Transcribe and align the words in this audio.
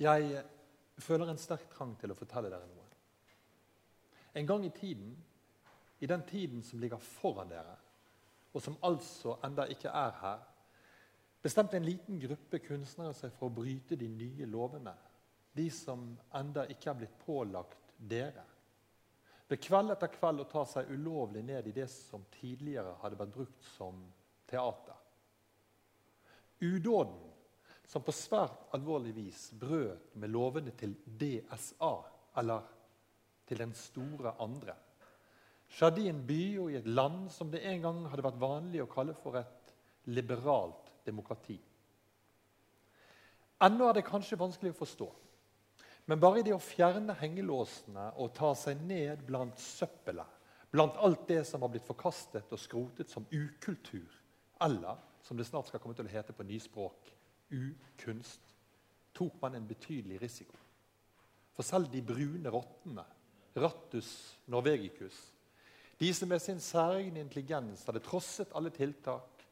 Jeg 0.00 0.44
føler 0.96 1.28
en 1.28 1.40
sterk 1.40 1.66
trang 1.74 1.92
til 2.00 2.12
å 2.12 2.16
fortelle 2.16 2.48
dere 2.48 2.68
noe. 2.68 2.86
En 4.34 4.46
gang 4.46 4.64
i 4.64 4.72
tiden, 4.72 5.12
i 6.00 6.08
den 6.08 6.22
tiden 6.24 6.62
som 6.64 6.80
ligger 6.80 7.02
foran 7.02 7.50
dere, 7.50 7.74
og 8.54 8.62
som 8.64 8.78
altså 8.86 9.36
enda 9.44 9.66
ikke 9.70 9.92
er 9.92 10.14
her, 10.22 10.46
bestemte 11.42 11.76
en 11.76 11.84
liten 11.86 12.20
gruppe 12.20 12.62
kunstnere 12.64 13.12
seg 13.16 13.34
for 13.36 13.50
å 13.50 13.56
bryte 13.60 13.98
de 13.98 14.08
nye 14.08 14.48
lovene. 14.48 14.94
De 15.52 15.66
som 15.74 16.06
enda 16.38 16.64
ikke 16.70 16.90
er 16.92 16.98
blitt 17.02 17.20
pålagt 17.24 17.92
dere. 17.98 18.44
Ved 19.50 19.60
kveld 19.64 19.92
etter 19.92 20.12
kveld 20.14 20.44
å 20.44 20.48
ta 20.48 20.62
seg 20.68 20.92
ulovlig 20.94 21.42
ned 21.42 21.66
i 21.66 21.74
det 21.74 21.88
som 21.90 22.22
tidligere 22.38 22.94
hadde 23.02 23.18
vært 23.18 23.34
brukt 23.34 23.64
som 23.74 24.04
teater. 24.50 24.96
Udåden 26.60 27.29
som 27.90 28.04
på 28.06 28.14
svært 28.14 28.68
alvorlig 28.76 29.12
vis 29.16 29.48
brøt 29.58 30.12
med 30.14 30.30
lovene 30.30 30.70
til 30.78 30.92
DSA, 31.04 31.94
eller 32.38 32.68
til 33.50 33.58
den 33.58 33.72
store 33.74 34.36
andre, 34.38 34.76
skjedde 35.70 36.04
i 36.04 36.10
en 36.12 36.20
by 36.26 36.44
og 36.62 36.70
i 36.70 36.78
et 36.78 36.86
land 36.86 37.24
som 37.34 37.50
det 37.50 37.64
en 37.66 37.82
gang 37.82 37.98
hadde 38.12 38.26
vært 38.26 38.38
vanlig 38.42 38.84
å 38.84 38.90
kalle 38.90 39.16
for 39.18 39.40
et 39.40 39.74
liberalt 40.14 40.94
demokrati. 41.06 41.58
Ennå 43.66 43.90
er 43.90 43.98
det 43.98 44.06
kanskje 44.06 44.38
vanskelig 44.38 44.72
å 44.72 44.80
forstå, 44.84 45.10
men 46.06 46.22
bare 46.22 46.40
i 46.40 46.46
det 46.46 46.54
å 46.54 46.62
fjerne 46.62 47.18
hengelåsene 47.18 48.12
og 48.22 48.32
ta 48.38 48.54
seg 48.58 48.80
ned 48.86 49.26
blant 49.26 49.58
søppelet, 49.60 50.38
blant 50.70 50.98
alt 51.02 51.26
det 51.28 51.42
som 51.46 51.66
har 51.66 51.74
blitt 51.74 51.86
forkastet 51.86 52.54
og 52.54 52.62
skrotet 52.62 53.10
som 53.10 53.26
ukultur, 53.34 54.06
eller, 54.62 55.02
som 55.26 55.36
det 55.36 55.50
snart 55.50 55.68
skal 55.68 55.82
komme 55.82 55.98
til 55.98 56.06
å 56.06 56.14
hete 56.14 56.34
på 56.34 56.46
nyspråk, 56.46 57.10
ukunst, 57.50 58.54
tok 59.14 59.40
man 59.42 59.58
en 59.58 59.68
betydelig 59.68 60.20
risiko. 60.22 60.56
For 61.56 61.66
selv 61.66 61.90
de 61.92 62.02
brune 62.02 62.52
rottene, 62.52 63.04
Rattus 63.56 64.38
norvegicus, 64.46 65.16
de 65.98 66.12
som 66.14 66.30
med 66.30 66.40
sin 66.40 66.60
særegne 66.62 67.20
intelligens 67.20 67.82
hadde 67.84 68.00
trosset 68.00 68.54
alle 68.56 68.70
tiltak, 68.72 69.42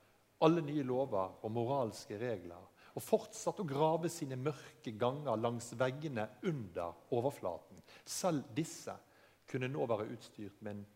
alle 0.40 0.62
nye 0.62 0.84
lover 0.86 1.42
og 1.42 1.52
moralske 1.52 2.16
regler, 2.20 2.62
og 2.94 3.04
fortsatt 3.04 3.60
å 3.60 3.66
grave 3.68 4.08
sine 4.10 4.38
mørke 4.40 4.94
ganger 4.98 5.36
langs 5.38 5.72
veggene 5.78 6.24
under 6.48 6.94
overflaten, 7.14 7.82
selv 8.06 8.48
disse 8.56 8.94
kunne 9.48 9.68
nå 9.70 9.84
være 9.90 10.08
utstyrt 10.14 10.62
med 10.62 10.78
en 10.78 10.86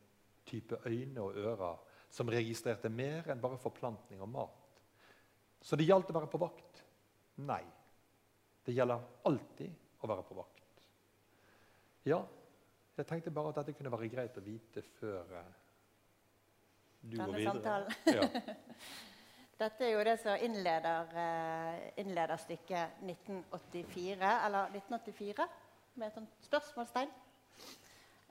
type 0.49 0.79
øyne 0.87 1.21
og 1.23 1.37
ører 1.37 1.83
som 2.13 2.31
registrerte 2.33 2.91
mer 2.93 3.29
enn 3.33 3.43
bare 3.43 3.61
forplantning 3.61 4.23
og 4.25 4.33
mat. 4.33 4.81
Så 5.63 5.77
det 5.79 5.87
gjaldt 5.87 6.11
å 6.11 6.17
være 6.17 6.31
på 6.33 6.41
vakt. 6.43 6.83
Nei. 7.37 7.63
Det 8.63 8.75
gjelder 8.75 9.01
alltid 9.29 10.03
å 10.03 10.11
være 10.11 10.25
på 10.27 10.37
vakt. 10.39 10.87
Ja, 12.07 12.21
jeg 12.97 13.07
tenkte 13.09 13.33
bare 13.35 13.53
at 13.53 13.61
dette 13.61 13.75
kunne 13.79 13.93
være 13.93 14.11
greit 14.13 14.37
å 14.39 14.45
vite 14.45 14.83
før 14.99 15.33
uh, 15.39 15.47
du 17.03 17.17
Denne 17.17 17.27
går 17.27 17.39
videre. 17.41 17.53
samtalen. 17.53 17.93
Ja. 18.07 18.29
Dette 19.63 19.85
er 19.87 19.93
jo 19.93 20.03
det 20.03 20.17
som 20.19 20.41
innleder, 20.43 21.11
eh, 21.15 21.83
innleder 22.03 22.37
stykket 22.41 23.03
1984, 23.07 24.31
eller 24.47 24.73
1984, 24.75 25.47
med 25.95 26.07
et 26.07 26.17
sånt 26.17 26.47
spørsmålstegn. 26.49 27.13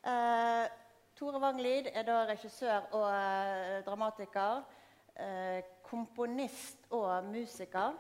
Uh, 0.02 0.66
Tore 1.16 1.40
Wanglid 1.40 1.88
er 1.94 2.04
da 2.04 2.24
regissør 2.28 2.88
og 2.98 3.06
uh, 3.06 3.78
dramatiker. 3.86 4.64
Uh, 5.16 5.62
komponist 5.86 6.88
og 6.90 7.30
musiker. 7.30 7.94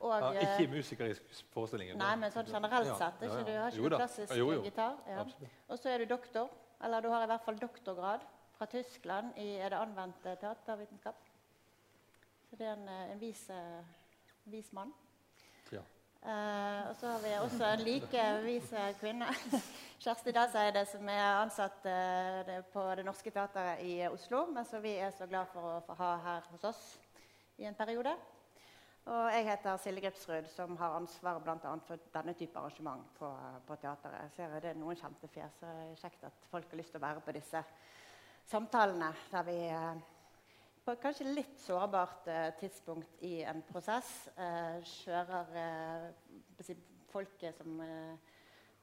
Og, 0.00 0.12
Ja, 0.20 0.32
eh, 0.32 0.60
ikke 0.60 0.72
musiker 0.76 1.06
i 1.06 1.14
forestillingen. 1.54 1.96
Nei, 1.98 2.16
men 2.20 2.32
sånn 2.32 2.46
generelt 2.50 2.96
sett. 2.98 3.22
Ikke, 3.22 3.44
du 3.46 3.52
har 3.56 3.70
ikke 3.70 3.96
klassisk 3.96 4.34
Jo, 4.36 4.50
jo. 4.52 4.62
gitar. 4.62 4.98
Ja. 5.08 5.24
Og 5.68 5.78
så 5.78 5.88
er 5.88 5.98
du 5.98 6.04
doktor. 6.10 6.50
Eller 6.84 7.00
du 7.00 7.08
har 7.08 7.24
i 7.24 7.30
hvert 7.30 7.44
fall 7.44 7.56
doktorgrad 7.58 8.26
fra 8.58 8.66
Tyskland 8.66 9.32
i 9.40 9.56
er 9.56 9.72
det 9.72 9.78
anvendt 9.80 10.26
eh, 10.26 10.36
teatervitenskap. 10.36 11.16
Så 12.50 12.56
det 12.56 12.66
er 12.66 12.72
en, 12.72 12.88
eh, 12.88 13.12
en 13.12 13.20
vis, 13.20 13.48
eh, 13.50 13.84
vis 14.44 14.72
mann. 14.72 14.92
Ja. 15.72 15.80
Uh, 16.26 16.88
og 16.88 16.96
så 16.98 17.06
har 17.06 17.20
vi 17.22 17.32
også 17.38 17.64
en 17.64 17.82
like 17.86 18.22
vis 18.42 18.72
eh, 18.72 18.94
kvinne. 18.98 19.26
Kjersti 20.02 20.32
Dalseide, 20.34 20.82
som 20.90 21.08
er 21.08 21.22
ansatt 21.38 21.86
uh, 21.86 22.50
på 22.72 22.82
Det 22.98 23.04
Norske 23.06 23.30
Teatret 23.30 23.84
i 23.86 24.00
eh, 24.00 24.10
Oslo, 24.10 24.40
men 24.50 24.66
som 24.66 24.82
vi 24.82 24.96
er 24.98 25.12
så 25.14 25.28
glad 25.30 25.46
for 25.52 25.76
å 25.76 25.84
få 25.86 25.94
ha 26.00 26.08
her 26.24 26.48
hos 26.50 26.64
oss 26.66 26.80
i 27.62 27.68
en 27.68 27.78
periode. 27.78 28.16
Og 29.06 29.28
jeg 29.30 29.44
heter 29.46 29.76
Silje 29.78 30.02
Gripsrud, 30.02 30.48
som 30.50 30.74
har 30.80 30.96
ansvaret 30.96 31.46
annet 31.46 31.86
for 31.86 32.08
denne 32.14 32.32
type 32.34 32.58
arrangement 32.58 33.04
på, 33.14 33.28
på 33.66 33.76
teateret. 33.78 34.24
Jeg 34.24 34.32
ser 34.34 34.56
det 34.64 34.72
er 34.72 34.80
noen 34.80 34.98
kjente 34.98 35.30
fjes, 35.30 35.60
kjekt 36.00 36.24
at 36.26 36.48
folk 36.50 36.72
har 36.72 36.80
lyst 36.80 36.90
til 36.94 36.98
å 36.98 37.06
være 37.06 37.22
på 37.22 37.34
disse 37.36 37.62
samtalene 38.50 39.12
der 39.30 39.46
vi 39.46 39.54
eh, 39.70 40.00
på 40.86 40.94
et 40.94 41.02
kanskje 41.02 41.32
litt 41.34 41.56
sårbart 41.58 42.28
eh, 42.30 42.48
tidspunkt 42.60 43.22
i 43.26 43.40
en 43.42 43.58
prosess 43.66 44.10
eh, 44.38 44.76
kjører 44.86 45.56
eh, 45.58 46.68
folket 47.10 47.58
som 47.58 47.80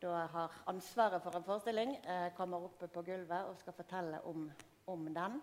da 0.04 0.24
har 0.34 0.56
ansvaret 0.68 1.24
for 1.24 1.36
en 1.38 1.46
forestilling, 1.48 1.94
kommer 2.36 2.66
opp 2.66 2.82
på 2.92 3.04
gulvet 3.08 3.48
og 3.48 3.56
skal 3.62 3.76
fortelle 3.78 4.20
om, 4.28 4.50
om 4.92 5.06
den. 5.16 5.38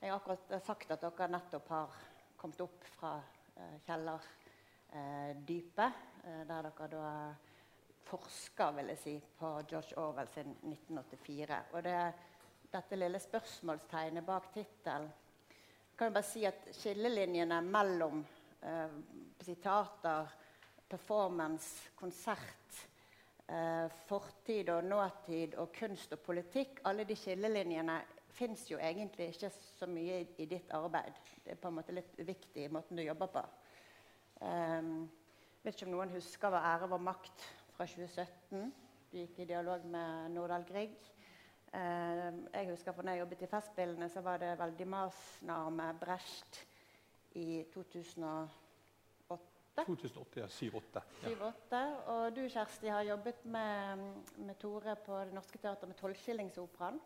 Jeg 0.00 0.12
har 0.12 0.16
akkurat 0.16 0.54
sagt 0.64 0.94
at 0.94 1.04
dere 1.04 1.28
nettopp 1.34 1.68
har 1.74 1.98
kommet 2.40 2.62
opp 2.64 2.86
fra 2.94 3.18
kjellerdypet, 3.86 5.92
eh, 6.24 6.46
der 6.46 6.70
dere 6.70 6.88
da 6.92 7.34
forsker 8.06 8.96
si, 8.96 9.20
på 9.38 9.62
George 9.68 9.96
Orwell 9.96 10.28
sin 10.28 10.56
1984. 10.62 11.62
Og 11.72 11.82
det, 11.82 12.12
dette 12.72 12.96
lille 12.96 13.18
spørsmålstegnet 13.20 14.26
bak 14.26 14.52
tittelen 14.54 15.12
kan 15.96 16.12
bare 16.12 16.28
si 16.28 16.42
at 16.44 16.66
skillelinjene 16.76 17.60
mellom 17.64 18.20
eh, 18.60 18.96
sitater, 19.40 20.28
performance, 20.88 21.88
konsert, 21.96 22.82
eh, 23.48 23.88
fortid 24.06 24.68
og 24.74 24.84
nåtid 24.84 25.54
og 25.62 25.72
kunst 25.72 26.12
og 26.12 26.20
politikk 26.20 26.80
Alle 26.84 27.04
de 27.08 27.16
skillelinjene 27.16 27.96
fins 28.36 28.66
jo 28.70 28.78
egentlig 28.78 29.30
ikke 29.32 29.50
så 29.50 29.88
mye 29.90 30.20
i, 30.22 30.26
i 30.44 30.48
ditt 30.50 30.72
arbeid. 30.76 31.16
Det 31.44 31.54
er 31.54 31.60
på 31.60 31.70
en 31.70 31.78
måte 31.78 31.94
litt 31.96 32.18
uviktig 32.20 32.66
i 32.66 32.72
måten 32.72 32.98
du 32.98 33.04
jobber 33.04 33.30
på. 33.32 33.44
Um, 34.40 35.06
vet 35.64 35.76
ikke 35.76 35.88
om 35.88 35.94
noen 35.96 36.12
husker 36.12 36.52
hva 36.52 36.60
'Ære 36.60 36.90
var 36.92 37.02
makt' 37.02 37.46
fra 37.76 37.86
2017. 37.88 38.72
Du 39.12 39.16
gikk 39.18 39.40
i 39.40 39.48
dialog 39.48 39.84
med 39.88 40.34
Nordahl 40.34 40.66
Grieg. 40.68 40.96
Um, 41.72 42.44
jeg 42.52 42.70
husker 42.70 42.92
for 42.92 43.02
når 43.02 43.16
jeg 43.16 43.24
jobbet 43.24 43.42
i 43.42 43.50
Festspillene, 43.50 44.08
så 44.08 44.20
var 44.20 44.38
det 44.42 44.58
veldig 44.58 44.86
masende 44.88 45.58
med 45.70 46.00
Brecht 46.00 46.62
i 47.34 47.64
2008. 47.72 48.65
2008, 49.84 50.40
ja. 50.40 50.46
7-8. 50.46 51.02
Ja. 51.22 51.28
7-8. 51.28 51.82
Og 52.14 52.36
du, 52.36 52.42
Kjersti, 52.48 52.88
har 52.88 53.02
jobbet 53.02 53.44
med, 53.44 54.06
med 54.36 54.58
Tore 54.62 54.96
på 55.06 55.20
Det 55.28 55.36
Norske 55.36 55.58
Teatret 55.58 55.90
med 55.90 55.98
Tolvskillingsoperaen. 56.00 57.00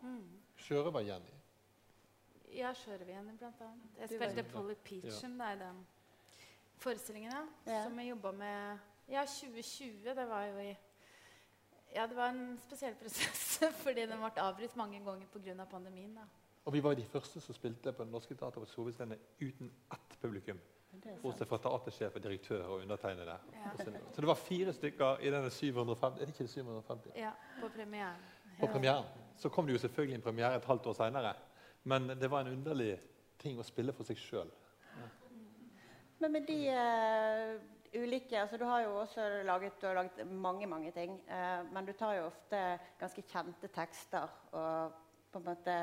Kjøre 0.69 0.92
var 0.94 1.06
Jenny. 1.06 1.41
Ja, 2.56 2.72
Sjørøverjenny 2.75 3.36
blant 3.38 3.60
annet. 3.62 3.98
Jeg 3.98 4.09
Du 4.09 4.14
spilte 4.14 4.44
Polly 4.50 4.75
Peachum 4.84 5.36
ja. 5.41 5.53
i 5.54 5.59
den 5.59 5.86
forestillingen, 6.82 7.32
ja. 7.32 7.42
Ja. 7.72 7.82
Som 7.84 7.98
jeg 7.98 8.10
jobba 8.10 8.32
med 8.32 8.78
Ja, 9.10 9.25
2020, 9.26 10.14
det 10.14 10.28
var 10.28 10.44
jo 10.44 10.59
i 10.59 10.76
Ja, 11.94 12.06
det 12.06 12.16
var 12.16 12.28
en 12.30 12.59
spesiell 12.59 12.94
prosess, 12.94 13.59
fordi 13.84 14.06
den 14.06 14.19
ble 14.22 14.42
avbrutt 14.42 14.76
mange 14.76 15.00
ganger 15.04 15.26
pga. 15.26 15.64
pandemien. 15.64 16.14
da. 16.14 16.26
Og 16.64 16.72
vi 16.72 16.82
var 16.82 16.94
de 16.94 17.04
første 17.04 17.41
som 17.41 17.54
spilte 17.54 17.92
på 17.92 18.04
Det 18.04 18.12
Norske 18.12 18.34
Teatret 18.34 18.62
på 18.62 18.66
Sovescene 18.66 19.19
uten 19.41 19.72
ett 19.92 20.19
publikum. 20.20 20.60
Bortsett 21.22 21.48
fra 21.48 21.58
teatersjef 21.62 22.16
og 22.16 22.22
direktør 22.24 22.64
og 22.64 22.82
undertegnede. 22.82 23.36
Ja. 23.54 23.70
Så, 23.78 24.20
det 24.20 24.26
var 24.26 24.34
fire 24.34 24.72
stykker 24.72 25.22
i 25.22 25.30
denne 25.32 25.50
750 25.50 26.20
Er 26.20 26.26
det 26.26 26.34
ikke 26.34 26.44
det 26.44 26.50
750? 26.50 27.12
Ja, 27.16 27.30
på 27.60 27.68
premieren. 27.68 28.24
På 28.60 28.66
premieren. 28.66 29.04
Så 29.36 29.48
kom 29.48 29.66
det 29.66 29.72
jo 29.72 29.78
selvfølgelig 29.78 30.18
en 30.18 30.22
premiere 30.22 30.56
et 30.56 30.65
halvt 30.65 30.86
år 30.86 30.98
seinere. 30.98 31.34
Men 31.84 32.09
det 32.09 32.30
var 32.30 32.41
en 32.41 32.53
underlig 32.53 32.98
ting 33.38 33.59
å 33.59 33.65
spille 33.65 33.94
for 33.97 34.04
seg 34.04 34.18
sjøl. 34.20 34.50
Men 36.20 36.34
med 36.36 36.48
de 36.48 36.59
uh, 36.68 37.54
ulike 37.97 38.36
altså 38.36 38.59
Du 38.60 38.66
har 38.68 38.82
jo 38.84 38.98
også 39.00 39.24
laget, 39.48 39.78
du 39.80 39.86
har 39.86 39.94
laget 40.03 40.26
mange 40.26 40.66
mange 40.66 40.92
ting. 40.92 41.16
Uh, 41.30 41.65
men 41.72 41.86
du 41.86 41.92
tar 41.92 42.18
jo 42.18 42.28
ofte 42.28 42.78
ganske 43.00 43.24
kjente 43.24 43.70
tekster. 43.72 44.28
Og 44.53 44.98
på 45.32 45.41
en 45.41 45.48
måte 45.48 45.76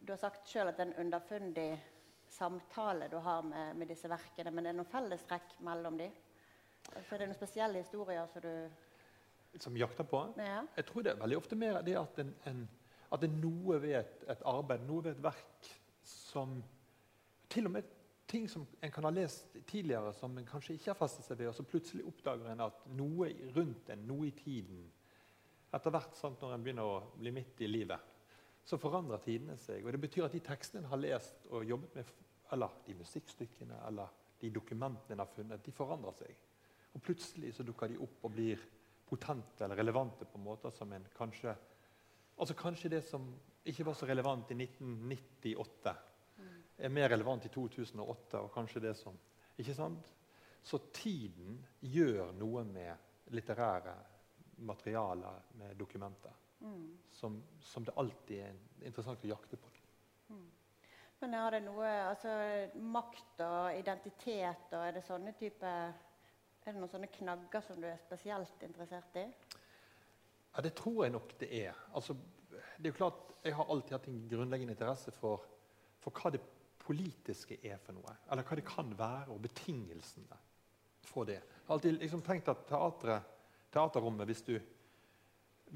Du 0.00 0.12
har 0.12 0.20
sagt 0.20 0.48
sjøl 0.48 0.68
at 0.68 0.76
det 0.78 0.88
er 0.88 0.90
en 0.90 1.06
underfundig 1.06 1.68
samtale 2.34 3.08
du 3.08 3.16
har 3.22 3.42
med, 3.46 3.76
med 3.78 3.88
disse 3.88 4.10
verkene. 4.10 4.50
Men 4.50 4.66
det 4.66 4.72
er 4.72 4.78
noen 4.80 4.90
fellestrekk 4.90 5.56
mellom 5.66 5.98
dem? 6.00 6.14
Altså, 6.92 7.16
det 7.16 7.22
er 7.22 7.30
noen 7.30 7.38
spesielle 7.38 7.82
historier 7.84 8.26
som 8.32 8.44
du 8.44 9.60
Som 9.62 9.76
jakter 9.78 10.04
på. 10.04 10.20
ja. 10.38 10.62
Jeg 10.76 10.86
tror 10.86 11.02
det 11.02 11.12
er 11.12 11.20
veldig 11.20 11.36
ofte 11.38 11.56
mer 11.56 11.82
det 11.86 11.96
at, 11.98 12.18
en, 12.18 12.34
en, 12.50 12.64
at 13.12 13.20
det 13.22 13.30
er 13.30 13.36
noe 13.38 13.80
ved 13.80 13.98
et, 14.00 14.24
et 14.28 14.42
arbeid, 14.50 14.82
noe 14.88 15.04
ved 15.04 15.12
et 15.14 15.22
verk, 15.22 15.68
som 16.02 16.58
til 17.48 17.68
og 17.70 17.76
med, 17.76 17.92
ting 18.26 18.48
som 18.50 18.66
en 18.82 18.90
kan 18.90 19.04
ha 19.04 19.12
lest 19.14 19.54
tidligere, 19.68 20.12
som 20.16 20.34
en 20.38 20.46
kanskje 20.48 20.74
ikke 20.74 20.90
har 20.90 20.98
festet 20.98 21.26
seg 21.28 21.38
ved, 21.38 21.52
og 21.52 21.54
så 21.54 21.66
plutselig 21.68 22.06
oppdager 22.08 22.50
en 22.50 22.64
at 22.66 22.86
noe 22.96 23.28
rundt 23.54 23.92
en, 23.94 24.06
noe 24.08 24.28
i 24.30 24.36
tiden 24.36 24.90
Etter 25.74 25.90
hvert 25.90 26.14
sant, 26.14 26.38
når 26.38 26.52
en 26.54 26.62
begynner 26.62 26.86
å 26.86 26.98
bli 27.18 27.32
midt 27.34 27.58
i 27.66 27.66
livet, 27.66 27.98
så 28.62 28.78
forandrer 28.78 29.18
tidene 29.24 29.56
seg. 29.58 29.82
og 29.82 29.90
Det 29.90 30.00
betyr 30.04 30.28
at 30.28 30.36
de 30.36 30.40
tekstene 30.44 30.84
en 30.84 30.90
har 30.92 31.00
lest 31.02 31.48
og 31.50 31.64
jobbet 31.66 31.96
med, 31.98 32.12
eller 32.52 32.80
de 32.86 32.94
musikkstykkene 32.98 33.80
eller 33.88 34.08
de 34.40 34.50
dokumentene 34.50 35.16
en 35.16 35.22
har 35.22 35.30
funnet, 35.32 35.64
de 35.64 35.72
forandrer 35.72 36.16
seg. 36.18 36.40
Og 36.94 37.02
Plutselig 37.02 37.54
så 37.56 37.66
dukker 37.66 37.90
de 37.90 38.00
opp 38.02 38.26
og 38.26 38.34
blir 38.34 38.60
potente 39.08 39.64
eller 39.64 39.76
relevante 39.76 40.26
på 40.28 40.40
måter 40.40 40.74
som 40.74 40.92
en 40.92 41.06
kanskje 41.16 41.54
Altså 42.34 42.54
Kanskje 42.58 42.88
det 42.90 43.04
som 43.06 43.28
ikke 43.64 43.84
var 43.86 43.94
så 43.94 44.06
relevant 44.10 44.48
i 44.50 44.56
1998, 44.58 45.92
er 46.82 46.90
mer 46.90 47.08
relevant 47.12 47.44
i 47.46 47.48
2008, 47.48 48.40
og 48.40 48.50
kanskje 48.52 48.82
det 48.82 48.96
som 48.98 49.18
Ikke 49.56 49.74
sant? 49.74 50.08
Så 50.64 50.80
tiden 50.92 51.60
gjør 51.80 52.32
noe 52.34 52.64
med 52.64 53.30
litterære 53.36 53.94
materialer, 54.66 55.42
med 55.60 55.76
dokumenter, 55.76 56.32
mm. 56.60 56.98
som, 57.12 57.36
som, 57.60 57.84
det 57.84 57.94
alltid 57.96 58.40
er 58.40 58.56
interessant 58.88 59.24
å 59.24 59.30
jakte 59.30 59.58
på. 59.60 59.70
Mm. 60.32 60.48
Men 61.22 61.36
er 61.38 61.54
det 61.54 61.60
noe 61.64 61.90
altså, 62.10 62.32
Makt 62.80 63.44
og 63.44 63.78
identitet 63.78 64.74
og 64.74 64.82
er 64.82 64.98
det 64.98 65.04
sånne 65.06 65.32
type 65.38 65.70
er 66.64 66.72
det 66.72 66.80
noen 66.80 66.88
sånne 66.88 67.10
knagger 67.12 67.60
som 67.60 67.76
du 67.76 67.84
er 67.90 68.00
spesielt 68.00 68.62
interessert 68.64 69.16
i? 69.20 69.26
Ja, 70.54 70.62
Det 70.64 70.72
tror 70.78 71.04
jeg 71.04 71.12
nok 71.12 71.34
det 71.38 71.50
er. 71.52 71.76
Altså, 71.92 72.16
det 72.78 72.88
er 72.88 72.92
jo 72.92 73.00
klart, 73.02 73.20
Jeg 73.44 73.54
har 73.54 73.68
alltid 73.68 73.92
hatt 73.92 74.06
en 74.08 74.28
grunnleggende 74.28 74.72
interesse 74.72 75.12
for, 75.12 75.42
for, 76.00 76.10
hva 76.16 76.30
det 76.32 76.40
politiske 76.80 77.58
er 77.60 77.76
for 77.76 77.92
noe. 77.92 78.14
Eller 78.32 78.46
hva 78.48 78.56
det 78.56 78.64
kan 78.64 78.94
være, 78.96 79.34
og 79.34 79.42
betingelsene 79.44 80.38
for 81.04 81.28
det. 81.28 81.42
Jeg 81.42 81.66
har 81.66 81.74
alltid 81.76 81.98
liksom 82.00 82.22
tenkt 82.24 82.48
at 82.48 82.64
teatret, 82.70 83.28
teaterrommet, 83.74 84.24
hvis 84.30 84.40
du, 84.46 84.54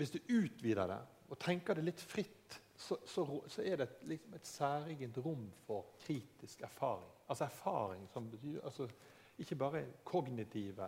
hvis 0.00 0.14
du, 0.14 0.18
utvider 0.32 0.88
det 0.88 0.98
og 1.28 1.36
tenker 1.44 1.76
det 1.76 1.84
litt 1.90 2.00
fritt, 2.00 2.37
så, 2.78 2.96
så, 3.04 3.42
så 3.46 3.62
er 3.62 3.76
det 3.76 3.88
et, 3.88 4.02
liksom 4.12 4.34
et 4.38 4.46
særegent 4.46 5.18
rom 5.24 5.48
for 5.66 5.96
kritisk 5.98 6.60
erfaring. 6.62 7.10
Altså 7.28 7.44
erfaring 7.48 8.04
som 8.12 8.28
betyr 8.30 8.60
altså, 8.62 8.86
ikke 9.38 9.58
bare 9.58 9.82
kognitive, 10.04 10.86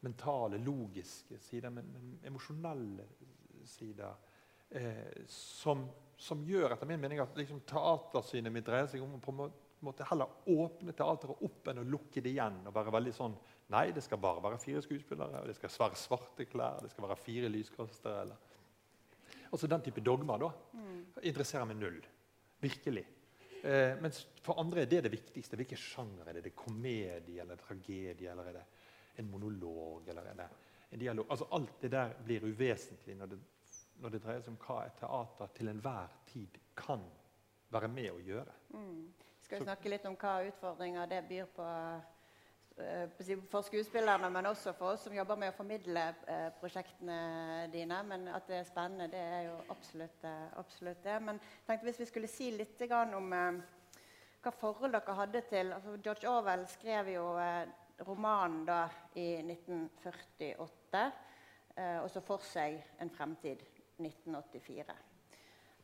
mentale, 0.00 0.58
logiske 0.64 1.38
sider, 1.38 1.70
men, 1.70 1.92
men 1.92 2.16
emosjonelle 2.24 3.04
sider. 3.64 4.16
Eh, 4.70 5.26
som, 5.28 5.84
som, 6.16 6.40
gjør 6.44 6.72
etter 6.72 6.88
min 6.88 7.00
mening 7.00 7.20
at 7.20 7.36
liksom, 7.36 7.60
teatersynet 7.68 8.52
mitt 8.52 8.66
dreier 8.66 8.88
seg 8.90 9.04
om 9.04 9.18
å 9.18 9.22
på 9.22 9.36
en 9.36 9.52
måte 9.84 10.08
heller 10.08 10.32
åpne 10.48 10.96
teateret 10.96 11.44
opp 11.46 11.68
enn 11.68 11.84
å 11.84 11.86
lukke 11.86 12.24
det 12.24 12.32
igjen. 12.32 12.62
og 12.64 12.74
være 12.74 12.96
veldig 12.96 13.14
sånn, 13.14 13.36
Nei, 13.74 13.90
det 13.90 14.04
skal 14.06 14.20
bare 14.22 14.42
være 14.44 14.60
fire 14.62 14.80
skuespillere, 14.82 15.40
og 15.42 15.48
det 15.50 15.56
skal 15.58 15.72
være 15.82 15.98
svarte 15.98 16.44
klær, 16.46 16.84
det 16.84 16.92
skal 16.92 17.08
være 17.08 17.18
fire 17.18 17.48
lyskastere. 17.50 18.20
Eller. 18.22 18.52
Altså 19.50 19.68
Den 19.70 19.82
type 19.82 20.02
dogmer 20.04 20.40
da, 20.42 20.50
mm. 20.72 21.02
interesserer 21.22 21.68
meg 21.68 21.78
null. 21.80 22.00
Virkelig. 22.62 23.04
Eh, 23.62 23.96
mens 24.00 24.22
for 24.44 24.60
andre 24.60 24.84
er 24.84 24.90
det 24.90 25.02
det 25.06 25.12
viktigste. 25.12 25.58
Hvilken 25.58 25.80
sjanger 25.80 26.28
er 26.28 26.36
det? 26.36 26.44
Er 26.44 26.48
det 26.48 26.56
komedie 26.56 27.42
eller 27.42 27.60
tragedie? 27.60 28.30
Eller 28.30 28.50
er 28.50 28.58
det 28.60 28.64
en 29.20 29.30
monolog? 29.30 30.08
Eller 30.08 30.30
er 30.30 30.40
det 30.40 30.48
en 30.90 31.02
dialog? 31.02 31.26
Altså 31.30 31.48
Alt 31.58 31.80
det 31.82 31.92
der 31.92 32.16
blir 32.24 32.46
uvesentlig 32.46 33.16
når 33.16 33.32
det, 33.34 33.38
når 34.02 34.14
det 34.14 34.22
dreier 34.24 34.42
seg 34.44 34.54
om 34.54 34.60
hva 34.66 34.80
et 34.86 34.98
teater 35.00 35.54
til 35.56 35.72
enhver 35.72 36.18
tid 36.30 36.60
kan 36.76 37.02
være 37.72 37.88
med 37.90 38.10
å 38.12 38.20
gjøre. 38.22 38.58
Mm. 38.74 39.06
Skal 39.42 39.62
vi 39.62 39.66
snakke 39.66 39.90
litt 39.90 40.06
om 40.08 40.16
hva 40.18 40.36
utfordringer 40.46 41.10
det 41.10 41.22
byr 41.28 41.50
på 41.54 41.66
for 43.50 43.62
skuespillerne, 43.64 44.28
men 44.30 44.46
også 44.46 44.72
for 44.76 44.92
oss 44.92 45.06
som 45.06 45.14
jobber 45.16 45.38
med 45.40 45.52
å 45.52 45.56
formidle 45.56 46.02
eh, 46.28 46.48
prosjektene 46.60 47.68
dine. 47.72 48.02
Men 48.04 48.28
at 48.28 48.48
det 48.50 48.58
er 48.60 48.68
spennende, 48.68 49.08
det 49.12 49.22
er 49.22 49.46
jo 49.48 49.56
absolutt, 49.72 50.26
eh, 50.28 50.44
absolutt 50.60 51.02
det. 51.04 51.16
Men 51.24 51.40
jeg 51.40 51.64
tenkte 51.70 51.88
hvis 51.88 52.02
vi 52.04 52.08
skulle 52.10 52.30
si 52.30 52.50
litt 52.52 52.84
om 52.92 53.32
hva 53.32 54.52
forhold 54.60 54.92
dere 54.94 55.18
hadde 55.18 55.42
til 55.50 55.72
altså 55.74 55.96
George 56.04 56.28
Orwell 56.30 56.66
skrev 56.70 57.08
jo 57.16 57.24
romanen 58.06 58.64
da 58.68 58.84
i 59.18 59.40
1948 59.40 61.06
og 62.04 62.08
så 62.12 62.22
for 62.24 62.44
seg 62.46 62.78
en 63.02 63.10
fremtid 63.10 63.64
1984. 63.98 65.15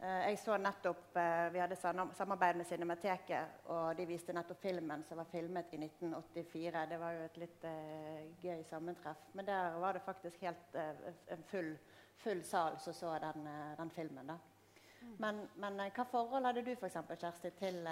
Eh, 0.02 0.28
jeg 0.28 0.38
så 0.38 0.56
nettopp, 0.58 1.16
eh, 1.16 1.52
Vi 1.52 1.58
hadde 1.58 1.76
samarbeid 1.76 2.56
med 2.56 2.66
Cinemateket, 2.66 3.48
og 3.70 3.96
de 3.96 4.06
viste 4.06 4.32
nettopp 4.34 4.58
filmen 4.60 5.04
som 5.06 5.16
var 5.16 5.24
filmet 5.30 5.74
i 5.74 5.78
1984. 5.78 6.86
Det 6.90 6.98
var 6.98 7.12
jo 7.12 7.24
et 7.24 7.36
litt 7.38 7.64
uh, 7.64 8.42
gøy 8.42 8.64
sammentreff. 8.66 9.20
Men 9.32 9.46
der 9.46 9.76
var 9.78 9.92
det 9.92 10.02
faktisk 10.02 10.40
helt 10.42 10.74
uh, 10.74 11.12
en 11.30 11.44
full, 11.46 11.76
full, 12.16 12.42
sal 12.44 12.80
som 12.82 12.94
så 12.94 13.12
den, 13.22 13.46
uh, 13.46 13.76
den 13.78 13.90
filmen. 13.90 14.26
da. 14.26 14.38
Mm. 15.02 15.14
Men, 15.18 15.38
men 15.54 15.78
hva 15.94 16.06
forhold 16.10 16.50
hadde 16.50 16.64
du 16.66 16.74
for 16.74 16.86
eksempel, 16.86 17.16
Kjersti, 17.16 17.52
til, 17.60 17.86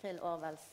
til 0.00 0.20
Orwells 0.22 0.64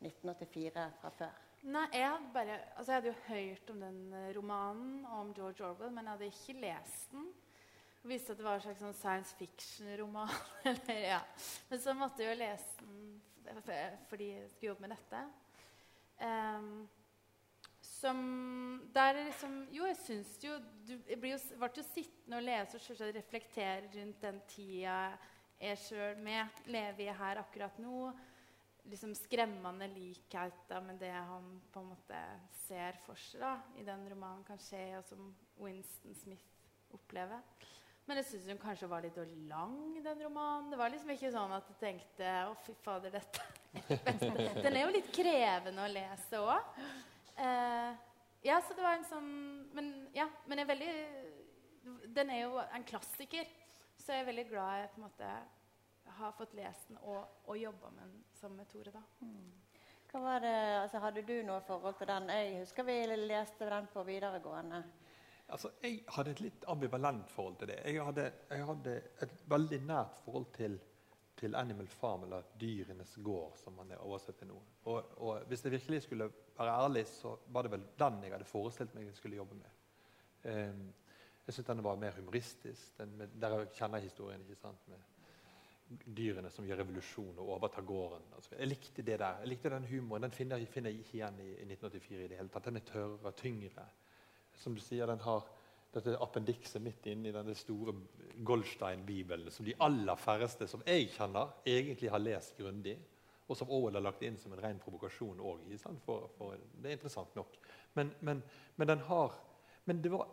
1984 0.00 0.90
fra 1.00 1.12
før? 1.22 1.40
Nei, 1.62 1.86
jeg 1.94 2.08
hadde, 2.10 2.28
bare, 2.34 2.58
altså 2.76 2.92
jeg 2.92 3.00
hadde 3.00 3.14
jo 3.14 3.24
hørt 3.30 3.70
om 3.70 3.80
den 3.80 4.36
romanen 4.36 5.06
om 5.06 5.32
George 5.34 5.64
Orwell, 5.64 5.92
men 5.92 6.04
jeg 6.04 6.18
hadde 6.18 6.30
ikke 6.34 6.60
lest 6.66 7.16
den. 7.16 7.32
Visste 8.02 8.34
at 8.34 8.40
det 8.40 8.46
var 8.46 8.58
en 8.58 8.64
slags 8.64 8.80
sånn 8.82 8.96
science 8.98 9.36
fiction-roman. 9.38 10.30
ja. 11.12 11.20
Men 11.68 11.82
så 11.82 11.94
måtte 11.94 12.24
jeg 12.24 12.32
jo 12.32 12.40
lese 12.40 12.88
den 13.46 13.62
fordi 14.10 14.32
jeg 14.32 14.50
skulle 14.50 14.72
jobbe 14.72 14.86
med 14.86 14.94
dette. 14.96 15.22
Um, 16.22 16.72
som 17.82 18.18
der 18.94 19.16
liksom 19.24 19.54
Jo, 19.74 19.86
jeg 19.88 19.96
syns 19.98 20.36
jo 20.42 20.54
Du 20.86 20.92
ble 21.18 21.32
jo, 21.32 21.38
sittende 21.82 22.38
og 22.38 22.44
lese 22.46 22.78
og 22.78 22.84
selvsagt 22.84 23.16
reflektere 23.16 23.88
rundt 23.94 24.22
den 24.22 24.38
tida 24.50 24.98
jeg 25.62 25.78
sjøl 25.78 26.18
med 26.18 26.62
lever 26.74 27.04
i 27.04 27.12
her 27.14 27.38
akkurat 27.38 27.76
nå. 27.78 28.08
Liksom 28.90 29.12
skremmende 29.14 29.86
likheter 29.92 30.82
med 30.82 30.98
det 30.98 31.12
han 31.14 31.52
på 31.70 31.84
en 31.84 31.92
måte 31.92 32.22
ser 32.64 32.98
for 33.04 33.14
seg 33.14 33.44
da, 33.44 33.52
i 33.78 33.84
den 33.86 34.02
romanen 34.10 34.42
kan 34.42 34.58
skje, 34.58 34.80
og 34.98 35.06
som 35.06 35.28
Winston 35.62 36.18
Smith 36.18 36.50
opplever. 36.98 37.46
Men 38.12 38.18
jeg 38.20 38.26
syns 38.28 38.48
hun 38.52 38.58
kanskje 38.60 38.86
var 38.92 39.00
litt 39.00 39.16
lang, 39.48 39.76
den 40.04 40.18
romanen. 40.20 40.66
Det 40.68 40.76
var 40.76 40.90
liksom 40.92 41.14
ikke 41.14 41.30
sånn 41.32 41.52
at 41.56 41.70
jeg 41.70 41.78
tenkte 41.80 42.32
Å, 42.44 42.50
fy 42.60 42.74
fader, 42.84 43.14
dette 43.14 44.58
Den 44.66 44.76
er 44.76 44.82
jo 44.82 44.90
litt 44.92 45.08
krevende 45.16 45.80
å 45.80 45.88
lese 45.88 46.42
òg. 46.44 46.76
Eh, 47.40 48.02
ja, 48.44 48.58
så 48.60 48.76
det 48.76 48.84
var 48.84 48.98
en 48.98 49.08
sånn 49.08 49.32
Men 49.72 49.88
ja, 50.12 50.26
men 50.44 50.60
jeg 50.60 50.66
er 50.66 50.70
veldig 50.74 52.12
Den 52.18 52.36
er 52.36 52.42
jo 52.42 52.60
en 52.60 52.84
klassiker. 52.84 53.48
Så 53.96 54.12
jeg 54.12 54.26
er 54.26 54.28
veldig 54.28 54.44
glad 54.50 54.82
jeg 54.82 54.92
på 54.92 55.00
en 55.00 55.08
måte 55.08 55.32
har 56.20 56.36
fått 56.36 56.52
lest 56.58 56.92
den 56.92 57.00
og, 57.00 57.22
og 57.48 57.56
jobba 57.56 57.96
med 57.96 58.10
den 58.10 58.24
sammen 58.36 58.60
med 58.60 58.68
Tore, 58.74 58.92
da. 58.92 59.06
Hva 60.12 60.20
var 60.20 60.44
det, 60.44 60.56
altså 60.82 61.00
Hadde 61.00 61.24
du 61.24 61.38
noe 61.48 61.64
forhold 61.64 61.96
til 61.96 62.12
den? 62.12 62.28
Jeg 62.28 62.58
husker 62.58 62.84
vi 62.84 63.00
leste 63.08 63.72
den 63.72 63.88
på 63.94 64.04
videregående. 64.04 64.82
Altså, 65.52 65.70
jeg 65.82 66.00
hadde 66.14 66.32
et 66.32 66.40
litt 66.40 66.64
ambivalent 66.72 67.28
forhold 67.30 67.58
til 67.60 67.68
det. 67.68 67.76
Jeg 67.84 68.04
hadde, 68.06 68.24
jeg 68.48 68.64
hadde 68.70 68.94
et 69.26 69.34
veldig 69.52 69.80
nært 69.84 70.22
forhold 70.24 70.48
til, 70.56 70.78
til, 71.36 71.56
Animal 71.58 71.90
Farm, 71.92 72.24
eller 72.24 72.48
Dyrenes 72.60 73.12
gård, 73.24 73.58
som 73.60 73.76
man 73.76 73.92
er 73.92 74.00
oversett 74.00 74.40
til 74.40 74.48
nå. 74.48 74.56
Og, 74.88 75.12
og, 75.18 75.44
hvis 75.50 75.64
jeg 75.64 75.74
virkelig 75.76 76.02
skulle 76.06 76.30
være 76.56 76.78
ærlig, 76.86 77.04
så 77.10 77.36
var 77.52 77.66
det 77.66 77.74
vel 77.76 77.86
den 78.00 78.18
jeg 78.24 78.32
hadde 78.32 78.48
forestilt 78.48 78.96
meg 78.96 79.10
jeg 79.10 79.20
skulle 79.20 79.40
jobbe 79.42 79.60
med. 79.60 79.78
Um, 80.42 80.84
jeg 81.46 81.54
syntes 81.54 81.68
den 81.68 81.84
var 81.84 82.00
mer 82.00 82.16
humoristisk. 82.16 82.98
Den 82.98 83.16
med, 83.18 83.40
der 83.42 83.64
kjenner 83.74 84.00
jeg 84.00 84.08
historien. 84.08 84.44
ikke 84.48 84.60
sant, 84.62 84.88
med 84.88 85.08
dyrene 86.16 86.50
som 86.50 86.64
gjør 86.64 86.80
revolusjon 86.80 87.40
og 87.42 87.56
overtar 87.58 87.84
gården. 87.84 88.30
Altså, 88.36 88.54
jeg 88.56 88.70
likte 88.70 89.02
det 89.04 89.18
der. 89.20 89.42
Jeg 89.42 89.48
likte 89.52 89.70
Den 89.70 89.84
humoren. 89.84 90.22
Den 90.22 90.32
finner, 90.32 90.64
finner 90.66 90.90
jeg 90.90 91.04
ikke 91.04 91.18
igjen 91.18 91.40
i, 91.42 91.50
i 91.50 91.66
1984 91.66 92.24
i 92.24 92.28
det 92.30 92.38
hele 92.38 92.48
tatt. 92.48 92.70
Den 92.70 92.80
er 92.80 92.86
tørrere, 92.88 93.32
tyngre 93.36 93.84
som 94.58 94.74
du 94.74 94.80
sier, 94.80 95.06
den 95.06 95.22
har 95.24 95.46
dette 95.92 96.16
appendikset 96.24 96.80
midt 96.82 97.06
inni 97.12 97.32
denne 97.34 97.54
store 97.56 97.94
Goldstein-bibelen, 98.44 99.50
som 99.52 99.66
de 99.66 99.76
aller 99.84 100.20
færreste 100.20 100.68
som 100.70 100.84
jeg 100.86 101.10
kjenner, 101.12 101.52
egentlig 101.68 102.10
har 102.10 102.22
lest 102.22 102.56
grundig. 102.56 102.96
Og 103.50 103.58
som 103.58 103.70
Orwell 103.74 103.98
har 103.98 104.06
lagt 104.06 104.22
inn 104.24 104.38
som 104.40 104.54
en 104.54 104.62
ren 104.62 104.78
provokasjon 104.80 105.40
òg. 105.44 105.66
For, 106.04 106.30
for, 106.38 106.54
det 106.80 106.88
er 106.88 106.96
interessant 106.96 107.34
nok. 107.36 107.58
Men, 107.98 108.14
men, 108.20 108.40
men 108.80 108.88
den 108.88 109.02
har 109.10 109.34
men 109.84 110.02
det 110.02 110.12
var, 110.12 110.28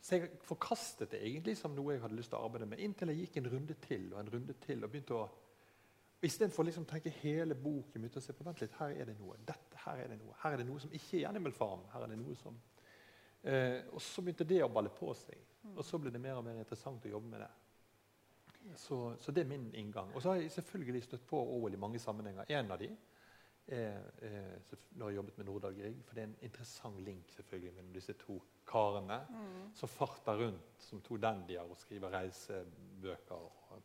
Så 0.00 0.16
jeg 0.16 0.30
forkastet 0.44 1.10
det 1.12 1.20
egentlig 1.24 1.56
som 1.56 1.72
noe 1.76 1.94
jeg 1.94 2.02
hadde 2.02 2.16
lyst 2.16 2.32
til 2.32 2.38
å 2.38 2.48
arbeide 2.48 2.66
med, 2.68 2.80
inntil 2.80 3.12
jeg 3.12 3.22
gikk 3.22 3.38
en 3.40 3.50
runde 3.52 3.76
til 3.80 4.10
og 4.12 4.18
en 4.20 4.30
runde 4.34 4.56
til. 4.66 4.84
og 4.84 4.90
begynte 4.90 5.16
å 5.16 5.24
Istedenfor 6.24 6.64
liksom 6.64 6.86
å 6.86 6.88
tenke 6.88 7.10
hele 7.20 7.52
boken 7.54 8.00
begynte 8.00 8.16
å 8.16 8.24
se 8.24 8.32
på 8.32 8.44
vent 8.46 8.60
litt, 8.62 8.72
her 8.78 8.94
er 8.96 9.10
det 9.10 9.14
noe. 9.18 9.36
Dette, 9.44 9.76
her 9.84 9.98
er 10.00 10.08
det 10.08 10.16
noe. 10.22 10.32
Her 10.40 10.54
er 10.54 10.62
det 10.62 10.66
noe 10.68 10.80
som 10.80 10.92
ikke 10.96 11.18
er 11.20 11.28
Animal 11.28 11.52
Farm. 11.52 11.82
Her 11.92 12.06
er 12.06 12.14
det 12.14 12.16
noe 12.16 12.36
som 12.40 12.56
Eh, 13.44 13.82
og 13.92 14.00
så 14.02 14.22
begynte 14.24 14.46
det 14.48 14.62
å 14.64 14.70
balle 14.72 14.88
på 14.92 15.12
seg. 15.14 15.36
Mm. 15.64 15.76
Og 15.76 15.84
så 15.84 15.98
ble 16.00 16.12
det 16.12 16.20
mer 16.20 16.38
og 16.40 16.44
mer 16.46 16.60
interessant 16.60 17.04
å 17.04 17.12
jobbe 17.12 17.28
med 17.28 17.44
det. 17.44 17.50
Så, 18.80 18.96
så 19.20 19.32
det 19.32 19.44
er 19.44 19.50
min 19.50 19.66
inngang. 19.76 20.12
Og 20.14 20.22
så 20.24 20.32
har 20.32 20.40
jeg 20.40 20.52
selvfølgelig 20.54 21.02
støtt 21.04 21.26
på 21.28 21.40
OL 21.56 21.74
i 21.76 21.80
mange 21.80 22.00
sammenhenger. 22.00 22.48
En 22.48 22.72
av 22.72 22.80
de 22.80 22.88
er, 23.68 23.98
er, 24.24 24.48
når 24.96 24.96
jeg 24.96 25.04
har 25.04 25.16
jobbet 25.18 25.38
med 25.40 25.48
Nordahl 25.50 25.76
Grieg. 25.76 25.98
For 26.06 26.16
det 26.16 26.22
er 26.24 26.30
en 26.30 26.38
interessant 26.48 27.00
link 27.04 27.32
selvfølgelig 27.36 27.74
mellom 27.76 27.92
disse 27.92 28.16
to 28.20 28.38
karene 28.68 29.18
som 29.76 29.90
farter 29.92 30.40
rundt 30.40 30.84
som 30.88 31.02
to 31.04 31.18
dandyer 31.20 31.68
og 31.68 31.76
skriver 31.80 32.16
reisebøker. 32.16 33.44
Og, 33.76 33.82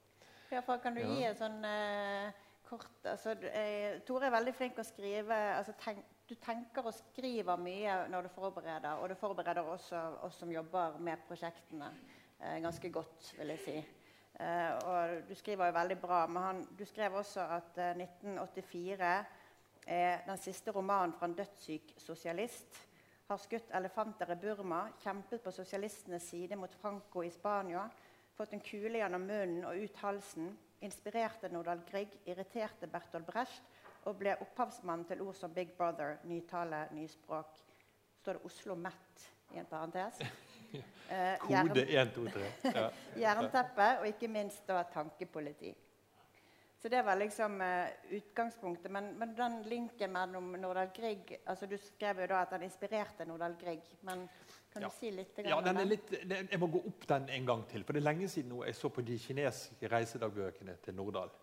Ja, 0.52 0.64
for 0.66 0.78
kan 0.82 0.96
du 0.96 1.02
Ja. 1.02 1.08
gi 1.14 1.24
et 1.28 1.38
sånn 1.38 1.60
eh, 1.66 2.32
kort 2.66 3.04
altså, 3.06 3.36
eh, 3.52 4.00
Tore 4.08 4.26
er 4.26 4.32
veldig 4.32 4.54
flink 4.56 4.80
å 4.80 4.86
skrive 4.88 5.36
altså, 5.58 5.76
tenk, 5.84 6.00
Du 6.30 6.36
tenker 6.38 6.86
og 6.86 6.94
skriver 6.94 7.58
mye 7.58 7.94
når 8.14 8.28
du 8.28 8.30
forbereder, 8.30 9.00
og 9.02 9.10
du 9.10 9.16
forbereder 9.18 9.66
også 9.66 9.98
oss 10.28 10.36
som 10.38 10.52
jobber 10.54 11.00
med 11.02 11.24
prosjektene 11.26 11.88
eh, 11.90 12.60
ganske 12.62 12.92
godt, 12.94 13.32
vil 13.40 13.50
jeg 13.56 13.62
si. 13.64 13.74
Eh, 14.38 14.76
og 14.86 15.24
du 15.26 15.34
skriver 15.34 15.72
jo 15.72 15.76
veldig 15.80 15.98
bra, 16.04 16.20
men 16.30 16.44
han, 16.44 16.60
du 16.78 16.86
skrev 16.86 17.18
også 17.18 17.48
at 17.56 17.82
eh, 17.82 18.04
1984 18.06 19.10
er 19.90 20.22
den 20.28 20.38
siste 20.38 20.76
romanen 20.76 21.18
fra 21.18 21.32
en 21.32 21.34
dødssyk 21.40 21.96
sosialist. 21.98 22.78
Har 23.26 23.42
skutt 23.42 23.74
elefanter 23.82 24.30
i 24.30 24.38
Burma, 24.38 24.84
kjempet 25.02 25.42
på 25.42 25.56
sosialistenes 25.58 26.30
side 26.30 26.62
mot 26.62 26.78
Franco 26.78 27.26
i 27.26 27.34
Spania, 27.34 27.88
fått 28.38 28.54
en 28.54 28.62
kule 28.70 29.02
gjennom 29.02 29.26
munnen 29.26 29.66
og 29.66 29.82
ut 29.82 29.98
halsen, 30.06 30.54
inspirerte 30.86 31.50
Nordahl 31.50 31.82
Grieg, 31.90 32.14
irriterte 32.30 32.86
Bertolt 32.86 33.26
Brecht 33.34 33.79
og 34.10 34.18
ble 34.20 34.34
opphavsmann 34.42 35.04
til 35.10 35.22
ord 35.26 35.36
som 35.38 35.54
Big 35.54 35.72
Brother, 35.78 36.18
nytale, 36.30 36.86
nyspråk. 36.98 37.60
står 38.22 38.34
det 38.40 38.46
Oslo 38.46 38.76
Met 38.76 39.28
i 39.54 39.60
en 39.62 39.66
parentes. 39.66 40.20
Eh, 41.10 41.40
kode 41.42 41.82
1, 41.90 42.12
2, 42.14 42.24
3. 42.30 42.50
Ja. 42.76 42.82
Jernteppe 43.18 43.86
og 44.00 44.04
ikke 44.06 44.28
minst 44.30 44.68
da 44.70 44.84
tankepoliti. 44.94 45.72
Så 46.78 46.92
det 46.94 47.02
var 47.08 47.18
liksom 47.18 47.56
eh, 47.66 47.88
utgangspunktet. 48.14 48.92
Men, 48.94 49.08
men 49.18 49.34
den 49.36 49.56
linken 49.66 50.14
mellom 50.14 50.52
Nordahl 50.62 50.92
Grieg 50.96 51.34
altså 51.50 51.66
Du 51.66 51.74
skrev 51.82 52.22
jo 52.22 52.28
da 52.30 52.44
at 52.46 52.54
han 52.54 52.62
inspirerte 52.68 53.26
Nordahl 53.26 53.58
Grieg. 53.58 53.82
Men 54.06 54.28
kan 54.72 54.86
Ja. 54.86 54.88
du 54.94 55.00
si 55.00 55.10
litt? 55.12 55.42
Ja, 55.50 55.58
den 55.66 55.82
er 55.82 55.90
litt, 55.90 56.14
Jeg 56.30 56.60
må 56.62 56.70
gå 56.70 56.84
opp 56.86 57.08
den 57.10 57.26
en 57.40 57.46
gang 57.50 57.66
til. 57.68 57.84
For 57.84 57.98
det 57.98 58.04
er 58.04 58.12
lenge 58.12 58.30
siden 58.30 58.54
nå 58.54 58.62
jeg 58.70 58.76
så 58.78 58.94
på 58.94 59.02
de 59.02 59.18
kinesiske 59.18 59.90
reisedagbøkene 59.90 60.78
til 60.86 60.94
Nordahl. 61.02 61.34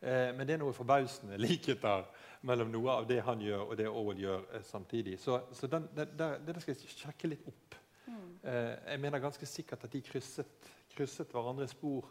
Eh, 0.00 0.30
men 0.36 0.46
det 0.46 0.54
er 0.54 0.60
noe 0.62 0.74
forbausende 0.76 1.38
likheter 1.42 2.04
mellom 2.46 2.70
noe 2.70 2.92
av 3.00 3.06
det 3.08 3.18
han 3.26 3.40
gjør, 3.42 3.64
og 3.66 3.78
det 3.80 3.88
Orwell 3.90 4.20
gjør 4.22 4.44
eh, 4.54 4.62
samtidig. 4.62 5.16
Så, 5.18 5.40
så 5.52 5.66
den, 5.70 5.88
der, 5.96 6.36
det 6.38 6.54
skal 6.62 6.76
jeg 6.76 6.92
sjekke 6.94 7.30
litt 7.32 7.48
opp. 7.50 7.74
Eh, 8.08 8.74
jeg 8.92 9.00
mener 9.02 9.22
ganske 9.22 9.46
sikkert 9.46 9.88
at 9.88 9.92
de 9.92 10.02
krysset, 10.06 10.70
krysset 10.94 11.34
hverandres 11.34 11.74
spor 11.74 12.06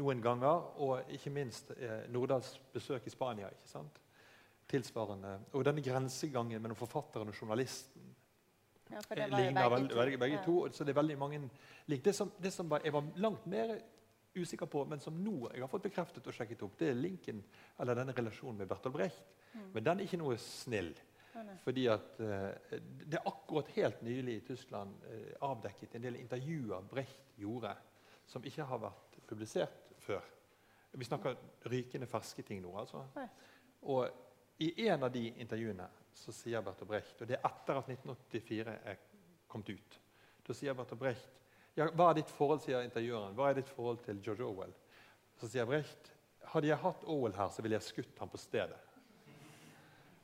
noen 0.00 0.22
ganger. 0.24 0.64
Og 0.82 1.12
ikke 1.12 1.32
minst 1.34 1.70
Nordahls 2.12 2.54
besøk 2.72 3.06
i 3.06 3.12
Spania. 3.12 3.52
ikke 3.52 3.68
sant? 3.68 4.00
Tilsvarende. 4.66 5.36
Og 5.54 5.64
denne 5.64 5.84
grensegangen 5.84 6.62
mellom 6.62 6.78
forfatteren 6.78 7.28
og 7.28 7.36
journalisten 7.36 8.14
Ja, 8.90 9.00
det 9.10 9.28
ligner 9.32 9.68
begge, 9.90 10.18
begge 10.18 10.36
Ja. 10.38 10.42
to. 10.44 10.68
Så 10.72 10.84
det 10.84 10.92
er 10.94 11.00
veldig 11.00 11.18
mange 11.18 11.40
lik. 11.86 12.04
Det 12.04 12.14
som, 12.14 12.32
det 12.42 12.52
som 12.52 12.70
var, 12.70 12.80
jeg 12.84 12.92
var 12.92 13.04
langt 13.16 13.46
mer 13.46 13.76
usikker 14.36 14.68
på, 14.70 14.84
men 14.88 15.00
som 15.02 15.16
nå 15.22 15.50
jeg 15.52 15.62
har 15.62 15.70
fått 15.70 15.88
bekreftet 15.88 16.26
og 16.26 16.36
sjekket 16.36 16.64
opp, 16.66 16.76
det 16.78 16.90
er 16.92 16.98
linken, 16.98 17.42
eller 17.80 17.98
denne 17.98 18.14
relasjonen 18.16 18.62
med 18.62 18.70
Bertolt 18.70 18.94
Brecht. 18.96 19.34
Men 19.72 19.84
den 19.84 20.00
er 20.00 20.08
ikke 20.08 20.20
noe 20.20 20.36
snill. 20.40 20.92
Fordi 21.64 21.84
at 21.92 22.20
eh, 22.24 22.78
det 22.80 23.18
er 23.18 23.28
akkurat 23.28 23.68
helt 23.74 24.00
nylig 24.04 24.38
i 24.38 24.44
Tyskland 24.46 25.02
eh, 25.10 25.34
avdekket 25.44 25.96
en 25.96 26.06
del 26.06 26.16
intervjuer 26.20 26.86
Brecht 26.88 27.34
gjorde, 27.36 27.74
som 28.26 28.44
ikke 28.44 28.64
har 28.64 28.80
vært 28.80 29.18
publisert 29.28 29.92
før. 30.00 30.24
Vi 30.96 31.04
snakker 31.04 31.36
rykende 31.68 32.08
ferske 32.08 32.42
ting 32.46 32.62
nå. 32.64 32.72
altså. 32.80 33.04
Og 33.92 34.08
i 34.64 34.88
en 34.88 35.04
av 35.04 35.12
de 35.12 35.26
intervjuene 35.36 35.88
så 36.16 36.32
sier 36.32 36.64
Bertolt 36.64 36.88
Brecht, 36.88 37.20
og 37.20 37.28
det 37.28 37.36
er 37.36 37.44
etter 37.44 37.82
at 37.82 37.90
1984 37.92 38.76
er 38.92 39.02
kommet 39.46 39.74
ut 39.76 39.98
Da 40.46 40.54
sier 40.56 40.76
Bertolt 40.78 41.02
Brecht 41.02 41.42
ja, 41.76 41.90
Hva 41.92 42.10
er 42.10 42.20
ditt 42.20 42.32
forhold 42.32 42.62
sier 42.64 42.84
intervjueren, 42.86 43.34
hva 43.36 43.50
er 43.50 43.60
ditt 43.60 43.72
forhold 43.72 44.00
til 44.06 44.20
George 44.24 44.44
Orwell? 44.46 44.74
Så 45.36 45.50
sier 45.52 45.68
Brecht 45.68 46.12
hadde 46.52 46.70
jeg 46.70 46.80
hatt 46.80 47.04
Orwell 47.10 47.34
her, 47.36 47.50
så 47.52 47.64
ville 47.64 47.76
jeg 47.78 47.86
skutt 47.86 48.22
ham 48.22 48.30
på 48.32 48.40
stedet. 48.40 48.78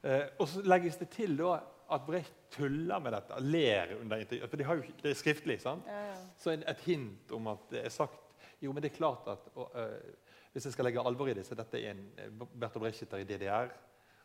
Eh, 0.03 0.27
og 0.41 0.49
så 0.51 0.63
legges 0.67 0.99
det 1.01 1.11
til 1.15 1.37
da 1.39 1.57
at 1.93 2.07
Brecht 2.07 2.35
tuller 2.55 3.03
med 3.03 3.15
dette, 3.15 3.39
ler 3.45 3.95
under 3.99 4.23
intervjuet. 4.23 4.51
For 4.51 4.61
de 4.61 4.67
har 4.67 4.81
jo, 4.81 4.97
det 5.03 5.11
er 5.11 5.19
skriftlig. 5.19 5.59
sant? 5.61 5.87
Ja, 5.89 6.01
ja. 6.11 6.19
Så 6.41 6.55
en, 6.55 6.65
et 6.69 6.85
hint 6.87 7.35
om 7.37 7.51
at 7.53 7.71
det 7.73 7.87
er 7.87 7.95
sagt 7.95 8.19
Jo, 8.63 8.73
men 8.73 8.83
det 8.83 8.93
er 8.93 8.97
klart 8.97 9.27
at 9.27 9.49
og, 9.55 9.73
øh, 9.75 10.15
Hvis 10.53 10.65
jeg 10.65 10.73
skal 10.73 10.85
legge 10.85 11.01
alvor 11.01 11.29
i 11.29 11.35
det, 11.35 11.47
så 11.47 11.57
dette 11.59 11.81
er 11.81 11.91
en 11.91 12.03
Bertha 12.17 12.59
Bertolt 12.61 12.83
Brecht 12.85 13.15
i 13.19 13.25
DDR, 13.25 13.73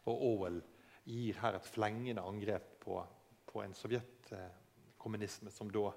og 0.05 0.23
Orwell 0.27 0.61
gir 1.05 1.39
her 1.41 1.55
et 1.55 1.65
flengende 1.65 2.21
angrep 2.21 2.65
på, 2.83 2.99
på 3.47 3.61
en 3.63 3.73
sovjetkommunisme 3.73 5.51
som 5.51 5.71
da 5.71 5.91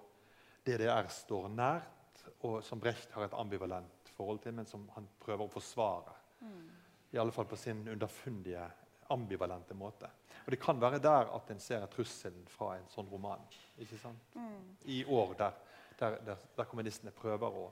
DDR 0.67 1.09
står 1.12 1.49
nært, 1.55 2.25
og 2.47 2.61
som 2.64 2.81
Brecht 2.81 3.12
har 3.14 3.26
et 3.26 3.37
ambivalent 3.37 4.00
forhold 4.21 4.43
til, 4.45 4.55
men 4.55 4.69
som 4.69 4.85
han 4.97 5.09
prøver 5.23 5.47
å 5.47 5.52
forsvare. 5.52 6.17
I 7.11 7.19
alle 7.19 7.33
fall 7.35 7.49
på 7.50 7.59
sin 7.59 7.83
underfundige, 7.88 8.67
ambivalente 9.11 9.75
måte. 9.75 10.07
Og 10.45 10.50
Det 10.52 10.61
kan 10.62 10.81
være 10.81 11.00
der 11.02 11.33
at 11.35 11.50
en 11.50 11.61
ser 11.61 11.87
trusselen 11.90 12.47
fra 12.49 12.76
en 12.76 12.87
sånn 12.93 13.09
roman. 13.11 13.43
ikke 13.79 13.99
sant? 13.99 14.37
I 14.85 15.02
år 15.05 15.35
der, 15.38 15.57
der, 15.99 16.19
der, 16.26 16.45
der 16.57 16.69
kommunistene 16.71 17.11
prøver 17.11 17.49
å, 17.50 17.64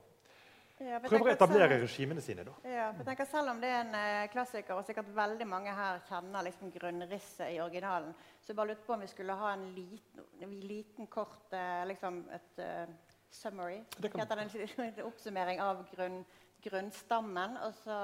Ja, 0.79 0.99
prøver 1.03 1.27
å 1.27 1.33
etablere 1.33 1.67
selv- 1.75 1.83
regimene 1.83 2.21
sine. 2.23 2.43
da. 2.47 2.51
Ja, 2.63 2.91
for 2.93 3.03
jeg 3.03 3.05
tenker 3.09 3.25
Selv 3.27 3.49
om 3.51 3.59
det 3.59 3.69
er 3.69 3.81
en 3.81 3.95
eh, 3.95 4.27
klassiker, 4.31 4.77
og 4.77 4.85
sikkert 4.87 5.09
veldig 5.15 5.47
mange 5.47 5.73
her 5.75 5.99
kjenner 6.07 6.43
liksom 6.47 6.71
grunnrisset 6.71 7.51
i 7.51 7.59
originalen, 7.59 8.13
så 8.41 8.47
jeg 8.53 8.55
bare 8.55 8.67
lurte 8.71 8.85
på 8.87 8.93
om 8.93 9.01
vi 9.03 9.07
skulle 9.11 9.35
ha 9.35 9.53
en 9.53 9.65
liten, 9.75 10.23
en 10.41 10.53
liten 10.61 11.07
kort 11.07 11.51
eh, 11.53 11.85
liksom 11.85 12.21
et 12.31 12.61
uh, 12.63 12.93
summary. 13.29 13.81
Det 13.99 14.11
kan- 14.11 14.21
Heter 14.21 14.35
det 14.35 14.77
en, 14.77 14.85
en 14.85 15.03
oppsummering 15.05 15.59
av 15.61 15.83
grunn, 15.91 16.25
grunnstammen. 16.63 17.57
Og 17.67 17.73
så 17.83 17.99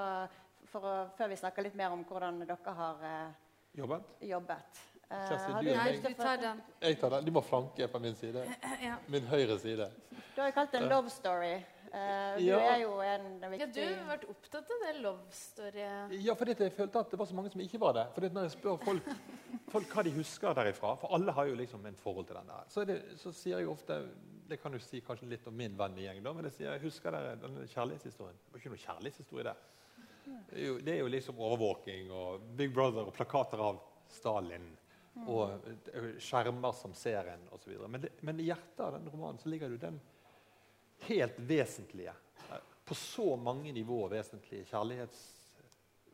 for 0.72 0.82
å, 0.84 0.96
før 1.18 1.30
vi 1.32 1.36
snakker 1.40 1.64
litt 1.64 1.76
mer 1.76 1.94
om 1.96 2.04
hvordan 2.04 2.44
dere 2.44 2.74
har 2.80 3.04
eh, 3.04 3.32
Jobbet? 3.76 4.04
jobbet. 4.22 4.82
Eh, 5.10 5.28
Kjersti, 5.30 5.52
du 5.62 5.72
Nei, 5.76 6.00
du 6.02 6.14
tar 6.18 6.38
den. 6.42 6.62
Jeg 6.82 7.00
tar 7.00 7.10
den. 7.10 7.26
Du 7.26 7.32
må 7.32 7.42
flanke 7.46 7.88
på 7.88 8.00
min 8.04 8.16
side. 8.16 8.44
Ja. 8.82 8.98
Min 9.08 9.24
høyre 9.32 9.58
side. 9.60 9.90
Du 10.36 10.42
har 10.42 10.50
jo 10.50 10.56
kalt 10.56 10.72
det 10.72 10.82
en 10.82 10.90
love 10.90 11.10
story. 11.10 11.56
Eh, 11.94 12.38
du 12.38 12.44
Ja. 12.46 12.60
er 12.74 12.80
jo 12.82 13.00
en 13.02 13.40
viktig 13.52 13.60
ja, 13.60 13.68
du 13.96 13.96
har 14.02 14.18
vært 14.18 14.26
opptatt 14.30 14.72
av 14.72 14.82
det 14.86 15.02
love 15.02 15.32
story. 15.32 15.86
Ja, 16.26 16.34
fordi 16.36 16.56
jeg 16.60 16.74
følte 16.74 17.00
at 17.00 17.12
det 17.12 17.20
var 17.20 17.26
så 17.30 17.36
mange 17.36 17.52
som 17.52 17.62
ikke 17.62 17.80
var 17.80 17.94
det. 17.94 18.08
Fordi 18.16 18.30
når 18.36 18.42
jeg 18.48 18.52
spør 18.58 18.78
folk, 18.84 19.04
folk 19.72 19.88
hva 19.96 20.04
de 20.04 20.12
husker 20.18 20.54
derifra 20.58 20.96
For 21.00 21.14
alle 21.16 21.32
har 21.32 21.46
jo 21.48 21.56
liksom 21.56 21.86
en 21.86 21.96
forhold 21.96 22.28
til 22.28 22.36
den 22.36 22.48
der. 22.48 22.64
Så, 22.70 22.82
er 22.82 22.86
det, 22.86 22.98
så 23.18 23.32
sier 23.32 23.60
jeg 23.60 23.68
ofte 23.70 24.00
Det 24.50 24.60
kan 24.62 24.72
jo 24.74 24.80
si 24.80 25.00
kanskje 25.02 25.28
litt 25.30 25.48
om 25.48 25.56
min 25.58 25.76
vennegjeng, 25.78 26.22
da, 26.24 26.34
men 26.34 26.44
jeg 26.46 26.54
sier 26.54 26.72
jeg 26.76 26.82
husker 26.84 27.12
dere 27.12 27.36
den 27.42 27.56
kjærlighetshistorien. 27.68 28.36
Det 28.46 28.52
var 28.54 28.60
ikke 28.60 28.70
noe 28.76 28.84
kjærlighetshistorie 28.84 29.44
der. 29.44 29.56
Det 30.26 30.58
er 30.60 30.66
jo, 30.68 30.78
det 30.80 30.94
er 30.94 31.00
jo 31.00 31.08
liksom 31.08 31.40
overvåking 31.40 32.12
og 32.12 32.42
Big 32.58 32.74
Brother 32.74 33.08
og 33.08 33.14
plakater 33.14 33.58
av 33.62 33.80
Stalin. 34.08 34.68
Og 35.28 35.50
eh, 35.94 36.12
skjermer 36.20 36.74
som 36.76 36.94
ser 36.94 37.26
en 37.32 37.48
osv. 37.56 37.72
Men, 37.88 38.02
det- 38.02 38.12
men 38.22 38.40
i 38.40 38.44
hjertet 38.50 38.80
av 38.86 38.92
den 39.00 39.10
romanen 39.10 39.40
så 39.40 39.50
ligger 39.50 39.70
jo 39.70 39.78
den 39.78 40.00
helt 41.00 41.40
vesentlige, 41.40 42.14
på 42.86 42.96
så 42.96 43.36
mange 43.36 43.72
nivåer 43.74 44.10
vesentlige 44.10 44.66
kjærlighets... 44.70 45.24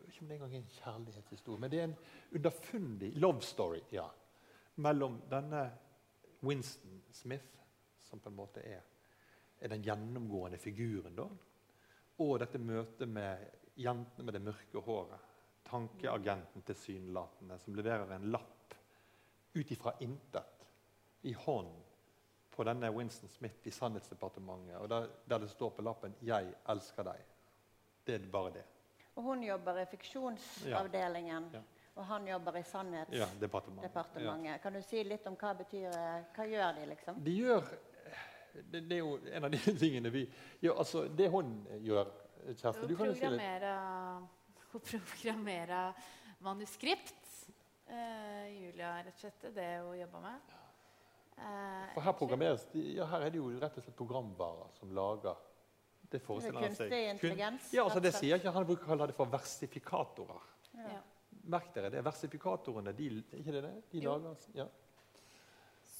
Ikke 0.07 0.21
om 0.23 0.27
det 0.27 0.35
engang 0.35 0.53
er 0.53 0.61
en 0.61 0.73
kjærlighetshistorie, 0.75 1.59
men 1.59 1.71
det 1.71 1.79
er 1.79 1.87
en 1.89 1.97
underfundig 2.35 3.11
love 3.19 3.41
story 3.41 3.81
ja, 3.91 4.07
mellom 4.75 5.19
denne 5.31 5.65
Winston 6.41 7.01
Smith, 7.11 7.59
som 8.01 8.19
på 8.19 8.31
en 8.31 8.37
måte 8.39 8.63
er, 8.65 8.81
er 9.59 9.71
den 9.71 9.83
gjennomgående 9.85 10.59
figuren, 10.59 11.15
da, 11.15 11.27
og 12.21 12.39
dette 12.41 12.61
møtet 12.61 13.09
med 13.09 13.45
jentene 13.79 14.25
med 14.27 14.35
det 14.35 14.43
mørke 14.45 14.83
håret. 14.85 15.29
Tankeagenten 15.67 16.65
tilsynelatende, 16.67 17.59
som 17.59 17.75
leverer 17.77 18.15
en 18.15 18.27
lapp 18.33 18.75
ut 19.53 19.71
ifra 19.71 19.93
intet 20.03 20.65
i 21.21 21.33
hånden 21.33 21.90
på 22.61 22.65
denne 22.67 22.91
Winston 22.93 23.29
Smith 23.29 23.67
i 23.67 23.71
Sannhetsdepartementet, 23.73 24.75
og 24.77 24.89
der, 24.89 25.07
der 25.25 25.39
det 25.41 25.49
står 25.49 25.69
på 25.73 25.81
lappen 25.81 26.13
'Jeg 26.21 26.53
elsker 26.69 27.03
deg'. 27.03 27.23
Det 28.05 28.15
er 28.15 28.27
bare 28.31 28.51
det. 28.53 28.63
Og 29.15 29.23
hun 29.23 29.43
jobber 29.43 29.79
i 29.81 29.85
fiksjonsavdelingen, 29.85 31.49
Ja. 31.53 31.61
og 31.95 32.05
han 32.05 32.27
jobber 32.27 32.57
i 32.57 32.63
sannhetsdepartementet. 32.63 34.45
Ja, 34.45 34.57
Kan 34.57 34.73
du 34.73 34.81
si 34.81 35.03
litt 35.03 35.27
om 35.27 35.35
hva 35.35 35.53
betyr 35.53 35.87
eh, 35.87 36.23
Hva 36.35 36.45
gjør 36.45 36.75
de, 36.75 36.85
liksom? 36.85 37.17
Ja. 37.17 37.23
De 37.23 37.31
gjør 37.31 37.61
det, 38.71 38.89
det 38.89 38.91
er 38.91 38.99
jo 38.99 39.19
en 39.31 39.43
av 39.43 39.51
de 39.51 39.57
tingene 39.83 40.09
vi 40.09 40.25
gjør. 40.61 40.77
Altså, 40.77 41.07
det 41.07 41.31
hun 41.31 41.67
gjør, 41.79 42.05
Kjersti 42.45 42.87
du 42.87 42.95
kan 42.95 43.05
jo 43.05 43.13
si 43.13 43.25
litt. 43.25 43.41
programmere, 44.73 45.89
å 45.89 45.93
manuskript. 46.43 47.15
Uh, 47.89 48.45
Julia, 48.61 49.01
rett 49.03 49.15
og 49.15 49.19
slett. 49.19 49.55
Det 49.55 49.79
hun 49.81 49.97
jobber 49.97 50.19
med. 50.19 50.60
Eh, 51.37 51.93
For 51.93 52.01
her 52.05 52.13
programmeres 52.13 52.65
de, 52.73 52.81
ja, 52.97 53.05
her 53.05 53.21
er 53.25 53.29
det 53.33 53.37
jo 53.41 53.49
rett 53.59 53.77
og 53.77 53.83
slett 53.83 53.95
programvarer 53.97 54.69
som 54.77 54.91
lager 54.93 55.35
det 56.11 56.19
forestiller 56.21 56.59
han 56.65 56.75
seg. 56.75 56.89
Kunstig 56.91 57.09
intelligens, 57.13 57.69
Ja, 57.73 57.83
altså 57.85 58.01
det 58.03 58.11
sier 58.17 58.35
ikke 58.37 58.51
Han 58.51 58.65
bruker 58.67 58.83
å 58.83 58.87
kalle 58.91 59.07
det 59.07 59.15
for 59.15 59.25
versifikatorer. 59.31 60.41
ja. 60.75 61.01
merk 61.43 61.73
dere 61.73 61.89
det. 61.89 62.01
Versifikatorene, 62.05 62.91
de, 62.93 63.05
ikke 63.39 63.51
det 63.55 63.61
det? 63.63 63.73
De 63.91 63.99
Jo. 64.03 64.11
lager, 64.17 64.35
ja. 64.53 64.65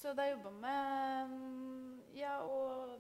Så 0.02 0.14
da 0.18 0.26
jobba 0.30 0.52
med 0.52 1.32
mm, 1.32 2.02
ja, 2.18 2.36
å 2.44 3.00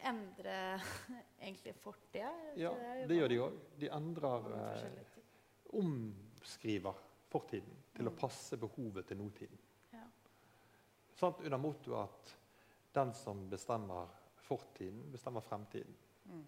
endre 0.00 0.80
egentlig 1.40 1.74
fortida. 1.80 2.32
ja, 2.56 2.70
det, 2.74 3.06
det 3.08 3.16
gjør 3.20 3.28
de 3.28 3.38
jobber 3.38 3.56
òg. 3.56 3.78
De 3.80 3.88
endrer 3.88 4.50
eh. 4.58 5.22
Omskriver 5.78 6.94
fortiden 7.30 7.76
til 7.94 8.06
å 8.08 8.10
Mm. 8.12 8.18
passe 8.18 8.56
behovet 8.56 9.06
til 9.06 9.16
nåtiden. 9.18 9.58
Sant? 11.16 11.40
Under 11.40 11.58
mottoet 11.58 12.02
at 12.02 12.36
den 12.94 13.14
som 13.14 13.48
bestemmer 13.50 14.08
fortiden, 14.46 15.12
bestemmer 15.12 15.40
fremtiden. 15.40 15.96
Mm. 16.24 16.44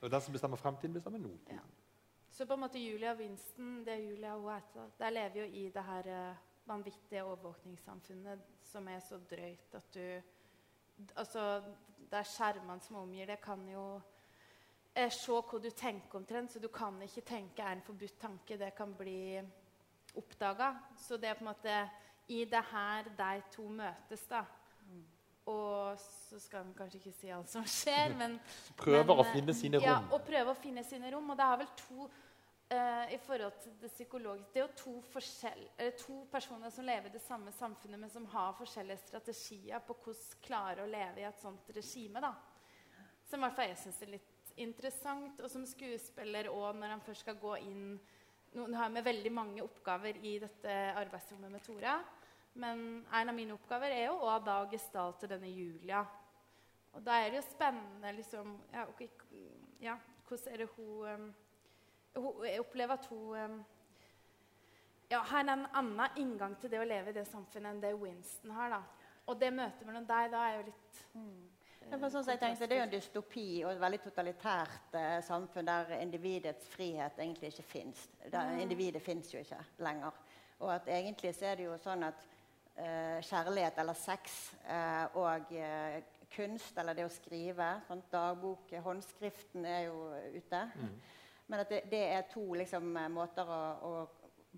Og 0.00 0.10
den 0.10 0.20
som 0.20 0.32
bestemmer 0.32 0.56
fremtiden, 0.56 0.94
bestemmer 0.94 1.18
nåtiden. 1.18 1.58
Ja. 1.58 1.60
Så 2.30 2.46
på 2.46 2.54
en 2.54 2.60
måte 2.60 2.78
Julia 2.78 3.14
Winston, 3.14 3.84
det 3.84 3.96
Julia 3.98 4.36
hun 4.36 4.52
heter, 4.54 4.90
der 4.98 5.10
lever 5.10 5.40
jo 5.40 5.44
i 5.44 5.68
det 5.74 5.82
her 5.82 6.06
eh, 6.06 6.36
vanvittige 6.68 7.24
overvåkningssamfunnet 7.24 8.40
som 8.62 8.88
er 8.88 9.00
så 9.00 9.18
drøyt 9.30 9.74
at 9.74 9.94
du 9.94 10.20
Altså, 11.16 11.62
det 12.10 12.18
er 12.18 12.26
skjermene 12.26 12.82
som 12.82 12.96
omgir 12.98 13.28
det, 13.30 13.36
kan 13.40 13.60
jo 13.70 14.00
eh, 14.94 15.12
se 15.14 15.30
hva 15.30 15.60
du 15.62 15.68
tenker 15.70 16.18
omtrent, 16.18 16.50
så 16.50 16.58
du 16.58 16.66
kan 16.74 16.96
ikke 17.02 17.22
tenke 17.22 17.62
er 17.62 17.76
en 17.76 17.84
forbudt 17.86 18.16
tanke. 18.18 18.56
Det 18.58 18.72
kan 18.74 18.96
bli 18.98 19.38
oppdaga. 20.18 20.72
Så 20.96 21.16
det 21.16 21.28
er 21.30 21.38
på 21.38 21.44
en 21.44 21.50
måte 21.52 21.76
i 22.28 22.44
det 22.44 22.62
her 22.70 23.08
de 23.18 23.42
to 23.54 23.66
møtes, 23.72 24.24
da. 24.30 24.44
Og 25.48 25.96
så 25.96 26.38
skal 26.42 26.66
vi 26.66 26.74
kanskje 26.76 26.98
ikke 27.00 27.14
si 27.16 27.30
alt 27.32 27.48
som 27.48 27.64
skjer, 27.64 28.12
men 28.18 28.36
Prøver 28.82 29.06
men, 29.06 29.14
å 29.16 29.24
eh, 29.24 29.32
finne 29.32 29.54
sine 29.56 29.80
rom. 29.80 29.86
Ja, 29.88 30.00
og 30.12 30.24
prøve 30.26 30.52
å 30.52 30.58
finne 30.58 30.84
sine 30.84 31.12
rom. 31.14 31.30
Og 31.32 31.38
det 31.40 31.46
er 31.46 31.62
vel 31.64 31.76
to 31.84 32.08
Uh, 32.68 33.06
i 33.08 33.16
forhold 33.16 33.54
til 33.62 33.72
det 33.80 33.88
psykologiske 33.88 34.50
Det 34.52 34.60
er 34.60 34.66
jo 34.66 34.72
to, 34.76 35.20
eller 35.78 35.94
to 35.96 36.16
personer 36.28 36.68
som 36.68 36.84
lever 36.84 37.08
i 37.08 37.12
det 37.14 37.22
samme 37.24 37.48
samfunnet, 37.56 37.96
men 37.96 38.10
som 38.12 38.26
har 38.28 38.52
forskjellige 38.58 39.06
strategier 39.06 39.80
på 39.86 39.96
hvordan 40.04 40.42
klare 40.44 40.84
å 40.84 40.90
leve 40.90 41.22
i 41.22 41.24
et 41.24 41.40
sånt 41.40 41.70
regime. 41.72 42.20
da. 42.20 42.34
Som 43.24 43.40
i 43.40 43.46
hvert 43.46 43.56
fall 43.56 43.70
jeg 43.70 43.80
syns 43.80 44.02
er 44.04 44.12
litt 44.18 44.52
interessant. 44.60 45.40
Og 45.40 45.48
som 45.48 45.64
skuespiller 45.64 46.50
òg, 46.52 46.76
når 46.76 46.92
han 46.92 47.06
først 47.06 47.24
skal 47.24 47.40
gå 47.40 47.56
inn 47.70 47.96
Nå 48.52 48.64
nå 48.64 48.78
har 48.80 48.88
med 48.88 49.04
veldig 49.04 49.32
mange 49.32 49.64
oppgaver 49.64 50.20
i 50.24 50.38
dette 50.40 50.76
arbeidsrommet 50.96 51.52
med 51.52 51.64
Tora. 51.64 51.98
Men 52.58 53.06
en 53.14 53.30
av 53.30 53.34
mine 53.36 53.54
oppgaver 53.54 53.94
er 53.94 54.08
jo 54.08 54.16
også 54.18 54.44
da 54.46 54.60
å 54.62 54.70
gestalte 54.72 55.30
denne 55.30 55.50
Julia. 55.50 56.02
Og 56.96 57.02
da 57.06 57.20
er 57.22 57.30
det 57.30 57.42
jo 57.42 57.48
spennende 57.50 58.12
liksom 58.16 58.54
Ja, 58.72 58.86
okay, 58.88 59.08
ja 59.80 59.98
hvordan 60.28 60.52
er 60.52 60.62
det 60.62 60.68
hun, 60.76 61.34
hun 62.16 62.46
Jeg 62.46 62.60
opplever 62.60 62.94
at 62.98 63.06
hun 63.06 63.60
ja, 65.08 65.20
er 65.22 65.40
en 65.40 65.66
annen 65.72 66.18
inngang 66.20 66.56
til 66.60 66.70
det 66.72 66.80
å 66.82 66.88
leve 66.88 67.12
i 67.12 67.16
det 67.16 67.24
samfunnet 67.28 67.70
enn 67.70 67.78
det 67.80 67.94
Winston 67.96 68.50
har. 68.52 68.74
da. 68.74 68.80
Og 69.28 69.38
det 69.40 69.48
møtet 69.54 69.86
mellom 69.86 70.04
deg 70.08 70.32
da 70.32 70.42
er 70.48 70.58
jo 70.58 70.64
litt 70.66 70.98
mm. 71.14 71.94
for 71.94 72.10
sånn 72.12 72.26
jeg 72.28 72.40
tenkte, 72.42 72.66
Det 72.66 72.76
er 72.76 72.82
jo 72.82 72.86
en 72.88 72.92
dystopi 72.92 73.46
og 73.62 73.70
et 73.72 73.80
veldig 73.80 74.00
totalitært 74.04 74.98
eh, 75.00 75.18
samfunn 75.24 75.70
der 75.70 75.94
individets 76.00 76.68
frihet 76.74 77.22
egentlig 77.22 77.54
ikke 77.54 77.68
fins. 77.70 78.08
Individet 78.60 79.02
fins 79.04 79.32
jo 79.32 79.40
ikke 79.40 79.62
lenger. 79.86 80.20
Og 80.58 80.74
at 80.74 80.90
egentlig 80.92 81.32
så 81.36 81.52
er 81.52 81.56
det 81.60 81.68
jo 81.70 81.78
sånn 81.80 82.04
at 82.08 82.26
eh, 82.26 82.37
kjærlighet 83.26 83.78
eller 83.82 83.96
sex 83.98 84.38
eh, 84.68 85.16
og 85.18 85.52
eh, 85.56 86.02
kunst 86.30 86.76
eller 86.78 86.94
det 86.94 87.06
å 87.08 87.12
skrive 87.12 87.68
sånn, 87.88 88.02
Dagbok, 88.12 88.70
håndskriften 88.84 89.66
er 89.66 89.88
jo 89.88 90.02
ute. 90.36 90.60
Men 91.48 91.62
at 91.64 91.70
det, 91.72 91.82
det 91.90 92.02
er 92.12 92.26
to 92.28 92.44
liksom, 92.60 92.90
eh, 92.96 93.08
måter 93.12 93.48
å, 93.48 93.60
å 93.88 93.92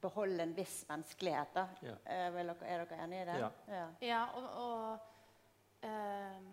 beholde 0.00 0.43
en 0.43 0.55
viss 0.57 0.83
menneskelighet. 0.89 1.53
da. 1.55 1.67
Ja. 1.87 1.95
Eh, 2.05 2.27
dere, 2.35 2.57
er 2.67 2.83
dere 2.85 3.05
enig 3.05 3.21
i 3.21 3.29
det? 3.29 3.37
Ja. 3.43 3.50
ja. 3.69 3.85
Ja, 4.09 4.25
og, 4.35 4.49
og 4.65 5.87
uh, 5.87 6.50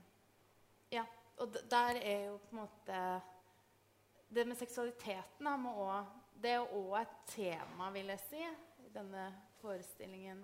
Ja, 0.93 1.03
og 1.41 1.57
der 1.71 1.99
er 2.01 2.21
jo 2.27 2.37
på 2.37 2.55
en 2.55 2.61
måte 2.61 3.01
Det 4.29 4.45
med 4.47 4.57
seksualiteten 4.59 5.47
da, 5.47 5.55
må 5.57 5.73
også, 5.87 6.21
det 6.37 6.51
er 6.51 6.57
jo 6.59 6.83
òg 6.83 6.97
et 7.01 7.19
tema, 7.31 7.87
vil 7.95 8.11
jeg 8.11 8.19
si, 8.27 8.41
i 8.83 8.89
denne 8.93 9.29
forestillingen. 9.61 10.43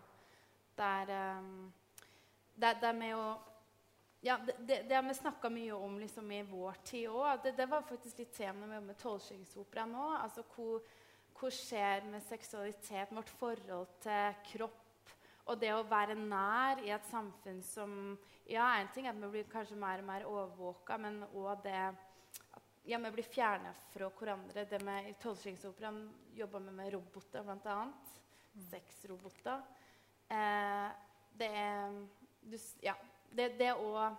Der, 0.78 1.10
eh, 1.14 2.06
det 2.56 2.76
der 2.82 2.94
med 2.98 3.16
å 3.18 3.26
ja, 4.24 4.38
det, 4.40 4.56
det, 4.64 4.78
det 4.88 4.96
har 4.96 5.04
vi 5.04 5.14
snakka 5.18 5.50
mye 5.52 5.76
om 5.76 5.98
liksom, 6.00 6.30
i 6.32 6.44
vår 6.48 6.78
tid 6.88 7.10
òg. 7.12 7.42
Det, 7.44 7.52
det 7.58 7.66
var 7.68 7.84
faktisk 7.84 8.22
litt 8.22 8.32
tema 8.32 8.62
når 8.62 8.70
vi 8.70 8.78
jobber 8.78 8.88
med 8.88 9.02
Tolvskillingsopera 9.02 9.84
nå. 9.92 10.06
Altså, 10.16 10.46
hvor, 10.56 10.86
hvor 11.36 11.52
skjer 11.52 12.08
med 12.08 12.24
seksualitet, 12.24 13.12
vårt 13.12 13.34
forhold 13.42 13.98
til 14.06 14.40
kropp 14.54 14.80
og 15.44 15.60
det 15.60 15.74
å 15.76 15.84
være 15.88 16.16
nær 16.16 16.80
i 16.86 16.94
et 16.96 17.10
samfunn 17.10 17.62
som 17.68 17.98
Ja, 18.48 18.66
én 18.80 18.90
ting 18.92 19.06
er 19.08 19.14
at 19.14 19.20
vi 19.22 19.30
blir 19.32 19.46
kanskje 19.52 19.78
mer 19.80 20.02
og 20.02 20.08
mer 20.08 20.26
overvåka, 20.28 20.98
men 21.00 21.22
òg 21.32 21.62
det 21.64 21.78
at 21.80 22.66
ja, 22.84 23.00
vi 23.00 23.12
blir 23.16 23.28
fjerna 23.28 23.72
fra 23.94 24.10
hverandre. 24.12 24.66
Det 24.68 24.82
med, 24.84 25.08
I 25.08 25.14
Tolvskillingsoperaen 25.20 26.02
jobba 26.36 26.60
vi 26.60 26.74
med 26.76 26.92
roboter, 26.96 27.44
bl.a. 27.48 27.78
Sexroboter. 28.70 29.64
Eh, 30.34 30.92
det 31.40 31.50
er 31.56 31.98
du, 32.42 32.58
Ja. 32.84 32.94
Det, 33.34 33.48
det 33.58 33.66
er 33.66 33.80
òg 33.82 34.16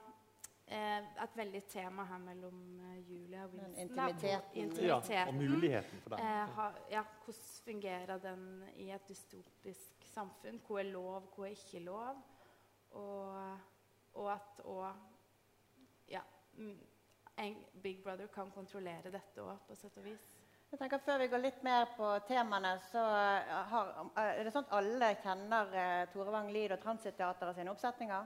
eh, 0.66 1.04
et 1.22 1.36
veldig 1.38 1.60
tema 1.70 2.04
her 2.08 2.18
mellom 2.18 2.56
eh, 2.80 2.96
Julia 3.10 3.44
og 3.44 3.52
Winston. 3.54 3.82
Intimiteten. 3.84 4.48
intimiteten. 4.54 5.12
Ja, 5.14 5.26
og 5.28 5.34
muligheten 5.34 6.00
for 6.02 6.14
det. 6.14 6.18
Eh, 6.24 6.54
ha, 6.56 6.70
ja, 6.90 7.04
hvordan 7.24 7.44
fungerer 7.64 8.18
den 8.18 8.64
i 8.74 8.88
et 8.90 9.08
dystopisk 9.08 10.08
samfunn? 10.14 10.58
Hva 10.66 10.80
er 10.82 10.90
lov, 10.90 11.28
hva 11.36 11.46
er 11.46 11.54
ikke 11.54 11.84
lov? 11.84 12.24
Og, 12.90 13.58
og 14.14 14.32
at 14.34 14.64
òg 14.64 14.90
ja, 16.10 16.20
mm, 16.56 16.78
Big 17.82 18.02
Brother 18.02 18.26
kan 18.26 18.50
kontrollere 18.50 19.10
dette 19.10 19.42
òg, 19.42 19.62
på 19.68 19.78
sett 19.78 19.96
og 19.98 20.10
vis. 20.10 20.33
Jeg 20.74 20.80
tenker 20.80 21.02
Før 21.06 21.20
vi 21.22 21.26
går 21.30 21.38
litt 21.38 21.60
mer 21.62 21.84
på 21.94 22.06
temaene, 22.26 22.72
så 22.88 22.98
eh, 22.98 23.50
har, 23.70 23.90
er 24.18 24.40
det 24.42 24.50
sånn 24.50 24.64
at 24.66 24.72
alle 24.74 25.10
kjenner 25.22 25.76
eh, 25.78 26.00
Tore 26.10 26.32
Wang 26.34 26.48
Lid 26.50 26.74
og 26.74 26.80
Transitteatret 26.82 27.54
sine 27.54 27.70
oppsetninger? 27.70 28.24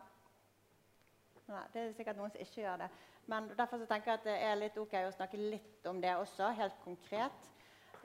Nei, 1.53 1.61
det 1.75 1.83
er 1.83 1.93
sikkert 1.99 2.17
noen 2.17 2.33
som 2.33 2.41
ikke 2.41 2.63
gjør 2.63 2.81
det. 2.87 2.89
Men 3.29 3.51
derfor 3.53 3.83
så 3.83 3.91
tenker 3.91 4.15
jeg 4.15 4.23
at 4.23 4.31
det 4.31 4.39
er 4.47 4.57
litt 4.63 4.81
ok 4.81 4.97
å 5.03 5.13
snakke 5.19 5.43
litt 5.43 5.91
om 5.93 6.01
det 6.01 6.15
også, 6.17 6.49
helt 6.57 6.81
konkret. 6.87 7.53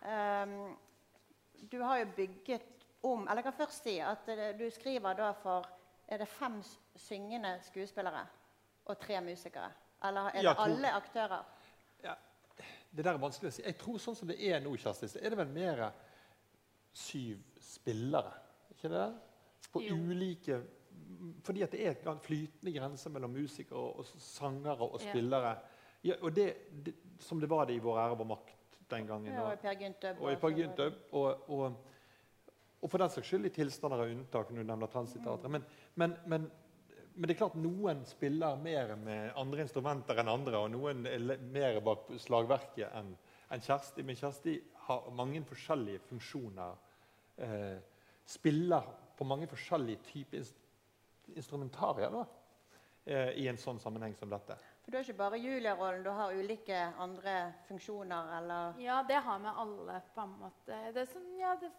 Um, 0.04 0.76
du 1.72 1.80
har 1.80 2.02
jo 2.02 2.12
bygget 2.18 2.86
om 3.08 3.24
Eller 3.24 3.40
jeg 3.40 3.48
kan 3.48 3.60
først 3.62 3.88
si 3.88 3.94
at 4.04 4.28
eh, 4.28 4.50
du 4.60 4.68
skriver 4.76 5.16
da 5.24 5.32
for 5.40 5.72
er 6.12 6.20
det 6.20 6.28
fem 6.28 6.60
syngende 7.00 7.56
skuespillere 7.64 8.28
og 8.92 9.00
tre 9.00 9.24
musikere? 9.24 9.72
Eller 10.04 10.34
er 10.34 10.42
det 10.42 10.50
Ja, 10.52 10.60
alle 10.68 10.98
aktører? 11.00 11.48
Det 12.94 13.04
der 13.06 13.14
er 13.16 13.22
vanskelig 13.22 13.50
å 13.50 13.56
si. 13.56 13.64
Jeg 13.66 13.78
tror 13.82 13.98
sånn 14.02 14.16
som 14.16 14.28
det 14.30 14.38
er 14.46 14.60
nå, 14.62 14.76
Kjersti, 14.78 15.08
så 15.10 15.20
er 15.22 15.34
det 15.34 15.38
vel 15.40 15.48
mer 15.54 15.80
syv 16.94 17.40
spillere. 17.62 18.34
Ikke 18.76 18.90
det? 18.92 19.08
På 19.74 19.82
Jo. 19.82 19.96
ulike 19.96 20.62
Fordi 21.44 21.62
at 21.64 21.72
det 21.72 21.80
er 21.88 22.10
en 22.12 22.20
flytende 22.20 22.72
grense 22.76 23.10
mellom 23.10 23.32
musikere 23.34 23.80
og 23.80 24.06
sangere 24.06 24.86
og 24.86 25.00
spillere. 25.02 25.56
Ja, 26.04 26.14
og 26.22 26.36
det, 26.36 26.46
det, 26.86 26.94
som 27.20 27.40
det 27.40 27.50
var 27.50 27.66
det 27.66 27.76
i 27.78 27.80
Vår 27.80 27.98
ære, 27.98 28.18
vår 28.18 28.28
makt 28.28 28.78
den 28.92 29.08
gangen. 29.08 29.34
Ja, 29.34 29.42
og- 29.48 29.54
i 29.54 29.56
Per 29.62 29.74
Gyntøb. 29.74 30.20
og 30.22 30.32
i 30.32 30.36
Per 30.36 30.50
Gyntøb. 30.50 30.94
Og, 31.14 31.50
og, 31.50 31.78
og 32.82 32.90
for 32.92 32.98
den 32.98 33.10
saks 33.10 33.28
skyld 33.28 33.46
i 33.46 33.50
tilstander 33.50 33.98
av 34.04 34.12
unntak. 34.12 34.50
du 34.50 34.64
nevner 34.64 34.88
Transitteatret. 34.88 35.50
Men, 35.52 35.64
men, 35.96 36.16
men, 36.28 36.52
men 37.16 37.28
det 37.28 37.36
er 37.36 37.42
klart 37.44 37.58
noen 37.60 38.02
spiller 38.10 38.58
mer 38.58 38.96
med 38.98 39.32
andre 39.38 39.64
instrumenter 39.66 40.18
enn 40.22 40.32
andre, 40.32 40.64
og 40.64 40.72
noen 40.74 41.06
er 41.10 41.38
mer 41.54 41.80
bak 41.86 42.10
slagverket 42.22 42.90
enn 42.98 43.14
en 43.54 43.62
Kjersti. 43.62 44.04
Men 44.04 44.18
Kjersti 44.18 44.56
har 44.88 45.10
mange 45.14 45.44
forskjellige 45.46 46.02
funksjoner. 46.10 46.76
Eh, 47.38 47.78
spiller 48.26 48.88
på 49.18 49.28
mange 49.28 49.48
forskjellige 49.52 50.06
typer 50.10 50.42
inst 50.42 50.60
instrumentarier 51.34 52.12
da, 52.12 52.26
eh, 53.06 53.30
i 53.40 53.48
en 53.48 53.58
sånn 53.58 53.80
sammenheng 53.80 54.16
som 54.16 54.30
dette. 54.30 54.58
For 54.84 54.92
Du 54.92 54.98
har 54.98 55.06
ikke 55.06 55.18
bare 55.18 55.40
Julia-rollen, 55.40 56.04
du 56.04 56.10
har 56.12 56.34
ulike 56.36 56.80
andre 57.00 57.54
funksjoner 57.68 58.38
eller 58.38 58.82
Ja, 58.82 59.04
det 59.08 59.22
har 59.24 59.40
vi 59.40 59.48
alle, 59.48 60.02
på 60.16 60.22
en 60.22 60.36
måte. 60.42 60.80
Det 60.94 61.02
er 61.02 61.06
som, 61.06 61.24
ja, 61.40 61.56
det, 61.56 61.72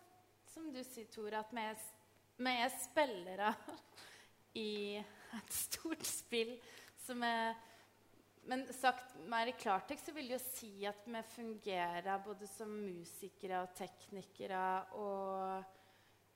som 0.47 0.73
du 0.73 0.83
sier, 0.83 1.05
Tor, 1.13 1.35
at 1.35 1.53
vi 1.53 1.61
er, 1.61 1.77
vi 2.39 2.55
er 2.65 2.73
spillere 2.79 3.55
i 4.55 5.05
et 5.39 5.53
stort 5.55 6.05
spill 6.09 6.57
som 7.05 7.23
er 7.27 7.55
Men 8.45 8.67
sagt 8.77 9.15
mer 9.25 9.49
i 9.49 9.57
klartekst 9.57 10.11
så 10.11 10.13
vil 10.13 10.29
det 10.29 10.37
jo 10.37 10.45
si 10.45 10.85
at 10.85 11.07
vi 11.09 11.23
fungerer 11.33 12.21
både 12.27 12.47
som 12.47 12.69
musikere 12.69 13.63
og 13.65 13.73
teknikere 13.79 14.85
og 15.01 15.65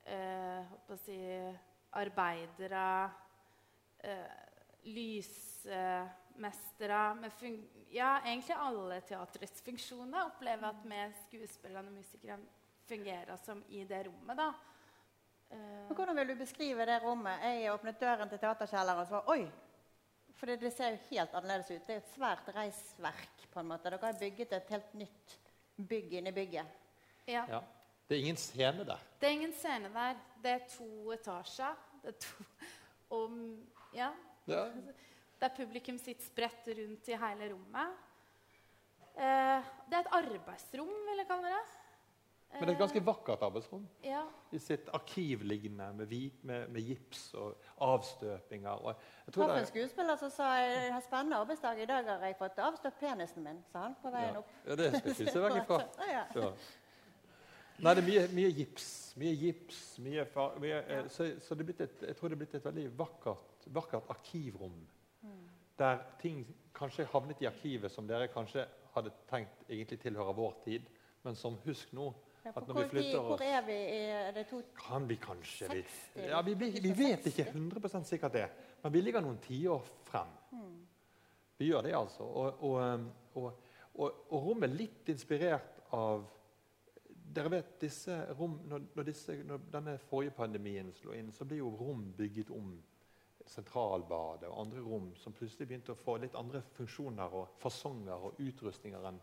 eh, 0.08 0.64
håper 0.70 0.94
å 0.94 0.98
si 1.02 1.18
arbeidere 2.00 3.12
eh, 4.08 4.32
Lysmestere 4.88 7.02
Ja, 7.92 8.24
egentlig 8.24 8.56
alle 8.56 9.04
teatrets 9.04 9.60
funksjoner 9.66 10.30
opplever 10.30 10.64
at 10.70 10.80
vi 10.88 11.00
skuespillerne 11.26 11.92
og 11.92 11.98
musikerne 11.98 12.48
fungerer 12.88 13.36
som 13.44 13.60
i 13.68 13.84
det 13.84 14.06
rommet. 14.06 14.36
da. 14.36 14.52
Men 15.50 15.96
hvordan 15.96 16.16
vil 16.20 16.28
du 16.28 16.34
beskrive 16.42 16.84
det 16.86 16.98
rommet? 17.02 17.40
Jeg 17.42 17.72
åpnet 17.72 18.00
døren 18.00 18.28
til 18.28 18.40
teaterkjelleren 18.42 19.00
og 19.02 19.08
så 19.08 19.16
var 19.18 19.30
Oi! 19.34 19.48
For 20.38 20.46
det, 20.46 20.60
det 20.62 20.70
ser 20.76 20.92
jo 20.94 20.98
helt 21.08 21.32
annerledes 21.34 21.70
ut. 21.72 21.86
Det 21.86 21.94
er 21.96 22.02
et 22.02 22.12
svært 22.14 22.50
reisverk. 22.54 23.46
på 23.50 23.60
en 23.60 23.66
måte. 23.72 23.90
Dere 23.90 23.98
har 24.06 24.18
bygget 24.20 24.52
et 24.52 24.68
helt 24.70 24.94
nytt 24.94 25.38
bygg 25.88 26.12
inni 26.20 26.32
bygget. 26.32 26.66
ja. 27.26 27.44
Ja. 27.48 27.60
Det 28.08 28.16
er 28.16 28.20
ingen 28.22 28.36
scene 28.40 28.84
der. 28.88 29.00
Det 29.20 29.26
er 29.28 29.32
ingen 29.36 29.52
scene 29.52 29.88
der. 29.92 30.14
Det 30.42 30.50
er 30.50 30.62
to 30.72 31.10
etasjer. 31.12 31.74
Det 32.02 32.14
er 32.14 32.18
to 32.24 32.44
og, 33.18 33.34
ja, 33.94 34.12
Ja. 34.48 34.62
Der 35.40 35.48
publikum 35.56 35.98
sitter 35.98 36.24
spredt 36.24 36.66
rundt 36.78 37.08
i 37.08 37.16
hele 37.16 37.50
rommet. 37.52 37.98
Eh, 39.14 39.66
det 39.90 39.98
er 39.98 40.00
et 40.00 40.14
arbeidsrom, 40.18 40.88
vil 41.08 41.20
jeg 41.20 41.26
kalle 41.28 41.52
det. 41.52 41.77
Men 42.52 42.62
det 42.62 42.72
er 42.72 42.74
et 42.74 42.80
ganske 42.80 43.00
vakkert 43.06 43.42
arbeidsrom. 43.44 43.84
Eh, 44.02 44.08
ja. 44.10 44.22
I 44.52 44.58
sitt 44.58 44.88
arkivliggende 44.96 45.92
med, 45.94 46.14
med, 46.42 46.68
med 46.68 46.80
gips 46.80 47.34
og 47.34 47.60
avstøpinger. 47.84 48.70
Og 48.70 48.94
jeg 49.26 49.34
tror 49.34 49.52
det 49.52 49.58
en 49.60 49.68
skuespiller 49.68 50.16
som 50.16 50.32
sa 50.32 50.48
jeg 50.62 50.92
har 50.94 51.04
spennende 51.04 51.36
arbeidsdag. 51.36 51.82
I 51.82 51.86
dag 51.86 52.08
har 52.08 52.24
jeg 52.26 52.38
fått 52.40 52.58
avstøpt 52.64 53.00
penisen 53.00 53.44
min, 53.44 53.60
sa 53.72 53.84
han 53.86 53.96
på 54.02 54.12
veien 54.14 54.34
ja. 54.34 54.42
opp. 54.42 54.54
ja, 54.66 54.78
det 54.80 54.90
skal 54.96 55.14
ikke 55.14 55.34
se 55.36 55.42
vekk 55.44 55.58
ifra. 55.62 55.80
Ja. 56.08 56.52
Nei, 57.78 57.94
det 57.94 58.02
er 58.02 58.06
mye, 58.08 58.22
mye 58.34 58.54
gips. 58.56 58.86
Mye 59.18 59.34
gips, 59.38 59.82
mye, 60.02 60.24
far, 60.32 60.56
mye 60.62 60.78
ja. 60.80 61.02
så, 61.12 61.28
så 61.42 61.54
et, 61.60 62.00
jeg 62.08 62.16
tror 62.18 62.30
det 62.30 62.38
er 62.38 62.40
blitt 62.40 62.56
et 62.58 62.64
veldig 62.64 62.86
vakkert, 62.98 63.68
vakkert 63.74 64.10
arkivrom. 64.14 64.80
Der 65.78 66.00
ting 66.18 66.42
kanskje 66.74 67.06
havnet 67.12 67.42
i 67.42 67.46
arkivet 67.46 67.92
som 67.94 68.06
dere 68.06 68.26
kanskje 68.32 68.64
hadde 68.96 69.12
tenkt 69.30 69.68
egentlig 69.68 70.00
tilhører 70.02 70.34
vår 70.34 70.56
tid. 70.64 70.88
Men 71.22 71.38
som 71.38 71.58
husk 71.64 71.92
nå 71.94 72.08
Ja, 72.48 72.52
at 72.56 72.68
når 72.68 72.74
hvor, 72.74 72.82
vi 72.82 72.88
flytter 72.88 73.24
hvor 73.26 73.42
er 73.44 73.64
vi? 73.66 73.76
Er 74.08 74.30
det 74.32 74.46
to 74.48 74.62
Kan 74.78 75.08
vi 75.08 75.16
kanskje 75.20 75.68
vi, 75.72 75.82
ja, 76.16 76.40
vi, 76.42 76.54
vi, 76.54 76.70
vi 76.80 76.92
vet 76.96 77.26
ikke 77.28 77.44
100 77.50 78.04
sikkert 78.08 78.32
det, 78.32 78.46
men 78.82 78.92
vi 78.92 79.02
ligger 79.04 79.20
noen 79.20 79.38
tiår 79.44 79.84
frem. 80.08 80.32
Vi 81.58 81.68
gjør 81.68 81.82
det, 81.82 81.94
altså. 81.98 82.22
Og, 82.22 82.64
og, 82.64 82.94
um, 82.94 83.08
og, 83.34 83.64
og, 83.98 84.36
rommet 84.46 84.72
litt 84.78 85.08
inspirert 85.12 85.82
av 85.92 86.24
dere 87.34 87.50
vet, 87.52 87.74
disse 87.82 88.14
rom, 88.38 88.60
når, 88.70 88.86
når, 88.94 89.08
disse, 89.10 89.36
når 89.44 89.66
denne 89.72 89.98
forrige 90.08 90.32
pandemien 90.38 90.92
slo 90.96 91.12
inn, 91.12 91.32
så 91.34 91.44
ble 91.44 91.60
jo 91.60 91.74
rom 91.76 92.12
bygget 92.16 92.54
om. 92.54 92.78
Sentralbadet 93.48 94.48
og 94.50 94.58
andre 94.60 94.80
rom 94.84 95.12
som 95.16 95.32
plutselig 95.32 95.70
begynte 95.70 95.94
å 95.94 95.96
få 95.96 96.18
litt 96.20 96.34
andre 96.36 96.60
funksjoner 96.76 97.32
og 97.32 97.54
fasonger 97.62 98.26
og 98.28 98.40
utrustninger 98.44 99.06
enn 99.08 99.20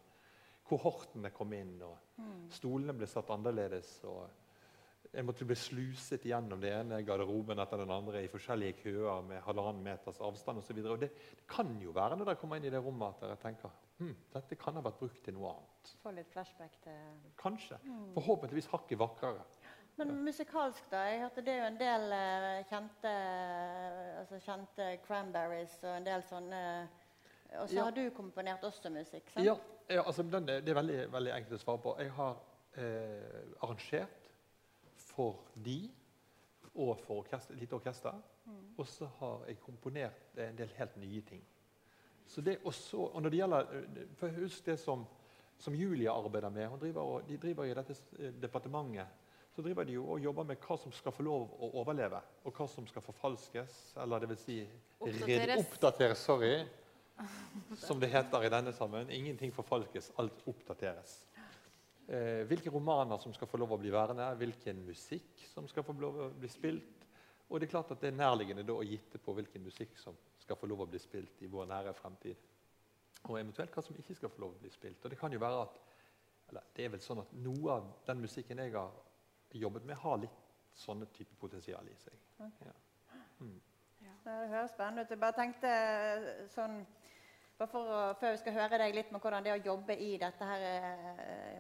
kohortene 0.66 1.32
kom 1.36 1.54
inn. 1.54 1.78
og 1.86 2.50
Stolene 2.54 2.96
ble 2.98 3.08
satt 3.10 3.30
annerledes. 3.34 4.00
og 4.10 5.14
Jeg 5.14 5.26
måtte 5.28 5.48
bli 5.48 5.58
sluset 5.60 6.26
gjennom 6.26 6.62
det 6.62 6.74
ene 6.76 7.02
garderoben 7.06 7.62
etter 7.62 7.84
den 7.84 7.94
andre 7.94 8.24
i 8.26 8.32
forskjellige 8.32 8.80
køer 8.84 9.22
med 9.28 9.44
halvannen 9.46 9.84
meters 9.86 10.20
avstand 10.26 10.60
osv. 10.62 10.82
Det, 10.82 10.98
det 11.00 11.48
kan 11.50 11.72
jo 11.82 11.94
være 11.96 12.18
når 12.18 12.32
dere 12.32 12.42
kommer 12.42 12.60
inn 12.60 12.68
i 12.68 12.74
det 12.74 12.82
rommet 12.84 13.14
at 13.14 13.24
dere 13.28 13.40
tenker 13.42 13.74
hm, 14.02 14.16
dette 14.34 14.60
kan 14.60 14.76
ha 14.76 14.84
vært 14.86 15.00
brukt 15.00 15.24
til 15.24 15.38
noe 15.38 15.54
annet. 15.54 15.96
Få 16.04 16.14
litt 16.18 16.34
flashback 16.34 16.78
til 16.84 17.32
Kanskje. 17.40 17.80
Forhåpentligvis 18.18 18.72
hakket 18.74 19.00
vakrere. 19.00 19.46
Men 19.96 20.12
musikalsk, 20.26 20.90
da? 20.92 21.06
Jeg 21.08 21.22
hørte 21.22 21.42
det 21.46 21.54
er 21.54 21.62
jo 21.62 21.68
en 21.70 21.78
del 21.80 22.14
eh, 22.18 22.66
kjente 22.68 23.12
altså 24.20 24.40
kjente 24.44 24.88
Cranberries 25.06 25.78
og 25.86 25.94
en 25.94 26.08
del 26.10 26.26
sånne 26.28 26.62
Og 27.60 27.70
så 27.70 27.76
Ja. 27.76 27.84
har 27.84 27.92
du 27.92 28.10
komponert 28.10 28.64
også 28.64 28.90
musikk, 28.90 29.30
sant? 29.30 29.46
Ja, 29.46 29.56
ja 29.90 30.04
altså, 30.04 30.24
den, 30.24 30.50
er- 30.50 30.60
det 30.62 30.70
er 30.70 30.82
veldig, 30.82 31.12
veldig 31.12 31.32
enkelt 31.36 31.54
å 31.54 31.64
svare 31.64 31.78
på. 31.82 31.96
Jeg 32.00 32.12
har 32.12 32.38
eh, 32.78 33.44
arrangert 33.64 34.32
for 34.98 35.38
de 35.66 35.92
og 36.76 36.98
for 37.00 37.22
orkester, 37.24 37.54
et 37.54 37.60
lite 37.62 37.74
orkester. 37.78 38.14
Og 38.78 38.86
så 38.88 39.08
har 39.20 39.46
jeg 39.48 39.60
komponert 39.62 40.38
en 40.38 40.56
del 40.58 40.68
helt 40.78 40.98
nye 40.98 41.22
ting. 41.22 41.42
Så 42.28 42.42
det 42.42 42.58
også, 42.66 42.98
og 43.14 43.22
når 43.22 43.30
det 43.30 43.40
gjelder, 43.40 43.60
eh, 43.62 44.08
for 44.16 44.28
Husk 44.30 44.66
det 44.66 44.80
som, 44.80 45.06
som 45.58 45.74
Julia 45.74 46.12
arbeider 46.12 46.50
med. 46.50 46.68
Hun 46.68 46.80
driver, 46.80 47.02
og, 47.02 47.28
de 47.30 47.38
driver 47.38 47.64
i 47.64 47.74
dette 47.74 47.96
eh, 48.20 48.32
departementet 48.42 49.08
så 49.56 49.62
driver 49.64 49.84
de 49.88 49.94
jo 49.94 50.04
og 50.12 50.20
jobber 50.20 50.44
med 50.44 50.58
hva 50.60 50.76
som 50.78 50.92
skal 50.92 51.14
få 51.16 51.24
lov 51.24 51.54
å 51.64 51.70
overleve, 51.80 52.20
og 52.44 52.54
hva 52.58 52.66
som 52.68 52.86
skal 52.88 53.02
forfalskes. 53.02 53.94
Eller 54.04 54.20
det 54.20 54.28
vil 54.30 54.38
si 54.38 54.58
Oppdateres. 55.00 55.62
oppdateres. 55.64 56.18
Sorry. 56.18 56.66
Som 57.80 58.00
det 58.00 58.12
heter 58.12 58.44
i 58.44 58.52
denne 58.52 58.74
sammen. 58.76 59.10
Ingenting 59.10 59.54
forfalkes, 59.56 60.12
alt 60.22 60.42
oppdateres. 60.50 61.16
Eh, 62.08 62.44
hvilke 62.50 62.70
romaner 62.70 63.18
som 63.18 63.34
skal 63.34 63.50
få 63.50 63.58
lov 63.58 63.74
å 63.74 63.80
bli 63.82 63.94
værende, 63.94 64.28
hvilken 64.38 64.84
musikk 64.86 65.46
som 65.54 65.68
skal 65.72 65.86
få 65.88 65.96
lov 66.00 66.20
å 66.22 66.30
bli 66.36 66.50
spilt. 66.52 67.08
Og 67.50 67.60
det 67.60 67.68
er 67.68 67.76
klart 67.76 67.94
at 67.94 68.02
det 68.02 68.12
er 68.12 68.20
nærliggende 68.20 68.66
da 68.66 68.76
å 68.76 68.86
gitte 68.86 69.22
på 69.22 69.34
hvilken 69.38 69.64
musikk 69.66 69.98
som 70.02 70.18
skal 70.42 70.58
få 70.60 70.70
lov 70.70 70.84
å 70.86 70.90
bli 70.90 71.02
spilt 71.02 71.42
i 71.46 71.50
vår 71.50 71.70
nære 71.72 71.94
fremtid. 71.98 72.52
Og 73.26 73.40
eventuelt 73.40 73.74
hva 73.74 73.84
som 73.86 73.98
ikke 73.98 74.18
skal 74.18 74.34
få 74.34 74.44
lov 74.44 74.58
å 74.58 74.62
bli 74.62 74.74
spilt. 74.74 75.02
Og 75.06 75.14
det 75.14 75.20
kan 75.20 75.34
jo 75.34 75.42
være 75.42 75.66
at 75.66 75.82
eller 76.50 76.66
det 76.76 76.86
er 76.86 76.92
vel 76.94 77.02
sånn 77.02 77.24
at 77.24 77.32
Noe 77.42 77.78
av 77.80 77.88
den 78.06 78.20
musikken 78.22 78.62
jeg 78.62 78.76
har 78.76 78.92
jobbet 79.56 79.88
med, 79.88 79.98
har 79.98 80.20
litt 80.22 80.44
sånne 80.78 81.08
type 81.16 81.38
potensial 81.40 81.88
i 81.90 81.96
seg. 81.98 82.20
Ja. 82.38 82.50
Ja, 82.68 83.50
Det 84.26 84.34
høres 84.50 84.72
spennende 84.74 85.04
ut. 85.06 85.12
Jeg 85.14 85.22
bare 85.22 85.38
tenkte 85.38 85.70
eh, 85.70 86.50
sånn 86.50 86.80
bare 87.56 87.72
for 87.72 88.14
Før 88.20 88.32
vi 88.34 88.40
skal 88.42 88.56
høre 88.58 88.78
deg 88.82 88.96
litt 88.98 89.12
med 89.14 89.22
hvordan 89.24 89.44
det 89.46 89.52
er 89.54 89.60
å 89.62 89.70
jobbe 89.70 89.94
i 90.02 90.18
dette 90.20 90.44
her 90.50 90.62
eh, 90.70 91.60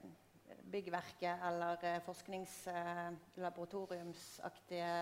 byggverket 0.73 1.35
eller 1.45 1.77
eh, 1.85 1.99
forskningslaboratoriumsaktige 2.03 4.95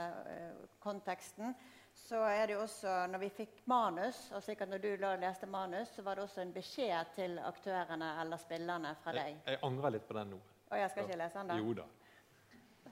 konteksten, 0.84 1.56
så 1.94 2.16
er 2.28 2.48
det 2.48 2.54
jo 2.58 2.62
også 2.66 3.08
Når 3.10 3.20
vi 3.24 3.30
fikk 3.40 3.56
manus, 3.72 4.18
og 4.36 4.44
sikkert 4.44 4.70
når 4.70 4.80
du 4.84 4.90
leste 5.22 5.48
manus, 5.48 5.88
så 5.96 6.02
var 6.04 6.14
det 6.16 6.24
også 6.28 6.42
en 6.44 6.54
beskjed 6.54 7.06
til 7.16 7.40
aktørene 7.40 8.22
eller 8.22 8.38
spillerne 8.38 8.96
fra 9.02 9.12
deg. 9.16 9.36
jeg 9.48 9.58
angrer 9.64 9.90
litt 9.96 10.08
på 10.08 10.14
den 10.20 10.30
nå. 10.36 10.40
Og 10.70 10.78
jeg 10.78 10.90
skal 10.90 11.04
ikke 11.08 11.18
lese 11.24 11.38
den, 11.40 11.48
da? 11.48 11.54
Jo 11.64 11.74
da. 11.80 11.86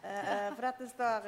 For 0.01 0.61
dette 0.65 0.85
står 0.89 1.21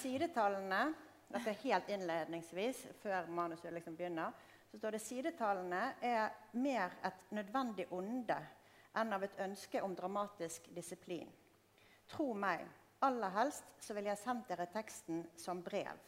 sidetallene 0.00 0.82
Dette 1.28 1.50
er 1.50 1.60
helt 1.64 1.88
innledningsvis, 1.90 2.84
før 3.02 3.26
manuset 3.34 3.72
liksom 3.74 3.96
begynner. 3.98 4.32
Så 4.70 4.78
står 4.78 4.96
det 4.96 5.02
sidetallene 5.02 5.82
er 6.04 6.34
mer 6.58 6.94
et 7.06 7.26
nødvendig 7.34 7.86
onde 7.94 8.38
enn 8.96 9.12
av 9.12 9.24
et 9.26 9.38
ønske 9.44 9.82
om 9.84 9.94
dramatisk 9.96 10.68
disiplin. 10.74 11.28
Tro 12.08 12.32
meg, 12.34 12.62
aller 13.04 13.32
helst 13.34 13.72
så 13.82 13.94
ville 13.94 14.12
jeg 14.12 14.22
sendt 14.22 14.48
dere 14.48 14.68
teksten 14.72 15.24
som 15.36 15.62
brev. 15.66 15.98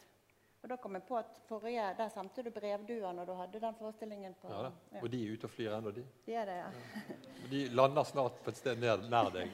Og 0.59 0.67
da 0.67 0.75
kom 0.75 0.97
jeg 0.97 1.05
på 1.07 1.15
at 1.15 1.37
forrige, 1.47 1.83
Der 1.97 2.09
sendte 2.11 2.43
du 2.43 2.49
brevdua 2.51 3.13
når 3.15 3.25
du 3.25 3.33
hadde 3.33 3.59
den 3.63 3.75
forestillingen. 3.75 4.33
på... 4.41 4.49
Ja. 4.51 4.71
Ja, 4.91 5.01
Og 5.01 5.11
de 5.11 5.21
er 5.23 5.33
ute 5.33 5.47
og 5.47 5.51
flyr 5.51 5.75
ennå, 5.77 5.91
de. 5.91 6.03
de 6.25 6.33
er 6.35 6.45
det, 6.45 6.57
ja. 6.57 7.15
De 7.51 7.61
lander 7.69 8.03
snart 8.03 8.41
på 8.43 8.49
et 8.51 8.57
sted 8.57 8.75
nær, 8.81 8.97
nær 9.09 9.29
deg. 9.31 9.47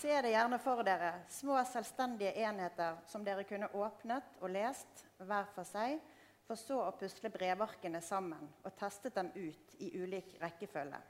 Se. 0.00 0.22
Det 0.22 0.30
gjerne 0.30 0.58
for 0.58 0.82
dere, 0.84 1.12
små 1.28 1.58
selvstendige 1.68 2.32
enheter 2.40 3.00
som 3.06 3.24
dere 3.24 3.44
kunne 3.44 3.68
åpnet 3.76 4.40
og 4.40 4.52
lest 4.52 5.04
hver 5.18 5.48
for 5.54 5.68
seg, 5.68 5.98
for 6.46 6.58
så 6.58 6.80
å 6.86 6.94
pusle 6.98 7.30
brevarkene 7.30 8.00
sammen 8.02 8.48
og 8.64 8.76
testet 8.78 9.14
dem 9.14 9.30
ut 9.36 9.74
i 9.84 9.92
ulik 10.00 10.34
rekkefølge. 10.40 11.00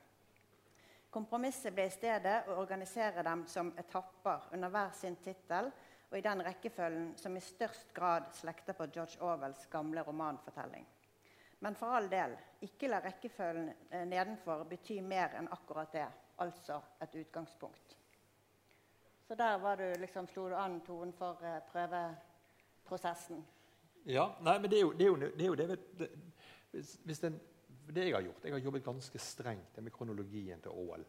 Kompromisset 1.11 1.75
ble 1.75 1.87
i 1.89 1.95
stedet 1.95 2.51
å 2.51 2.59
organisere 2.61 3.25
dem 3.27 3.47
som 3.51 3.73
etapper 3.79 4.51
under 4.55 4.71
hver 4.71 4.93
sin 4.95 5.17
tittel 5.23 5.71
og 6.11 6.19
i 6.19 6.25
den 6.27 6.43
rekkefølgen 6.47 7.13
som 7.19 7.37
i 7.37 7.43
størst 7.43 7.95
grad 7.95 8.29
slekter 8.35 8.79
på 8.79 8.91
George 8.93 9.19
Orwells 9.23 9.67
gamle 9.71 10.05
romanfortelling. 10.07 10.87
Men 11.61 11.77
for 11.77 11.95
all 11.95 12.09
del, 12.11 12.37
ikke 12.67 12.91
la 12.91 13.03
rekkefølgen 13.05 13.73
nedenfor 14.11 14.67
bety 14.71 15.01
mer 15.03 15.39
enn 15.39 15.51
akkurat 15.53 15.93
det, 15.95 16.07
altså 16.43 16.81
et 17.03 17.19
utgangspunkt. 17.21 18.00
Så 19.31 19.37
der 19.39 19.59
var 19.63 19.79
du 19.79 19.85
liksom, 20.03 20.27
slo 20.27 20.49
du 20.51 20.57
an 20.59 20.81
tonen 20.83 21.13
for 21.15 21.39
uh, 21.39 21.61
prøveprosessen. 21.71 23.45
Ja, 24.11 24.25
nei, 24.43 24.57
men 24.59 24.73
det 24.73 24.81
er 24.81 24.83
jo 24.83 24.91
det, 24.99 25.07
er 25.07 25.13
jo, 25.13 25.19
det, 25.23 25.45
er 25.45 25.47
jo 25.47 25.55
det, 25.61 25.77
det 26.01 26.09
hvis, 27.07 27.21
den, 27.23 27.37
det 27.87 28.09
jeg 28.09 28.17
har 28.17 28.25
gjort 28.27 28.49
Jeg 28.49 28.57
har 28.57 28.65
jobbet 28.65 28.85
ganske 28.89 29.23
strengt 29.23 29.79
med 29.79 29.95
kronologien 29.95 30.59
til 30.65 30.75
Aall. 30.75 31.07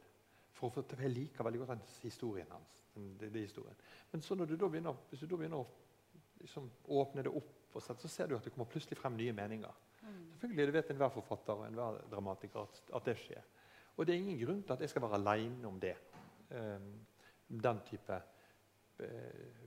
For, 0.53 0.69
til- 0.85 1.01
jeg 1.01 1.15
liker 1.15 1.49
veldig 1.49 1.63
godt 1.63 1.73
den 1.73 1.83
historien 2.03 2.53
hans. 2.53 2.83
Den, 2.93 3.09
den, 3.17 3.33
den 3.33 3.41
historien. 3.41 3.81
Men 4.11 4.21
så 4.21 4.37
når 4.37 4.53
du 4.53 4.55
da 4.55 4.69
begynner, 4.69 5.03
hvis 5.09 5.25
du 5.25 5.25
da 5.25 5.41
begynner 5.41 5.63
å 5.63 5.67
liksom, 6.43 6.69
åpne 6.93 7.25
det 7.25 7.33
opp, 7.41 7.53
og 7.73 7.81
sett, 7.81 8.01
så 8.05 8.07
ser 8.11 8.27
du 8.29 8.35
at 8.37 8.45
det 8.45 8.53
kommer 8.53 8.69
plutselig 8.69 8.99
frem 8.99 9.17
nye 9.17 9.33
meninger. 9.33 9.81
Selvfølgelig 10.35 10.67
det 10.67 10.73
vet 10.75 10.89
enhver 10.93 11.09
forfatter 11.17 11.57
og 11.57 11.65
enhver 11.71 12.01
dramatiker 12.11 12.67
at, 12.67 12.81
at 12.99 13.05
det 13.09 13.17
skjer. 13.17 13.45
Og 13.95 14.05
det 14.05 14.13
er 14.13 14.21
ingen 14.21 14.41
grunn 14.45 14.61
til 14.61 14.75
at 14.75 14.83
jeg 14.85 14.91
skal 14.93 15.05
være 15.07 15.17
aleine 15.17 15.67
om 15.69 15.79
det. 15.81 15.95
Um, 16.51 16.91
den 17.59 17.81
type 17.87 18.21
eh, 19.03 19.63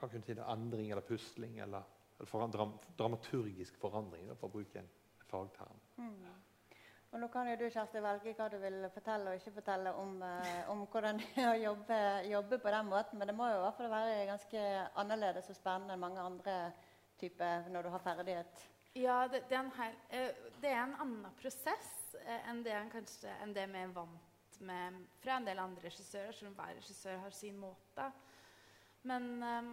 hva 0.00 0.08
kunne 0.08 0.24
si 0.24 0.36
det, 0.36 0.46
endring 0.48 0.90
eller 0.90 1.04
pusling 1.04 1.58
eller, 1.60 1.84
eller 2.16 2.28
foran, 2.28 2.52
dram, 2.54 2.78
dramaturgisk 2.96 3.76
forandring, 3.80 4.28
da, 4.30 4.36
for 4.38 4.48
å 4.48 4.56
bruke 4.60 4.80
en 4.80 4.88
fagterm. 5.28 5.82
Og 7.10 7.18
nå 7.18 7.26
kan 7.32 7.48
jo 7.50 7.56
du 7.58 7.64
Kjersti, 7.66 7.98
velge 8.04 8.32
hva 8.38 8.46
du 8.52 8.56
vil 8.62 8.84
fortelle 8.94 9.32
og 9.32 9.40
ikke 9.40 9.56
fortelle 9.56 9.92
om, 9.98 10.12
eh, 10.22 10.68
om 10.70 10.84
hvordan 10.86 11.18
det 11.22 11.42
er 11.42 11.50
å 11.50 11.58
jobbe, 11.58 11.98
jobbe, 12.30 12.60
på 12.62 12.74
den 12.76 12.90
måten. 12.90 13.18
Men 13.18 13.32
det 13.32 13.36
må 13.36 13.48
jo 13.50 13.58
i 13.58 13.64
hvert 13.64 13.80
fall 13.80 13.90
være 13.90 14.28
ganske 14.30 14.66
annerledes 15.02 15.50
og 15.50 15.58
spennende 15.58 15.96
enn 15.96 16.04
mange 16.04 16.22
andre 16.22 16.58
typer 17.20 17.66
når 17.74 17.86
du 17.88 17.92
har 17.96 18.04
ferdighet. 18.04 18.66
Ja, 18.94 19.24
det, 19.30 19.42
det, 19.50 19.58
er, 19.58 19.66
en 19.66 19.98
eh, 20.14 20.46
det 20.62 20.70
er 20.70 20.84
en 20.84 20.96
annen 21.02 21.34
prosess 21.38 22.14
eh, 22.22 22.48
enn 22.50 22.62
det, 22.66 22.78
kanskje, 22.94 23.34
enn 23.42 23.54
det 23.58 23.66
vi 23.74 23.82
er 23.82 23.94
vant 23.94 24.29
med 24.66 25.00
fra 25.22 25.38
en 25.38 25.48
del 25.48 25.62
andre 25.62 25.88
regissører, 25.88 26.32
selv 26.36 26.52
om 26.52 26.58
hver 26.58 26.76
regissør 26.76 27.22
har 27.24 27.34
sin 27.36 27.58
måte. 27.60 28.10
Men 29.08 29.30
eh, 29.42 29.72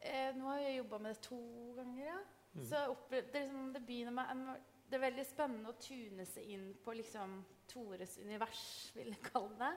eh, 0.00 0.34
nå 0.36 0.50
har 0.50 0.64
jeg 0.64 0.80
jobba 0.80 0.98
med 1.04 1.14
det 1.14 1.22
to 1.28 1.42
ganger, 1.76 2.04
ja. 2.06 2.18
Mm. 2.54 2.64
Så 2.64 2.82
det, 3.10 3.26
liksom, 3.34 3.72
det 3.74 3.84
begynner 3.86 4.14
med 4.16 4.30
en 4.32 4.44
det 4.88 4.96
er 4.96 5.04
veldig 5.04 5.24
spennende 5.28 5.72
å 5.72 5.80
tune 5.82 6.24
seg 6.24 6.52
inn 6.54 6.68
på 6.80 6.94
liksom, 6.96 7.42
Tores 7.68 8.14
univers, 8.22 8.62
vil 8.96 9.10
jeg 9.12 9.20
kalle 9.26 9.52
det. 9.60 9.74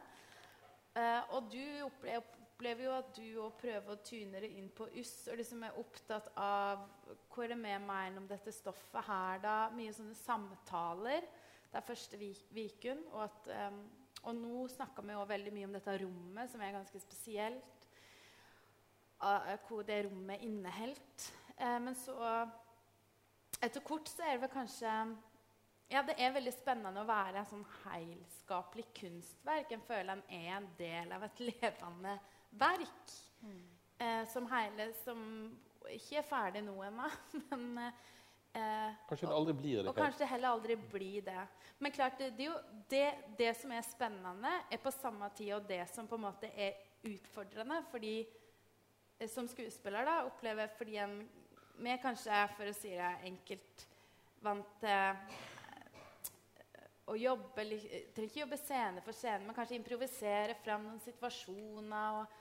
Uh, 0.95 1.35
og 1.35 1.49
du 1.51 1.63
opplever, 1.83 2.37
opplever, 2.61 2.85
jo 2.85 2.93
at 2.95 3.09
du 3.17 3.25
òg 3.43 3.57
prøver 3.59 3.91
å 3.91 4.03
tune 4.05 4.39
det 4.43 4.51
inn 4.55 4.69
på 4.75 4.87
us, 5.01 5.11
og 5.31 5.39
liksom 5.39 5.65
er 5.67 5.79
opptatt 5.81 6.29
av 6.39 6.85
hva 7.31 7.43
er 7.43 7.51
det 7.51 7.59
med 7.59 7.83
meg 7.87 8.19
om 8.21 8.27
dette 8.29 8.53
stoffet 8.55 9.03
her, 9.07 9.41
da? 9.43 9.55
Mye 9.75 9.91
sånne 9.95 10.15
samtaler. 10.15 11.27
Det 11.71 11.79
er 11.79 11.87
første 11.87 12.19
Vikun. 12.51 13.03
Og, 13.11 13.23
at, 13.23 13.51
um, 13.71 13.83
og 14.23 14.35
nå 14.37 14.65
snakker 14.75 15.05
vi 15.07 15.17
òg 15.17 15.29
veldig 15.29 15.53
mye 15.55 15.69
om 15.69 15.77
dette 15.77 15.97
rommet, 16.03 16.51
som 16.51 16.61
er 16.61 16.75
ganske 16.75 17.03
spesielt. 17.03 17.87
Uh, 19.21 19.53
hvor 19.67 19.85
det 19.87 20.03
rommet 20.07 20.43
inneholdt. 20.43 21.31
Uh, 21.55 21.77
men 21.83 21.95
så 21.95 22.17
etter 23.61 23.83
kort 23.85 24.09
så 24.09 24.25
er 24.25 24.35
det 24.35 24.45
vel 24.45 24.53
kanskje 24.55 24.91
ja, 25.91 26.01
Det 26.07 26.15
er 26.17 26.31
veldig 26.31 26.53
spennende 26.55 27.01
å 27.03 27.07
være 27.07 27.41
en 27.41 27.49
sånn 27.49 27.65
heilskapelig 27.81 28.85
kunstverk. 28.95 29.73
En 29.75 29.83
føler 29.83 30.13
en 30.13 30.23
er 30.37 30.53
en 30.55 30.69
del 30.77 31.11
av 31.11 31.25
et 31.27 31.41
levende 31.49 32.15
verk. 32.61 33.17
Mm. 33.43 33.65
Eh, 34.01 34.23
som 34.31 34.47
hele 34.53 34.87
Som 35.03 35.21
ikke 35.91 36.21
er 36.21 36.27
ferdig 36.29 36.61
nå 36.63 36.77
ennå, 36.85 37.09
men 37.49 37.67
eh, 37.83 37.99
Kanskje 38.53 39.27
det 39.27 39.35
aldri 39.35 39.53
blir 39.55 39.77
det. 39.79 39.89
Og 39.89 39.95
kanskje 39.95 40.23
det 40.23 40.29
heller 40.33 40.49
aldri 40.51 40.75
blir 40.75 41.21
det. 41.23 41.43
Men 41.79 41.93
klart, 41.95 42.19
det, 42.19 42.31
det, 42.35 42.49
det, 42.91 43.05
det 43.37 43.51
som 43.59 43.71
er 43.71 43.85
spennende, 43.87 44.51
er 44.71 44.81
på 44.83 44.91
samme 44.91 45.29
tid 45.37 45.53
og 45.55 45.69
det 45.69 45.85
som 45.91 46.09
på 46.09 46.19
en 46.19 46.25
måte 46.25 46.49
er 46.51 46.75
utfordrende. 47.07 47.83
fordi 47.91 48.17
eh, 49.19 49.29
som 49.29 49.47
skuespiller 49.47 50.05
da, 50.05 50.17
opplever 50.27 50.67
fordi 50.77 50.97
en 50.97 51.21
vi 51.81 51.95
kanskje, 51.97 52.43
for 52.57 52.69
å 52.69 52.75
si 52.77 52.91
det 52.93 53.13
enkelt, 53.25 53.87
vant 54.45 54.75
til 54.81 54.91
eh, 54.91 55.39
å 57.09 57.15
jobbe 57.17 57.63
Trenger 57.65 58.27
ikke 58.27 58.43
jobbe 58.43 58.59
scene 58.59 59.01
for 59.05 59.17
scene, 59.17 59.45
men 59.45 59.55
kanskje 59.57 59.79
improvisere 59.79 60.57
fram 60.61 60.85
noen 60.85 61.01
situasjoner 61.03 62.19
og 62.19 62.35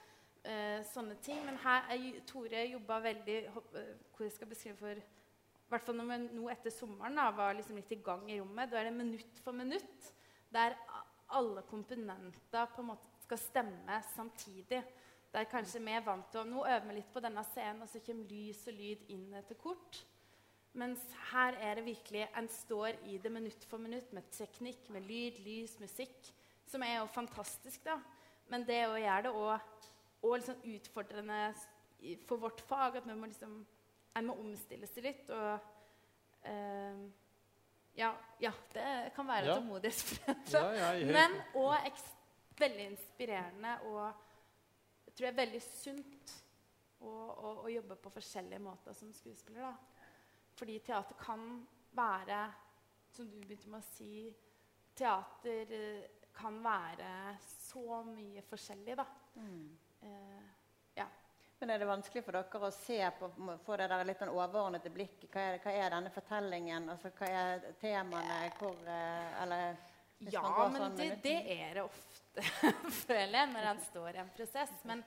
uh, 0.44 0.81
sånne 0.92 1.16
ting. 1.25 1.40
Men 1.46 1.57
her 1.62 1.88
er 1.94 2.20
Tore 2.29 2.66
jobba 2.68 3.01
veldig 3.07 3.38
Hvor 3.55 4.27
jeg 4.27 4.35
skal 4.37 4.51
beskrive 4.51 4.77
for 4.79 5.01
hvert 5.70 5.87
fall 5.87 5.98
når 5.98 6.09
vi 6.11 6.18
nå 6.37 6.48
etter 6.52 6.74
sommeren 6.74 7.18
da, 7.18 7.28
var 7.35 7.54
liksom 7.56 7.78
litt 7.78 7.92
i 7.94 8.00
gang 8.04 8.26
i 8.30 8.40
rommet. 8.40 8.70
Da 8.70 8.80
er 8.80 8.88
det 8.88 8.96
minutt 8.98 9.40
for 9.44 9.56
minutt 9.56 10.11
der 10.50 10.74
alle 11.30 11.62
komponenter 11.70 12.70
på 12.74 12.83
en 12.83 12.90
måte 12.90 13.11
skal 13.22 13.38
stemme 13.38 14.00
samtidig. 14.14 14.83
Der 15.30 15.46
kanskje 15.46 15.83
vi 15.87 15.92
er 15.94 16.02
vant 16.02 16.26
til 16.33 16.42
å 16.42 16.48
Nå 16.48 16.64
øver 16.66 16.88
vi 16.88 16.96
litt 16.96 17.12
på 17.14 17.22
denne 17.22 17.44
scenen, 17.52 17.85
og 17.85 17.90
så 17.90 18.02
kommer 18.02 18.33
lys 18.33 18.64
og 18.66 18.74
lyd 18.74 19.04
inn 19.14 19.28
etter 19.38 19.59
kort. 19.61 20.00
Mens 20.80 21.02
her 21.30 21.54
er 21.59 21.78
det 21.78 21.87
virkelig 21.87 22.28
En 22.38 22.48
står 22.50 22.98
i 23.11 23.18
det 23.18 23.30
minutt 23.33 23.64
for 23.70 23.78
minutt 23.83 24.12
med 24.14 24.26
teknikk, 24.35 24.88
med 24.90 25.06
lyd, 25.06 25.38
lys, 25.46 25.78
musikk. 25.83 26.33
Som 26.66 26.83
er 26.87 26.98
jo 26.98 27.11
fantastisk, 27.14 27.85
da. 27.87 27.98
Men 28.50 28.66
det 28.66 28.83
å 28.88 28.98
gjøre 28.98 29.22
det 29.28 29.33
òg 30.26 30.35
liksom 30.37 30.66
utfordrende 30.74 31.40
for 32.26 32.42
vårt 32.42 32.61
fag 32.66 32.98
at 32.98 33.06
vi 33.06 33.14
må 33.14 33.28
liksom 33.30 33.61
En 34.18 34.27
må 34.27 34.37
omstille 34.42 34.88
seg 34.90 35.07
litt. 35.07 35.31
Og 35.31 35.51
uh, 36.46 37.03
ja, 37.99 38.11
ja, 38.42 38.53
det 38.75 38.88
kan 39.16 39.29
være 39.29 39.51
ja. 39.51 39.59
tålmodighetsprøvende. 39.59 40.64
Ja, 40.79 40.94
ja, 40.94 41.12
Men 41.12 41.38
òg 41.59 42.03
veldig 42.61 42.90
inspirerende. 42.90 43.77
og 43.88 44.12
jeg 45.07 45.16
tror 45.16 45.27
er 45.27 45.40
veldig 45.40 45.61
sunt 45.64 46.35
å, 47.01 47.11
å, 47.11 47.51
å, 47.64 47.68
jobbe 47.73 47.96
på 47.99 48.12
forskjellige 48.14 48.62
måter 48.62 48.94
som 48.96 49.12
skuespiller. 49.16 49.64
Da. 49.66 50.05
Fordi 50.61 50.79
teater 50.85 51.18
kan 51.18 51.44
være, 51.96 52.44
som 53.11 53.29
du 53.31 53.40
begynte 53.40 53.73
med 53.73 53.83
å 53.83 53.90
si 53.90 54.31
Teater 55.01 55.70
eh, 55.73 56.09
kan 56.37 56.59
være 56.61 57.37
så 57.40 58.03
mye 58.05 58.42
forskjellig, 58.44 58.96
da. 58.99 59.07
Mm. 59.40 59.79
Eh. 60.05 60.49
Men 61.61 61.70
er 61.70 61.83
det 61.83 61.88
vanskelig 61.90 62.23
for 62.25 62.37
dere 62.38 62.68
å 62.70 62.73
se 62.73 62.99
på 63.18 63.29
få 63.66 63.77
det 63.77 63.87
der 63.92 64.07
litt 64.09 64.20
overordnede 64.25 64.92
blikket? 64.94 65.27
Hva 65.29 65.42
er, 65.44 65.59
hva 65.61 65.75
er, 65.77 65.90
denne 65.92 66.12
fortellingen? 66.14 66.87
Altså, 66.88 67.11
hva 67.18 67.29
er 67.29 67.66
temaene? 67.83 68.38
Hvor, 68.57 68.79
eh, 68.88 69.42
eller, 69.42 69.75
ja, 70.25 70.44
men 70.73 70.87
sånn 70.87 70.96
det, 70.96 71.11
det, 71.25 71.37
er 71.53 71.77
det 71.77 71.85
ofte 71.85 72.46
føler 73.05 73.37
jeg, 73.42 73.51
når 73.53 73.68
han 73.68 73.83
står 73.90 74.16
i 74.16 74.23
en 74.23 74.33
prosess. 74.38 74.73
Men 74.88 75.05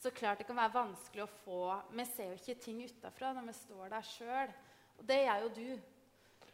så 0.00 0.12
klart 0.16 0.40
det 0.40 0.48
kan 0.48 0.56
være 0.56 0.78
vanskelig 0.78 1.26
å 1.26 1.30
få 1.44 1.60
Vi 1.92 2.08
ser 2.08 2.32
jo 2.32 2.40
ikke 2.40 2.60
ting 2.64 2.80
utafra 2.88 3.34
når 3.36 3.50
vi 3.50 3.56
står 3.60 3.92
der 3.92 4.10
sjøl. 4.14 4.54
Og 5.00 5.08
det 5.12 5.18
gjør 5.20 5.44
jo 5.44 5.54
du. 5.60 5.68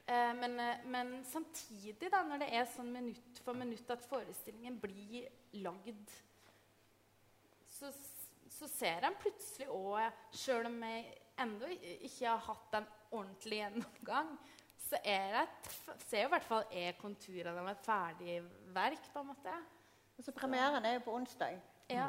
Eh, 0.07 0.33
men, 0.43 0.59
eh, 0.61 0.85
men, 0.91 1.17
samtidig, 1.31 2.11
da, 2.11 2.25
når 2.27 2.43
det 2.43 2.51
er 2.51 2.67
sånn 2.75 2.91
minutt 2.95 3.41
for 3.47 3.59
minutt 3.59 3.95
at 3.95 4.11
forestillingen 4.11 4.83
blir 4.83 5.31
lagd, 5.63 6.19
så, 7.79 7.95
så 8.57 8.69
ser 8.71 9.05
en 9.05 9.17
plutselig 9.21 9.69
òg, 9.73 10.21
sjøl 10.33 10.69
om 10.71 10.77
jeg 10.87 11.05
ennå 11.45 11.71
ikke 11.77 12.29
har 12.31 12.45
hatt 12.47 12.79
en 12.79 12.87
ordentlig 13.11 13.61
gjennomgang, 13.61 14.37
så 14.87 14.99
er 15.05 15.41
et, 15.43 15.71
ser 16.07 16.23
jo 16.25 16.29
i 16.29 16.35
hvert 16.37 16.47
fall 16.47 16.67
er 16.71 16.99
konturene 17.01 17.63
av 17.63 17.73
et 17.73 17.83
ferdig 17.85 18.37
verk. 18.75 19.09
på 19.13 19.23
en 19.23 19.33
måte. 19.33 19.57
Og 20.17 20.25
Så 20.25 20.33
premieren 20.33 20.85
er 20.85 20.99
jo 20.99 21.07
på 21.09 21.17
onsdag. 21.17 21.59
Ja. 21.89 22.09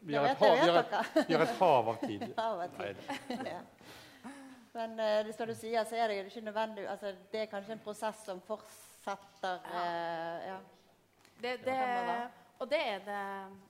vi, 0.00 0.14
har 0.14 0.24
et 0.24 0.38
hav, 0.38 0.54
vi, 0.54 0.70
har 0.70 1.26
vi 1.28 1.34
har 1.34 1.42
et 1.42 1.58
hav 1.58 1.88
av 1.88 1.96
tid. 2.00 2.22
hav 2.38 2.60
av 2.60 2.76
tid. 2.78 2.96
ja. 3.54 3.60
Men 4.72 4.94
uh, 5.00 5.32
som 5.36 5.48
du 5.50 5.54
sier, 5.54 5.84
så 5.84 5.98
er 6.00 6.08
det 6.08 6.22
ikke 6.30 6.40
nødvendig 6.46 6.86
altså, 6.88 7.12
Det 7.32 7.42
er 7.42 7.50
kanskje 7.50 7.74
en 7.76 7.82
prosess 7.84 8.22
som 8.24 8.40
fortsetter 8.46 9.58
uh, 9.68 10.46
ja. 10.46 10.56
Det, 11.42 11.58
det, 11.64 11.76
og, 12.58 12.70
det 12.70 12.78
er 12.80 13.04
det, 13.04 13.20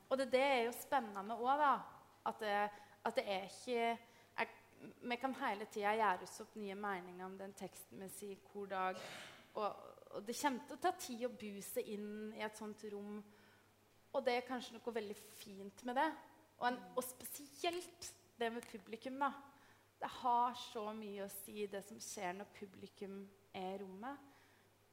og 0.09 0.18
det, 0.18 0.29
det 0.33 0.42
er 0.44 0.61
jo 0.66 0.72
spennende 0.77 1.35
òg, 1.40 1.59
da. 1.59 1.72
At 2.27 2.41
det, 2.41 2.57
at 3.05 3.19
det 3.19 3.25
er 3.27 3.47
ikke 3.49 3.99
er, 4.39 4.57
Vi 5.03 5.17
kan 5.17 5.35
hele 5.41 5.67
tida 5.71 5.95
gjøre 5.99 6.27
oss 6.27 6.41
opp 6.43 6.57
nye 6.57 6.75
meninger 6.75 7.27
om 7.27 7.39
den 7.39 7.55
teksten 7.59 8.03
vi 8.03 8.09
sier 8.09 8.49
hver 8.53 8.71
dag. 8.71 9.05
Og, 9.55 9.69
og 10.17 10.27
det 10.27 10.39
kommer 10.39 10.67
til 10.67 10.77
å 10.77 10.83
ta 10.83 10.93
tid 10.99 11.27
å 11.27 11.35
bu 11.35 11.61
seg 11.63 11.89
inn 11.95 12.33
i 12.37 12.45
et 12.45 12.59
sånt 12.59 12.85
rom 12.93 13.23
og 14.13 14.25
det 14.27 14.35
er 14.37 14.45
kanskje 14.47 14.77
noe 14.77 14.95
veldig 14.95 15.17
fint 15.41 15.85
med 15.89 15.97
det. 15.97 16.11
Og, 16.59 16.67
en, 16.69 16.79
og 16.97 17.05
spesielt 17.07 18.11
det 18.39 18.51
med 18.53 18.67
publikum. 18.69 19.19
da. 19.19 19.33
Det 20.01 20.11
har 20.19 20.55
så 20.59 20.85
mye 20.97 21.25
å 21.25 21.33
si, 21.33 21.67
det 21.71 21.83
som 21.87 22.01
skjer 22.03 22.35
når 22.37 22.51
publikum 22.59 23.23
er 23.55 23.77
i 23.77 23.83
rommet. 23.85 24.29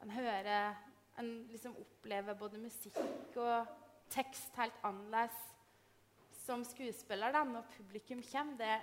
En 0.04 0.16
hører 0.16 0.86
En 1.20 1.48
liksom 1.52 1.74
opplever 1.76 2.34
både 2.40 2.58
musikk 2.62 3.36
og 3.36 3.68
tekst 4.08 4.56
helt 4.56 4.78
annerledes 4.88 5.36
som 6.50 6.66
skuespiller 6.66 7.34
da, 7.36 7.44
når 7.46 7.68
publikum 7.78 8.24
kommer. 8.26 8.58
Det, 8.58 8.78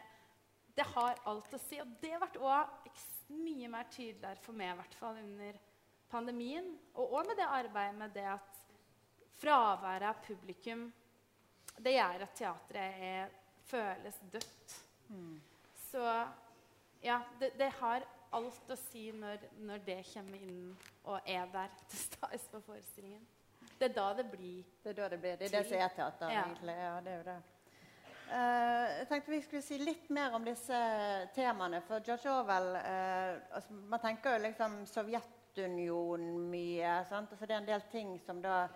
det 0.78 0.86
har 0.94 1.22
alt 1.26 1.54
å 1.56 1.62
si. 1.66 1.80
Og 1.82 1.96
det 2.02 2.14
ble 2.22 2.44
òg 2.46 2.90
mye 3.34 3.70
mer 3.72 3.88
tydeligere 3.90 4.38
for 4.44 4.54
meg 4.54 4.70
i 4.70 4.78
hvert 4.80 5.00
fall 5.00 5.18
under 5.18 5.58
pandemien. 6.12 6.68
Og 6.94 7.18
òg 7.18 7.32
med 7.32 7.40
det 7.40 7.48
arbeidet 7.58 7.98
med 7.98 8.14
det 8.14 8.28
at 8.36 8.62
Fraværet 9.36 10.08
av 10.08 10.22
publikum 10.24 10.86
det 11.84 11.92
gjør 11.92 12.22
at 12.24 12.38
teatret 12.38 13.02
er, 13.04 13.32
føles 13.68 14.20
dødt. 14.32 14.76
Mm. 15.10 15.34
Så 15.90 16.04
ja, 17.02 17.18
det, 17.40 17.50
det, 17.58 17.68
har 17.82 18.06
alt 18.36 18.72
å 18.72 18.78
si 18.80 19.10
når, 19.12 19.44
når, 19.60 19.82
det 19.84 19.98
kommer 20.08 20.40
inn 20.40 20.70
og 21.04 21.28
er 21.28 21.44
der 21.52 21.74
til 21.90 22.00
stede 22.00 22.40
på 22.54 22.62
forestillingen. 22.70 23.26
Det 23.76 23.90
er 23.90 23.92
da 23.98 24.06
det 24.16 24.24
blir 24.32 24.64
Det 24.80 24.94
er 24.94 24.98
da 25.02 25.10
det 25.12 25.20
blir. 25.20 25.36
Det 25.36 25.50
er 25.50 25.58
det 25.58 25.64
som 25.68 25.84
er 25.84 25.92
teater, 25.98 26.32
ja. 26.32 26.46
egentlig. 26.46 26.78
Ja, 26.80 26.94
det 27.04 27.12
er 27.12 27.20
jo 27.20 27.28
det. 27.28 27.36
Uh, 28.26 28.86
jeg 29.00 29.06
tenkte 29.10 29.30
vi 29.32 29.42
skulle 29.44 29.62
si 29.62 29.78
litt 29.78 30.08
mer 30.14 30.34
om 30.34 30.44
disse 30.46 30.80
temaene. 31.36 31.82
For 31.86 32.02
George 32.06 32.32
Orwell 32.32 32.72
uh, 32.74 33.54
altså, 33.54 33.78
Man 33.92 34.02
tenker 34.02 34.36
jo 34.36 34.42
liksom 34.48 34.80
Sovjetunionen 34.90 36.50
mye. 36.50 36.98
Sant? 37.08 37.32
Altså, 37.32 37.46
det 37.46 37.54
er 37.56 37.62
en 37.62 37.70
del 37.70 37.86
ting 37.92 38.16
som 38.26 38.42
da 38.42 38.66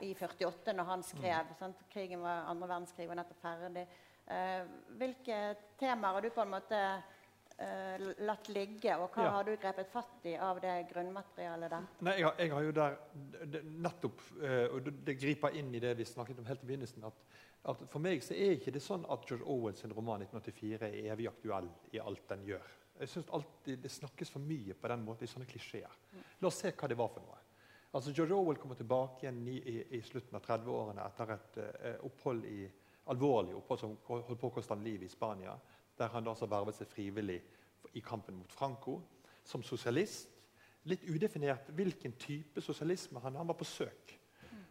i 0.00 0.14
48, 0.14 0.72
når 0.72 0.84
han 0.84 1.02
skrev. 1.06 1.54
Mm. 1.60 1.74
Krigen 1.92 2.24
var, 2.24 2.48
andre 2.50 2.68
verdenskrig 2.68 3.08
var 3.08 3.20
nettopp 3.20 3.44
ferdig. 3.44 3.86
Eh, 4.26 4.62
hvilke 4.98 5.36
temaer 5.78 6.16
har 6.16 6.24
du 6.24 6.32
på 6.34 6.42
en 6.42 6.50
måte 6.50 6.78
eh, 6.78 7.02
latt 8.26 8.48
ligge, 8.52 8.92
og 9.00 9.10
hva 9.14 9.22
Ja. 9.24 9.30
har 9.30 9.44
du 9.44 9.56
grepet 9.56 9.88
fatt 9.88 10.24
i 10.28 10.34
av 10.36 10.60
det 10.60 10.74
grunnmaterialet 10.92 11.70
der? 11.70 11.86
Nei, 12.04 12.16
jeg, 12.18 12.24
har, 12.26 12.34
jeg 12.38 12.50
har 12.52 12.62
jo 12.62 12.72
der 12.72 12.96
det- 13.46 13.64
nettopp 13.64 14.20
eh, 14.42 14.66
Og 14.74 14.82
det, 14.84 14.92
det 15.04 15.14
griper 15.18 15.54
inn 15.56 15.74
i 15.74 15.80
det 15.80 15.94
vi 15.96 16.04
snakket 16.04 16.38
om 16.38 16.44
helt 16.44 16.62
i 16.62 16.66
begynnelsen. 16.66 17.04
At, 17.04 17.14
at 17.64 17.84
For 17.88 17.98
meg 17.98 18.20
så 18.22 18.34
er 18.36 18.56
ikke 18.58 18.72
det 18.72 18.82
sånn 18.82 19.06
at 19.08 19.24
George 19.26 19.44
Orwells 19.46 19.84
roman 19.84 20.20
1984 20.26 20.82
er 20.90 21.12
evig 21.14 21.28
aktuell 21.28 21.68
i 21.92 21.98
alt 21.98 22.28
den 22.28 22.44
gjør. 22.44 22.66
Jeg 23.00 23.08
synes 23.08 23.28
alltid 23.32 23.78
Det 23.82 23.90
snakkes 23.90 24.30
for 24.30 24.40
mye 24.40 24.74
på 24.74 24.88
den 24.88 25.04
måten 25.04 25.24
i 25.24 25.26
sånne 25.32 25.46
klisjeer. 25.48 25.96
La 26.40 26.48
oss 26.48 26.60
se 26.60 26.72
hva 26.72 26.88
det 26.88 26.96
var 26.96 27.08
for 27.08 27.20
noe. 27.24 27.38
Altså 27.94 28.12
George 28.12 28.34
Orwell 28.34 28.58
kommer 28.60 28.74
tilbake 28.76 29.22
igjen 29.24 29.40
i, 29.48 29.56
i, 29.56 29.76
i 29.96 30.02
slutten 30.02 30.36
av 30.36 30.42
30-årene 30.44 31.04
etter 31.06 31.30
et 31.32 31.56
uh, 31.56 32.04
opphold 32.04 32.44
i, 32.44 32.66
alvorlig 33.08 33.54
opphold 33.56 33.78
som 33.80 33.96
holdt 34.08 34.40
på 34.40 34.48
å 34.50 34.54
koste 34.58 34.74
ham 34.74 34.82
livet 34.84 35.06
i 35.06 35.08
Spania. 35.08 35.54
Der 35.98 36.12
han 36.12 36.24
da 36.24 36.32
altså 36.34 36.48
vervet 36.50 36.76
seg 36.76 36.88
frivillig 36.90 37.40
i 37.96 38.02
kampen 38.04 38.36
mot 38.36 38.52
Franco 38.52 38.98
som 39.46 39.62
sosialist. 39.64 40.32
Litt 40.86 41.06
udefinert 41.08 41.70
hvilken 41.74 42.14
type 42.20 42.62
sosialisme 42.62 43.20
han 43.20 43.36
Han 43.36 43.48
var 43.48 43.58
på 43.58 43.64
søk. 43.64 44.18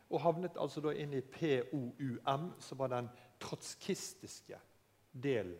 Og 0.09 0.21
havnet 0.21 0.57
altså 0.61 0.81
da 0.81 0.93
inn 0.93 1.13
i 1.13 1.21
POUM, 1.21 2.51
som 2.59 2.77
var 2.77 2.91
den 2.93 3.09
trotskistiske 3.41 4.59
delen 5.11 5.57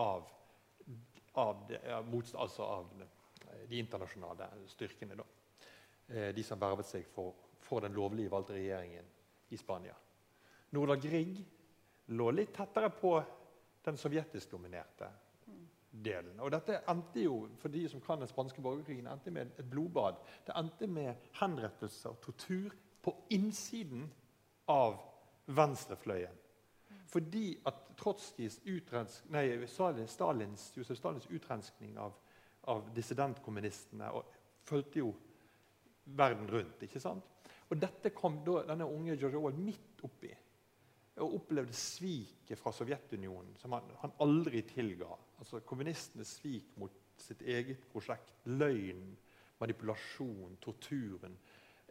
av, 0.00 0.24
av, 1.34 1.66
det, 1.68 1.80
altså 2.34 2.62
av 2.62 2.88
de, 2.98 3.06
de 3.68 3.78
internasjonale 3.78 4.48
styrkene. 4.66 5.16
da. 5.16 5.26
Eh, 6.08 6.34
De 6.34 6.42
som 6.42 6.60
vervet 6.60 6.88
seg 6.88 7.06
for, 7.06 7.34
for 7.60 7.84
den 7.84 7.92
lovlige 7.92 8.30
valgte 8.32 8.56
regjeringen 8.56 9.12
i 9.52 9.56
Spania. 9.60 9.94
Nordahl 10.72 11.00
Grieg 11.00 11.42
lå 12.16 12.30
litt 12.32 12.54
tettere 12.56 12.88
på 12.96 13.18
den 13.84 13.98
sovjetisk-dominerte 13.98 15.08
delen. 15.92 16.40
Og 16.40 16.52
dette 16.54 16.80
endte 16.88 17.24
jo, 17.24 17.36
for 17.60 17.72
de 17.72 17.84
som 17.90 18.00
kan 18.00 18.22
den 18.22 18.30
spanske 18.30 18.62
borgerkrigen, 18.64 19.08
endte 19.10 19.30
med 19.34 19.52
et 19.58 19.68
blodbad. 19.70 20.20
Det 20.46 20.54
endte 20.56 20.88
med 20.88 21.28
henrettelser 21.40 22.14
og 22.14 22.20
tortur 22.24 22.74
på 23.02 23.14
innsiden 23.34 24.06
av 24.70 25.00
venstrefløyen. 25.46 26.38
Fordi 27.12 27.58
at 27.68 27.80
Trotskijs 27.98 28.60
Stalins, 30.08 30.72
Josef 30.76 30.96
Stalins 30.96 31.26
utrenskning 31.28 31.98
av, 31.98 32.14
av 32.72 32.86
dissidentkommunistene 32.94 34.08
fulgte 34.64 35.02
jo 35.02 35.12
verden 36.04 36.48
rundt. 36.48 36.82
ikke 36.82 37.00
sant? 37.00 37.26
Og 37.68 37.76
dette 37.80 38.14
kom 38.16 38.40
da 38.44 38.62
denne 38.68 38.88
unge 38.88 39.16
George 39.16 39.38
Orwell 39.38 39.60
midt 39.60 40.02
oppi. 40.04 40.32
Og 41.22 41.38
opplevde 41.38 41.76
sviket 41.76 42.58
fra 42.58 42.72
Sovjetunionen, 42.74 43.54
som 43.60 43.76
han, 43.76 43.90
han 44.02 44.14
aldri 44.24 44.62
tilga. 44.66 45.10
Altså 45.38 45.62
Kommunistenes 45.66 46.36
svik 46.40 46.74
mot 46.80 46.94
sitt 47.20 47.42
eget 47.46 47.84
prosjekt. 47.92 48.32
Løgn, 48.50 49.04
manipulasjon, 49.62 50.56
torturen. 50.62 51.36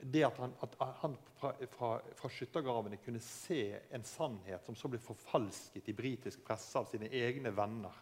Det 0.02 0.24
at 0.26 0.38
han, 0.41 0.54
at 0.65 0.76
han 1.04 1.15
fra, 1.38 1.52
fra, 1.72 1.89
fra 2.17 2.30
skyttergravene 2.34 2.98
kunne 3.04 3.22
se 3.24 3.63
en 3.94 4.06
sannhet 4.08 4.65
som 4.65 4.76
så 4.76 4.89
ble 4.89 5.00
forfalsket 5.02 5.91
i 5.91 5.96
britisk 5.96 6.41
presse 6.48 6.80
av 6.80 6.89
sine 6.89 7.12
egne 7.13 7.54
venner. 7.56 7.94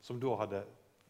som 0.00 0.20
da 0.20 0.36
hadde 0.38 0.62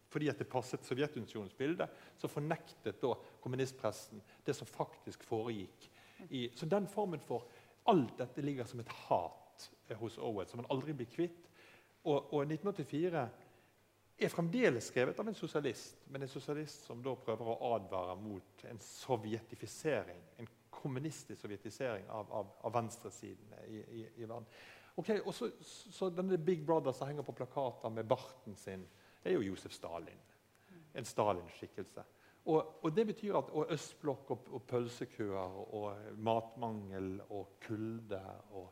fordi 0.09 0.31
at 0.33 0.39
det 0.41 0.49
passet 0.49 0.85
Sovjetunionens 0.89 1.53
bilde, 1.53 1.85
så 2.17 2.31
fornektet 2.33 2.97
da 3.03 3.11
kommunistpressen 3.45 4.23
det 4.45 4.55
som 4.57 4.67
faktisk 4.67 5.27
foregikk. 5.29 5.91
I, 6.31 6.49
så 6.57 6.67
den 6.67 6.89
formen 6.89 7.21
for 7.21 7.45
Alt 7.89 8.19
dette 8.19 8.43
ligger 8.45 8.67
som 8.69 8.81
et 8.83 8.91
hat 9.07 9.48
hos 9.99 10.19
Owen, 10.19 10.47
som 10.47 10.63
han 10.63 10.71
aldri 10.73 10.95
blir 10.97 11.11
kvitt. 11.11 11.49
Og, 12.05 12.33
og 12.35 12.43
1984 12.45 13.25
er 14.19 14.33
fremdeles 14.33 14.89
skrevet 14.91 15.19
av 15.21 15.29
en 15.31 15.37
sosialist, 15.39 16.01
men 16.11 16.25
en 16.25 16.31
sosialist 16.31 16.89
som 16.89 17.03
da 17.03 17.15
prøver 17.23 17.51
å 17.53 17.75
advare 17.77 18.17
mot 18.19 18.65
en 18.71 18.81
sovjetifisering, 18.83 20.23
en 20.39 20.51
kommunistisk 20.75 21.41
sovjetisering 21.41 22.09
av, 22.15 22.33
av, 22.35 22.51
av 22.67 22.75
venstresiden 22.75 23.55
i, 23.67 23.79
i, 23.79 24.05
i 24.17 24.27
verden. 24.27 24.47
Okay, 24.99 25.21
og 25.23 25.35
så, 25.35 25.51
så 25.63 26.09
denne 26.11 26.39
Big 26.43 26.65
Brother 26.67 26.95
som 26.95 27.07
henger 27.07 27.27
på 27.27 27.37
plakater 27.39 27.93
med 27.95 28.09
barten 28.11 28.57
sin, 28.59 28.83
er 29.23 29.37
jo 29.37 29.45
Josef 29.47 29.75
Stalin. 29.75 30.25
En 30.99 31.07
Stalin-skikkelse. 31.07 32.03
Og, 32.49 32.79
og, 32.83 32.91
det 32.97 33.05
betyr 33.07 33.37
at 33.39 33.51
og 33.53 33.71
østblokk 33.75 34.31
og, 34.35 34.51
og 34.57 34.63
pølsekøer 34.67 35.59
og 35.77 36.19
matmangel 36.25 37.19
og 37.29 37.59
kulde 37.63 38.23
og 38.57 38.71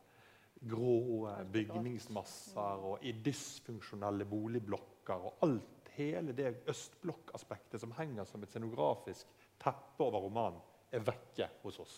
grå 0.61 1.29
bygningsmasser 1.53 2.85
og 2.89 3.03
i 3.05 3.13
dysfunksjonelle 3.23 4.25
boligblokker 4.29 5.27
og 5.29 5.43
alt 5.45 5.91
hele 5.97 6.33
det 6.37 6.51
østblokkaspektet 6.69 7.81
som 7.81 7.93
henger 7.97 8.27
som 8.29 8.43
et 8.43 8.51
scenografisk 8.51 9.29
teppe 9.61 10.05
over 10.05 10.27
romanen, 10.27 10.59
er 10.93 11.03
vekke 11.03 11.49
hos 11.63 11.79
oss. 11.83 11.95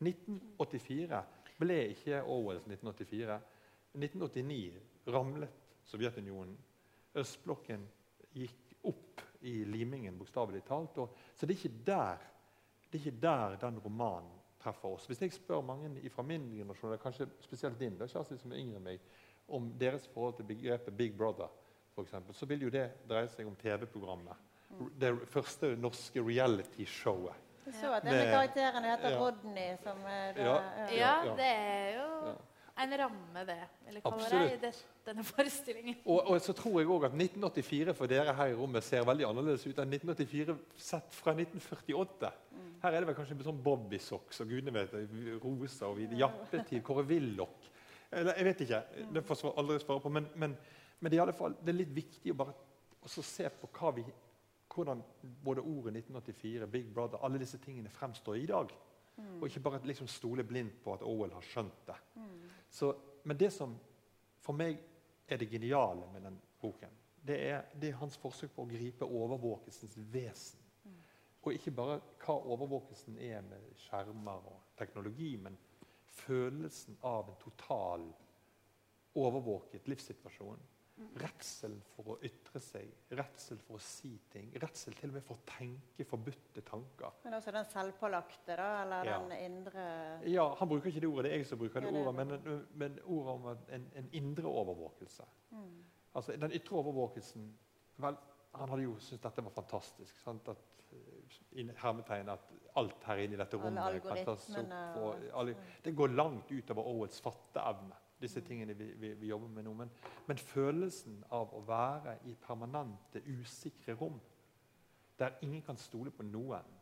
1984 0.00 1.18
ble 1.60 1.80
ikke 1.92 2.22
Orwells 2.22 2.64
1984. 2.64 3.40
1989 3.94 5.10
ramlet 5.12 5.60
Sovjetunionen. 5.84 6.54
Østblokken 7.20 7.84
gikk 8.34 8.72
opp 8.88 9.20
i 9.44 9.58
limingen, 9.68 10.16
bokstavelig 10.18 10.64
talt. 10.66 10.96
Og, 11.02 11.18
så 11.36 11.46
det 11.46 11.58
er, 11.58 11.76
der, 11.86 12.24
det 12.88 12.98
er 12.98 13.02
ikke 13.02 13.22
der 13.26 13.58
den 13.66 13.82
romanen 13.84 14.40
treffer 14.64 14.96
oss. 14.96 15.06
Hvis 15.10 15.22
jeg 15.22 15.36
spør 15.36 15.60
mange 15.64 16.10
fra 16.14 16.24
min 16.26 16.48
generasjon, 16.56 16.90
eller 16.90 17.02
kanskje 17.02 17.28
spesielt 17.44 17.78
din, 17.80 17.98
da, 18.00 18.08
Kjersti, 18.10 18.38
som 18.40 18.52
er 18.52 18.62
yngre 18.62 18.80
enn 18.80 18.88
meg, 18.88 19.06
om 19.48 19.68
deres 19.80 20.08
forhold 20.08 20.38
til 20.38 20.48
begrepet 20.48 20.96
Big 20.96 21.16
Brother, 21.16 21.52
for 21.94 22.02
eksempel, 22.02 22.34
så 22.34 22.48
vil 22.50 22.66
jo 22.66 22.72
det 22.74 22.88
dreie 23.08 23.28
seg 23.30 23.46
om 23.46 23.56
TV-programmet. 23.60 24.50
Det 24.98 25.12
første 25.30 25.76
norske 25.78 26.22
reality-showet. 26.24 27.44
Jeg 27.64 27.76
så 27.78 27.92
at 27.96 28.04
denne 28.04 28.24
karakteren 28.28 28.84
heter 28.84 29.14
ja. 29.14 29.20
Rodney. 29.20 29.76
Som 29.84 30.02
er 30.08 30.34
da, 30.36 30.42
Ja. 30.42 30.56
ja. 30.56 30.88
Ja, 30.96 31.12
ja. 31.24 31.36
det 31.38 31.46
er 31.46 31.94
jo 32.00 32.34
en 32.82 32.96
ramme, 32.98 33.44
det. 33.46 33.60
Eller 33.88 34.00
kaller 34.00 34.56
det, 34.60 34.72
denne 35.06 35.24
forestillingen. 35.24 36.00
Og, 36.04 36.26
og 36.26 36.40
så 36.40 36.52
tror 36.52 36.80
jeg 36.80 36.88
også 36.88 37.06
at 37.06 37.14
1984 37.14 37.94
for 37.94 38.10
dere 38.10 38.34
her 38.34 38.52
i 38.52 38.56
rommet 38.58 38.84
ser 38.84 39.06
veldig 39.06 39.28
annerledes 39.28 39.66
ut 39.66 39.78
enn 39.78 39.94
1984 39.94 40.56
sett 40.76 41.14
fra 41.14 41.36
1948. 41.36 42.32
Her 42.84 42.92
er 42.92 43.00
det 43.00 43.08
vel 43.08 43.16
kanskje 43.16 43.46
sånn 43.46 43.62
bobbysocks 43.64 44.42
og 44.44 44.50
gudene 44.52 44.74
vet 44.74 44.92
rosa 45.40 45.88
og 45.88 46.02
jappetid, 46.20 46.82
Kåre 46.84 47.06
Willoch 47.08 47.70
Eller 48.12 48.36
jeg 48.36 48.44
vet 48.50 48.60
ikke. 48.66 48.80
Det 49.16 49.22
får 49.24 49.40
jeg 49.40 49.54
aldri 49.62 49.78
svare 49.80 50.02
på. 50.04 50.10
Men, 50.12 50.26
men, 50.36 50.56
men 51.00 51.10
det, 51.10 51.16
er 51.16 51.22
i 51.22 51.24
alle 51.24 51.36
fall, 51.36 51.56
det 51.64 51.72
er 51.72 51.78
litt 51.78 51.94
viktig 51.96 52.34
å 52.34 52.36
bare 52.42 52.52
se 53.08 53.48
på 53.60 53.70
hva 53.78 53.92
vi, 53.96 54.04
hvordan 54.74 55.00
både 55.44 55.64
ordet 55.64 55.94
1984, 55.96 56.68
Big 56.70 56.92
Brother, 56.92 57.22
alle 57.24 57.40
disse 57.40 57.58
tingene 57.62 57.92
fremstår 57.92 58.36
i 58.42 58.46
dag. 58.52 58.74
Og 59.38 59.46
ikke 59.48 59.62
bare 59.64 59.80
liksom 59.86 60.08
stole 60.10 60.44
blindt 60.44 60.80
på 60.84 60.94
at 60.94 61.04
Orwell 61.06 61.32
har 61.36 61.46
skjønt 61.46 61.86
det. 61.88 61.96
Så, 62.70 62.90
men 63.24 63.38
det 63.38 63.52
som 63.54 63.76
for 64.44 64.56
meg 64.58 64.76
er 65.30 65.40
det 65.40 65.48
geniale 65.52 66.08
med 66.12 66.26
den 66.28 66.36
boken, 66.60 66.92
det 67.24 67.38
er, 67.48 67.64
det 67.80 67.90
er 67.90 68.00
hans 68.02 68.18
forsøk 68.20 68.52
på 68.52 68.66
å 68.66 68.68
gripe 68.68 69.08
overvåkelsens 69.08 69.96
vesen. 70.12 70.63
Og 71.44 71.52
ikke 71.52 71.74
bare 71.76 71.98
hva 72.24 72.36
overvåkelsen 72.54 73.18
er 73.20 73.42
med 73.44 73.72
skjermer 73.76 74.46
og 74.48 74.60
teknologi, 74.78 75.34
men 75.36 75.58
følelsen 76.24 76.96
av 77.04 77.28
en 77.28 77.40
total 77.42 78.06
overvåket 79.20 79.88
livssituasjon. 79.90 80.62
Redselen 81.18 81.80
for 81.96 82.12
å 82.12 82.16
ytre 82.22 82.60
seg, 82.62 82.90
redsel 83.18 83.58
for 83.66 83.80
å 83.80 83.82
si 83.82 84.12
ting, 84.30 84.52
redsel 84.62 84.94
til 84.94 85.10
og 85.10 85.16
med 85.16 85.24
for 85.26 85.40
å 85.40 85.46
tenke 85.48 86.06
forbudte 86.06 86.62
tanker. 86.66 87.16
Men 87.24 87.34
også 87.34 87.54
den 87.56 87.66
selvpålagte, 87.72 88.54
da? 88.54 88.68
Eller 88.84 89.04
Ja. 89.10 89.18
den 89.18 89.32
indre 89.32 90.20
Ja, 90.30 90.54
Han 90.54 90.68
bruker 90.68 90.88
ikke 90.88 91.00
det 91.00 91.08
ordet, 91.08 91.24
det 91.24 91.32
er 91.32 91.36
jeg 91.38 91.46
som 91.46 91.58
bruker 91.58 91.80
det 91.80 91.88
Ja, 91.88 91.92
det 91.92 92.06
ordet, 92.06 92.14
men, 92.14 92.66
men 92.74 92.98
ordet 93.04 93.34
om 93.34 93.46
en, 93.68 93.90
en 93.94 94.08
indre 94.12 94.46
overvåkelse. 94.46 95.24
Mm. 95.50 95.84
Altså, 96.14 96.36
Den 96.36 96.52
ytre 96.52 96.76
overvåkelsen 96.76 97.58
vel, 97.96 98.16
Han 98.54 98.68
hadde 98.68 98.82
jo 98.82 98.94
syntes 98.98 99.20
dette 99.22 99.42
var 99.42 99.50
fantastisk. 99.50 100.18
Sant? 100.22 100.48
At, 100.48 100.56
hermetegn 101.76 102.28
at 102.28 102.52
alt 102.76 103.04
her 103.06 103.22
inne 103.22 103.34
i 103.34 103.40
dette 103.40 103.56
rommet 103.56 103.78
opp. 103.78 104.06
og- 104.96 105.40
alle, 105.40 105.56
det 105.84 105.96
går 105.96 106.06
langt 106.06 106.50
utover 106.50 106.82
Orwells 106.82 107.20
fatteevne, 107.20 107.94
disse 108.20 108.40
tingene 108.40 108.74
vi, 108.74 108.84
vi, 108.84 109.14
vi 109.14 109.26
jobber 109.26 109.48
med 109.48 109.64
nå. 109.64 109.72
Men, 109.74 109.90
men 110.26 110.36
følelsen 110.36 111.24
av 111.30 111.54
å 111.54 111.60
være 111.66 112.18
i 112.24 112.34
permanente, 112.34 113.22
usikre 113.26 113.94
rom, 113.94 114.20
der 115.18 115.30
ingen 115.42 115.62
kan 115.62 115.76
stole 115.76 116.10
på 116.10 116.22
noen, 116.22 116.72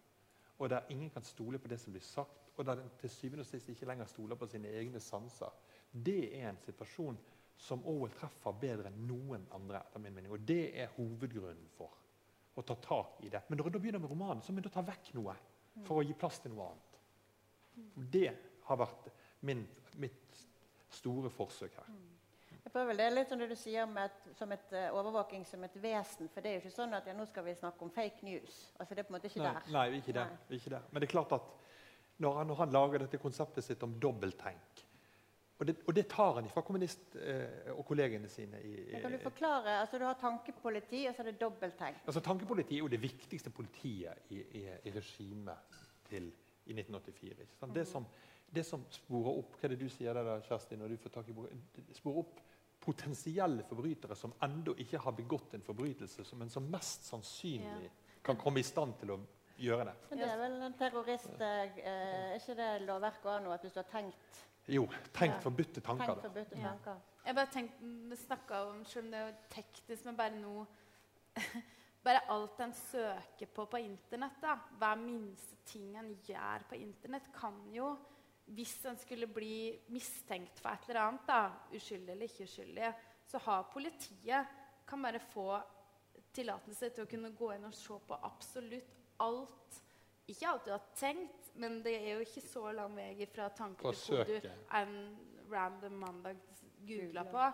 og 0.59 0.70
der 0.70 0.86
ingen 0.88 1.11
kan 1.11 1.22
stole 1.22 1.59
på 1.59 1.68
det 1.68 1.80
som 1.80 1.93
blir 1.93 2.03
sagt, 2.03 2.51
og 2.57 2.66
der 2.66 2.82
en 2.82 2.90
til 3.01 3.11
syvende 3.11 3.43
og 3.43 3.47
sist 3.47 3.68
ikke 3.68 3.86
lenger 3.86 4.05
stoler 4.07 4.36
på 4.36 4.47
sine 4.47 4.68
egne 4.68 5.01
sanser, 5.01 5.53
det 5.93 6.36
er 6.40 6.49
en 6.51 6.61
situasjon 6.64 7.18
som 7.57 7.84
Orwell 7.86 8.12
treffer 8.16 8.55
bedre 8.61 8.90
enn 8.90 9.07
noen 9.07 9.47
andre. 9.55 9.80
etter 9.80 10.01
min 10.01 10.14
mening, 10.14 10.32
Og 10.32 10.49
det 10.49 10.80
er 10.80 10.88
hovedgrunnen 10.97 11.68
for 11.76 11.99
å 12.55 12.64
ta 12.66 12.76
tak 12.84 13.20
i 13.24 13.30
det. 13.32 13.42
Men 13.48 13.61
når 13.61 13.72
da 13.72 13.80
begynner 13.80 14.03
med 14.03 14.12
romanen, 14.12 14.42
så 14.44 14.53
må 14.53 14.62
en 14.62 14.72
ta 14.72 14.84
vekk 14.84 15.12
noe 15.16 15.34
for 15.86 16.00
å 16.00 16.05
gi 16.05 16.16
plass 16.18 16.40
til 16.42 16.53
noe 16.53 16.68
annet. 16.68 16.98
Og 17.96 18.09
Det 18.12 18.30
har 18.68 18.80
vært 18.80 19.09
min, 19.48 19.64
mitt 20.00 20.42
store 20.92 21.30
forsøk 21.32 21.78
her. 21.80 21.94
Jeg 22.62 22.70
prøver 22.70 22.96
det 22.96 23.07
er 23.09 23.14
litt 23.16 23.32
som 23.32 23.40
det 23.40 23.48
du 23.50 23.57
sier 23.59 23.88
om 23.88 23.96
et, 23.98 24.28
som 24.38 24.53
et 24.55 24.74
uh, 24.76 24.84
overvåking 25.00 25.42
som 25.48 25.64
et 25.66 25.74
vesen. 25.82 26.28
For 26.30 26.44
det 26.44 26.50
er 26.50 26.55
jo 26.59 26.62
ikke 26.62 26.76
sånn 26.76 26.94
at 26.94 27.09
ja, 27.11 27.16
nå 27.16 27.26
skal 27.26 27.46
vi 27.48 27.57
snakke 27.59 27.82
om 27.84 27.90
fake 27.92 28.22
news. 28.28 28.61
Altså 28.78 28.94
Det 28.94 29.03
er 29.03 29.09
på 29.09 29.14
en 29.14 29.18
måte 29.18 29.32
ikke 29.32 29.42
nei, 29.42 29.55
der. 29.57 29.72
Nei, 29.74 29.84
ikke 29.98 30.14
der. 30.16 30.30
Nei. 30.30 30.59
ikke 30.59 30.74
der. 30.76 30.86
Men 30.92 31.03
det 31.03 31.09
er 31.09 31.14
klart 31.16 31.34
at 31.36 31.50
når 32.22 32.38
han, 32.38 32.53
når 32.53 32.61
han 32.61 32.74
lager 32.76 33.03
dette 33.03 33.20
konseptet 33.20 33.66
sitt 33.66 33.82
om 33.82 33.96
dobbelttenk 34.00 34.84
Og 35.62 35.66
det, 35.68 35.76
og 35.86 35.94
det 35.94 36.02
tar 36.10 36.40
han 36.40 36.48
fra 36.50 36.64
kommunist 36.66 37.12
eh, 37.22 37.68
og 37.76 37.84
kollegene 37.86 38.26
sine. 38.28 38.58
I, 38.66 38.72
Men 38.90 39.04
kan 39.04 39.12
du 39.14 39.18
forklare? 39.22 39.76
Altså 39.80 39.98
Du 39.98 40.04
har 40.04 40.16
tankepoliti, 40.18 41.04
og 41.06 41.14
så 41.14 41.22
er 41.22 41.30
det 41.30 41.38
dobbelttenk. 41.40 42.00
altså 42.06 42.20
Tankepoliti 42.20 42.74
er 42.74 42.82
jo 42.82 42.88
det 42.90 42.98
viktigste 43.02 43.50
politiet 43.54 44.32
i, 44.34 44.40
i, 44.58 44.62
i 44.66 44.94
regimet 44.96 45.78
til 46.08 46.32
i 46.66 46.74
1984. 46.74 47.30
Ikke 47.44 47.60
sant? 47.60 47.74
Det, 47.74 47.86
som, 47.86 48.06
det 48.50 48.66
som 48.66 48.82
sporer 48.90 49.38
opp 49.38 49.54
Hva 49.54 49.68
er 49.68 49.76
det 49.76 49.84
du 49.84 49.88
sier 49.92 50.18
der, 50.18 50.26
da, 50.26 50.40
Kjersti, 50.48 50.78
når 50.80 50.96
du 50.96 50.98
får 51.04 51.14
tak 51.20 51.30
i? 51.30 51.36
Sporer 51.94 52.24
opp 52.24 52.42
potensielle 52.82 53.62
forbrytere 53.62 54.18
som 54.18 54.34
ennå 54.42 54.74
ikke 54.82 54.98
har 54.98 55.14
begått 55.14 55.54
en 55.54 55.62
forbrytelse, 55.62 56.26
men 56.34 56.50
som 56.50 56.66
mest 56.70 57.06
sannsynlig 57.06 57.90
kan 58.26 58.38
komme 58.38 58.58
i 58.58 58.66
stand 58.66 58.96
til 58.98 59.14
å 59.14 59.20
gjøre 59.62 59.86
det. 59.86 59.94
Men 60.10 60.22
det 60.24 60.30
er 60.32 60.40
vel 60.40 60.56
en 60.66 60.74
terrorist 60.78 61.38
eh, 61.38 61.76
Er 61.86 62.40
ikke 62.40 62.56
det 62.58 62.70
lovverket 62.88 63.30
òg 63.30 63.44
nå, 63.44 63.52
at 63.54 63.62
hvis 63.62 63.76
du 63.76 63.78
har 63.78 63.90
tenkt, 63.92 64.42
Jo, 64.68 64.86
tenk 65.12 65.34
Ja. 65.34 65.40
forbudte 65.40 65.80
tanker. 65.80 66.06
Tenk 66.06 66.22
forbudte 66.22 66.62
tanker. 66.62 66.90
Ja. 66.92 67.26
Jeg 67.26 67.34
bare 67.34 67.50
tenkte, 67.52 68.16
snakka 68.16 68.60
om 68.70 68.84
selv 68.84 69.04
om 69.06 69.10
det 69.10 69.20
er 69.20 69.34
teknisk, 69.50 70.04
men 70.04 70.16
bare 70.16 70.38
noe 70.38 70.66
Bare 72.04 72.24
alt 72.28 72.58
en 72.60 72.72
søker 72.74 73.46
på 73.54 73.64
på 73.70 73.78
Internett, 73.78 74.40
da, 74.42 74.56
hver 74.78 74.96
minste 74.98 75.56
ting 75.64 75.96
en 75.96 76.08
gjør 76.26 76.64
på 76.68 76.74
Internett, 76.74 77.28
kan 77.32 77.60
jo 77.72 77.96
Hvis 78.46 78.84
en 78.90 78.98
skulle 78.98 79.26
bli 79.30 79.78
mistenkt 79.88 80.58
for 80.58 80.70
et 80.70 80.88
eller 80.88 81.00
annet, 81.00 81.26
da, 81.28 81.52
uskyldig 81.72 82.10
eller 82.10 82.26
ikke 82.26 82.44
uskyldig, 82.44 82.88
så 83.30 83.38
har 83.38 83.68
politiet 83.72 84.46
kan 84.86 85.02
bare 85.02 85.20
få 85.20 85.62
tillatelse 86.34 86.90
til 86.90 87.04
å 87.04 87.08
kunne 87.08 87.30
gå 87.38 87.52
inn 87.54 87.64
og 87.64 87.74
se 87.74 87.94
på 88.08 88.18
absolutt 88.26 88.96
alt. 89.20 89.78
Ikke 90.28 90.48
alt 90.50 90.64
du 90.66 90.72
har 90.72 90.82
tenkt, 90.98 91.41
men 91.55 91.82
det 91.84 91.94
er 91.98 92.14
jo 92.14 92.24
ikke 92.24 92.40
så 92.40 92.72
lang 92.72 92.94
vei 92.96 93.26
fra 93.28 93.48
tanke 93.57 93.82
Fra 93.82 93.92
til 93.92 94.16
hvor 94.16 94.24
du 94.24 94.32
søket. 94.32 94.53
en 94.78 94.94
random 95.53 95.92
mandag 95.92 96.36
googla 96.86 97.24
på. 97.28 97.48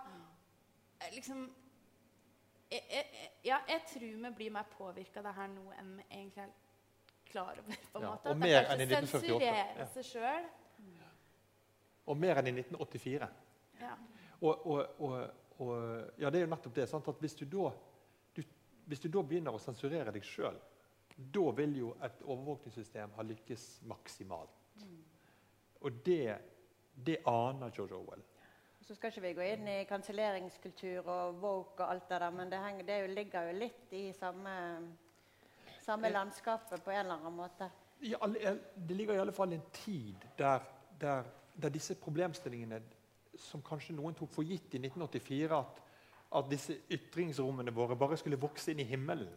Liksom 1.14 1.48
jeg, 2.70 2.82
jeg, 2.90 3.30
ja, 3.44 3.58
jeg 3.68 3.82
tror 3.88 4.00
vi 4.28 4.30
blir 4.36 4.50
mer 4.52 4.66
påvirka 4.78 5.20
av 5.22 5.24
det 5.30 5.34
her 5.38 5.48
nå 5.48 5.70
enn 5.78 5.92
vi 5.96 6.04
egentlig 6.10 6.42
er 6.44 6.50
klar 7.30 7.58
over. 7.62 7.78
på 7.92 7.98
en 7.98 8.04
Ja, 8.04 8.10
måte. 8.10 8.30
og 8.30 8.36
mer 8.36 8.70
enn 8.72 8.80
i 8.80 8.86
1948, 8.88 9.86
sensurerer 9.92 9.92
ja. 9.96 10.02
sjøl. 10.02 10.48
Og 12.08 12.16
mer 12.16 12.40
enn 12.40 12.46
i 12.48 12.54
1984. 12.60 13.28
Ja. 13.80 13.94
Og, 14.40 14.66
og, 14.66 15.00
og, 15.00 15.30
og 15.58 15.74
ja, 16.18 16.30
det 16.30 16.40
er 16.40 16.46
jo 16.46 16.50
nettopp 16.52 16.74
det. 16.76 16.88
Sant? 16.88 17.08
At 17.08 17.20
hvis 17.20 17.34
du 17.34 17.44
da, 17.44 17.70
du, 18.36 18.42
hvis 18.86 19.00
du 19.00 19.08
da 19.12 19.22
begynner 19.22 19.56
å 19.56 19.60
sensurere 19.62 20.12
deg 20.14 20.24
sjøl, 20.24 20.56
da 21.18 21.50
vil 21.50 21.76
jo 21.80 21.92
et 22.04 22.22
overvåkningssystem 22.22 23.14
ha 23.16 23.24
lykkes 23.26 23.66
maksimalt. 23.90 24.84
Og 25.80 25.92
det, 26.06 26.36
det 27.06 27.16
aner 27.26 27.70
George 27.74 27.94
Orwell. 27.96 28.22
Så 28.80 28.94
skal 28.94 29.10
ikke 29.10 29.24
vi 29.26 29.32
gå 29.36 29.46
inn 29.52 29.66
i 29.68 29.80
kanselleringskultur 29.88 31.08
og 31.10 31.40
woke 31.42 31.82
og 31.82 31.90
alt 31.92 32.06
det 32.08 32.20
der, 32.22 32.30
men 32.32 32.50
det, 32.50 32.60
henger, 32.62 32.86
det 32.86 33.00
jo, 33.02 33.08
ligger 33.18 33.50
jo 33.50 33.56
litt 33.58 33.92
i 33.92 34.04
samme, 34.16 34.54
samme 35.84 36.08
landskapet 36.08 36.84
på 36.84 36.94
en 36.94 37.02
eller 37.02 37.18
annen 37.18 37.36
måte. 37.36 37.68
Alle, 38.22 38.54
det 38.76 38.96
ligger 38.96 39.18
i 39.18 39.24
alle 39.24 39.34
fall 39.34 39.52
en 39.52 39.66
tid 39.74 40.24
der, 40.38 40.64
der, 41.00 41.26
der 41.62 41.74
disse 41.74 41.98
problemstillingene 41.98 42.80
som 43.38 43.62
kanskje 43.62 43.96
noen 43.98 44.16
tok 44.18 44.30
for 44.32 44.46
gitt 44.46 44.78
i 44.78 44.80
1984, 44.80 45.58
at, 45.58 45.82
at 46.38 46.48
disse 46.50 46.78
ytringsrommene 46.94 47.74
våre 47.74 47.98
bare 47.98 48.16
skulle 48.18 48.40
vokse 48.40 48.72
inn 48.72 48.82
i 48.82 48.88
himmelen. 48.88 49.34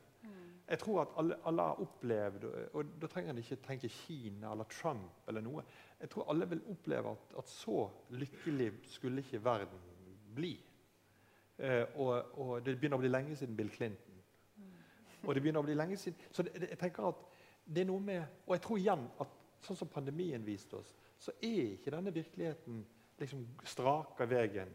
Jeg 0.72 0.80
tror 0.80 1.01
at 1.01 1.15
alle, 1.19 1.36
alle 1.45 1.63
har 1.67 1.80
opplevd, 1.84 2.43
og 2.74 2.91
da 3.01 3.07
trenger 3.11 3.34
en 3.34 3.39
ikke 3.41 3.57
tenke 3.65 3.89
Kina 3.91 4.53
eller 4.53 4.69
Trump 4.72 5.28
eller 5.28 5.43
noe. 5.43 5.63
Jeg 5.99 6.09
tror 6.13 6.30
alle 6.32 6.47
vil 6.49 6.61
oppleve 6.72 7.11
at, 7.11 7.34
at 7.38 7.49
så 7.51 7.89
lykkelig 8.09 8.69
skulle 8.93 9.19
ikke 9.19 9.41
verden 9.43 9.82
bli. 10.36 10.53
Eh, 11.57 11.84
og, 11.95 12.39
og 12.39 12.53
det 12.65 12.78
begynner 12.80 12.97
å 12.97 13.03
bli 13.03 13.11
lenge 13.11 13.36
siden 13.36 13.57
Bill 13.57 13.69
Clinton. 13.69 14.22
Og 15.22 15.36
det 15.36 15.43
begynner 15.43 15.61
å 15.61 15.67
bli 15.67 15.76
lenge 15.76 15.97
siden 15.99 16.32
Så 16.32 16.45
det, 16.47 16.55
det, 16.55 16.72
jeg 16.72 16.80
tenker 16.82 17.11
at 17.11 17.19
det 17.61 17.84
er 17.84 17.89
noe 17.91 18.01
med 18.01 18.24
Og 18.47 18.55
jeg 18.55 18.63
tror 18.65 18.80
igjen 18.80 19.03
at 19.22 19.36
sånn 19.61 19.78
som 19.78 19.91
pandemien 19.91 20.41
viste 20.45 20.80
oss, 20.80 20.95
så 21.22 21.36
er 21.43 21.76
ikke 21.76 21.91
denne 21.93 22.13
virkeligheten 22.15 22.80
liksom 23.19 23.43
straka 23.69 24.26
veien 24.26 24.72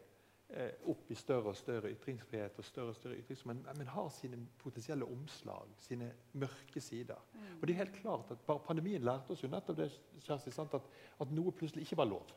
opp 0.86 1.09
i 1.11 1.16
større 1.18 1.51
og 1.51 1.57
større 1.59 1.90
ytringsfrihet 1.90 2.59
og 2.61 2.64
større 2.64 2.92
og 2.92 2.97
større 2.97 3.16
ytrings, 3.18 3.40
men, 3.51 3.64
men 3.76 3.88
har 3.90 4.07
sine 4.14 4.38
potensielle 4.61 5.05
omslag, 5.11 5.72
sine 5.82 6.12
mørke 6.38 6.80
sider. 6.80 7.18
Og 7.57 7.66
det 7.66 7.74
er 7.74 7.80
helt 7.80 7.97
klart 7.99 8.30
at 8.30 8.44
Pandemien 8.47 9.03
lærte 9.03 9.34
oss 9.34 9.42
jo 9.42 9.51
nettopp 9.51 9.80
det, 9.80 9.88
Kjersti, 10.22 10.55
sant? 10.55 10.76
At, 10.78 10.86
at 11.20 11.32
noe 11.34 11.51
plutselig 11.51 11.88
ikke 11.88 11.99
var 11.99 12.11
lov. 12.12 12.30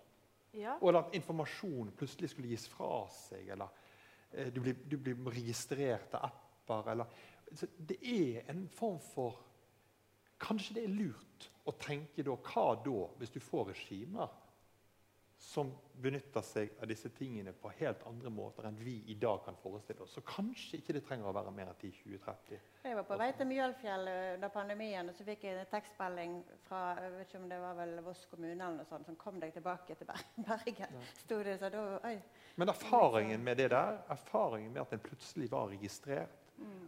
Ja. 0.57 0.77
Og 0.81 0.95
at 0.97 1.13
informasjon 1.13 1.93
plutselig 1.97 2.31
skulle 2.33 2.49
gis 2.49 2.65
fra 2.71 3.03
seg. 3.13 3.51
Eller 3.53 3.69
eh, 4.31 4.49
du, 4.53 4.61
blir, 4.63 4.79
du 4.89 4.97
blir 4.97 5.29
registrert 5.29 6.17
av 6.17 6.31
apper. 6.31 6.91
Eller, 6.95 7.21
så 7.53 7.69
det 7.77 7.99
er 8.01 8.49
en 8.49 8.65
form 8.73 8.99
for 9.11 9.45
Kanskje 10.39 10.77
det 10.77 10.83
er 10.85 10.91
lurt 10.95 11.45
å 11.67 11.73
tenke 11.75 12.23
da, 12.23 12.31
hva 12.31 12.69
da, 12.79 12.99
hvis 13.19 13.33
du 13.33 13.41
får 13.43 13.73
regimer 13.73 14.29
som 15.39 15.69
benytter 15.93 16.43
seg 16.43 16.73
av 16.83 16.87
disse 16.91 17.09
tingene 17.15 17.53
på 17.55 17.71
helt 17.79 18.01
andre 18.07 18.31
måter 18.31 18.65
enn 18.67 18.75
vi 18.79 18.97
i 19.07 19.15
dag 19.19 19.39
kan 19.45 19.55
forestille 19.59 20.03
oss. 20.03 20.17
Så 20.17 20.23
kanskje 20.27 20.81
ikke 20.81 20.95
det 20.97 21.01
trenger 21.07 21.29
å 21.31 21.35
være 21.35 21.53
mer 21.55 21.71
enn 21.71 21.77
10-20-30. 21.79 22.59
Jeg 22.83 22.97
var 22.97 23.07
på 23.07 23.17
vei 23.21 23.29
til 23.37 23.47
Mjølfjell 23.47 24.11
eh, 24.11 24.33
under 24.35 24.51
pandemien, 24.51 25.07
og 25.07 25.15
så 25.15 25.23
fikk 25.27 25.45
jeg 25.47 25.55
en 25.55 25.71
tekstmelding 25.71 26.35
fra 26.67 26.81
jeg 26.99 27.13
vet 27.15 27.29
ikke 27.29 27.39
om 27.39 27.47
det 27.53 27.61
var 27.63 27.79
vel 27.79 27.95
Voss 28.03 28.25
kommune 28.31 28.57
eller 28.57 28.81
noe 28.81 28.89
sånt, 28.89 29.07
som 29.07 29.19
kom 29.19 29.39
deg 29.39 29.55
tilbake 29.55 29.95
til 29.95 30.11
Bergen. 30.49 30.99
Stod 31.23 31.47
det, 31.47 31.55
så 31.63 31.71
da, 31.71 31.85
oi. 32.11 32.17
Men 32.59 32.75
erfaringen 32.75 33.47
med 33.47 33.63
det 33.63 33.71
der, 33.71 34.03
erfaringen 34.11 34.75
med 34.75 34.83
at 34.83 34.95
en 34.95 35.07
plutselig 35.07 35.47
var 35.55 35.71
registrert 35.71 36.35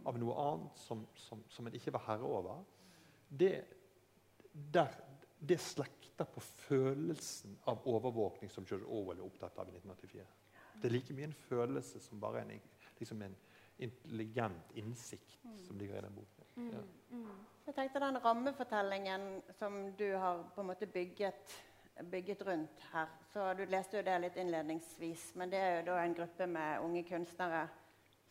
av 0.04 0.18
noe 0.20 0.36
annet 0.36 0.80
som, 0.84 1.06
som, 1.16 1.40
som 1.48 1.68
en 1.68 1.76
ikke 1.76 1.94
var 1.94 2.04
herre 2.10 2.28
over, 2.28 2.60
det, 3.32 3.54
der, 4.52 4.92
det 5.40 5.56
slekter 6.22 6.34
på 6.34 6.40
følelsen 6.40 7.58
av 7.64 7.82
overvåkning 7.86 8.50
som 8.50 8.64
George 8.64 8.86
Orwell 8.86 9.18
er 9.18 9.24
opptatt 9.26 9.58
av 9.58 9.68
i 9.68 9.76
1984. 9.76 10.24
Det 10.80 10.88
er 10.88 10.92
like 10.94 11.14
mye 11.14 11.24
en 11.24 11.34
følelse 11.48 12.00
som 12.00 12.20
bare 12.20 12.42
en, 12.42 12.60
liksom 12.98 13.22
en 13.22 13.34
intelligent 13.78 14.72
innsikt 14.74 15.38
som 15.66 15.76
ligger 15.78 15.98
i 15.98 16.00
den 16.02 16.14
boken. 16.14 16.70
Ja. 16.72 16.82
Jeg 17.66 17.74
tenkte 17.74 18.00
den 18.00 18.18
rammefortellingen 18.24 19.42
som 19.58 19.92
du 19.96 20.14
har 20.16 20.44
på 20.54 20.60
en 20.60 20.66
måte 20.66 20.86
bygget, 20.86 21.54
bygget 22.10 22.42
rundt 22.46 22.82
her. 22.92 23.08
Så 23.32 23.54
Du 23.54 23.64
leste 23.64 23.96
jo 23.96 24.02
det 24.02 24.18
litt 24.20 24.36
innledningsvis, 24.36 25.34
men 25.34 25.50
det 25.50 25.58
er 25.58 25.80
jo 25.80 25.86
da 25.92 26.02
en 26.02 26.14
gruppe 26.14 26.46
med 26.46 26.80
unge 26.82 27.02
kunstnere. 27.08 27.68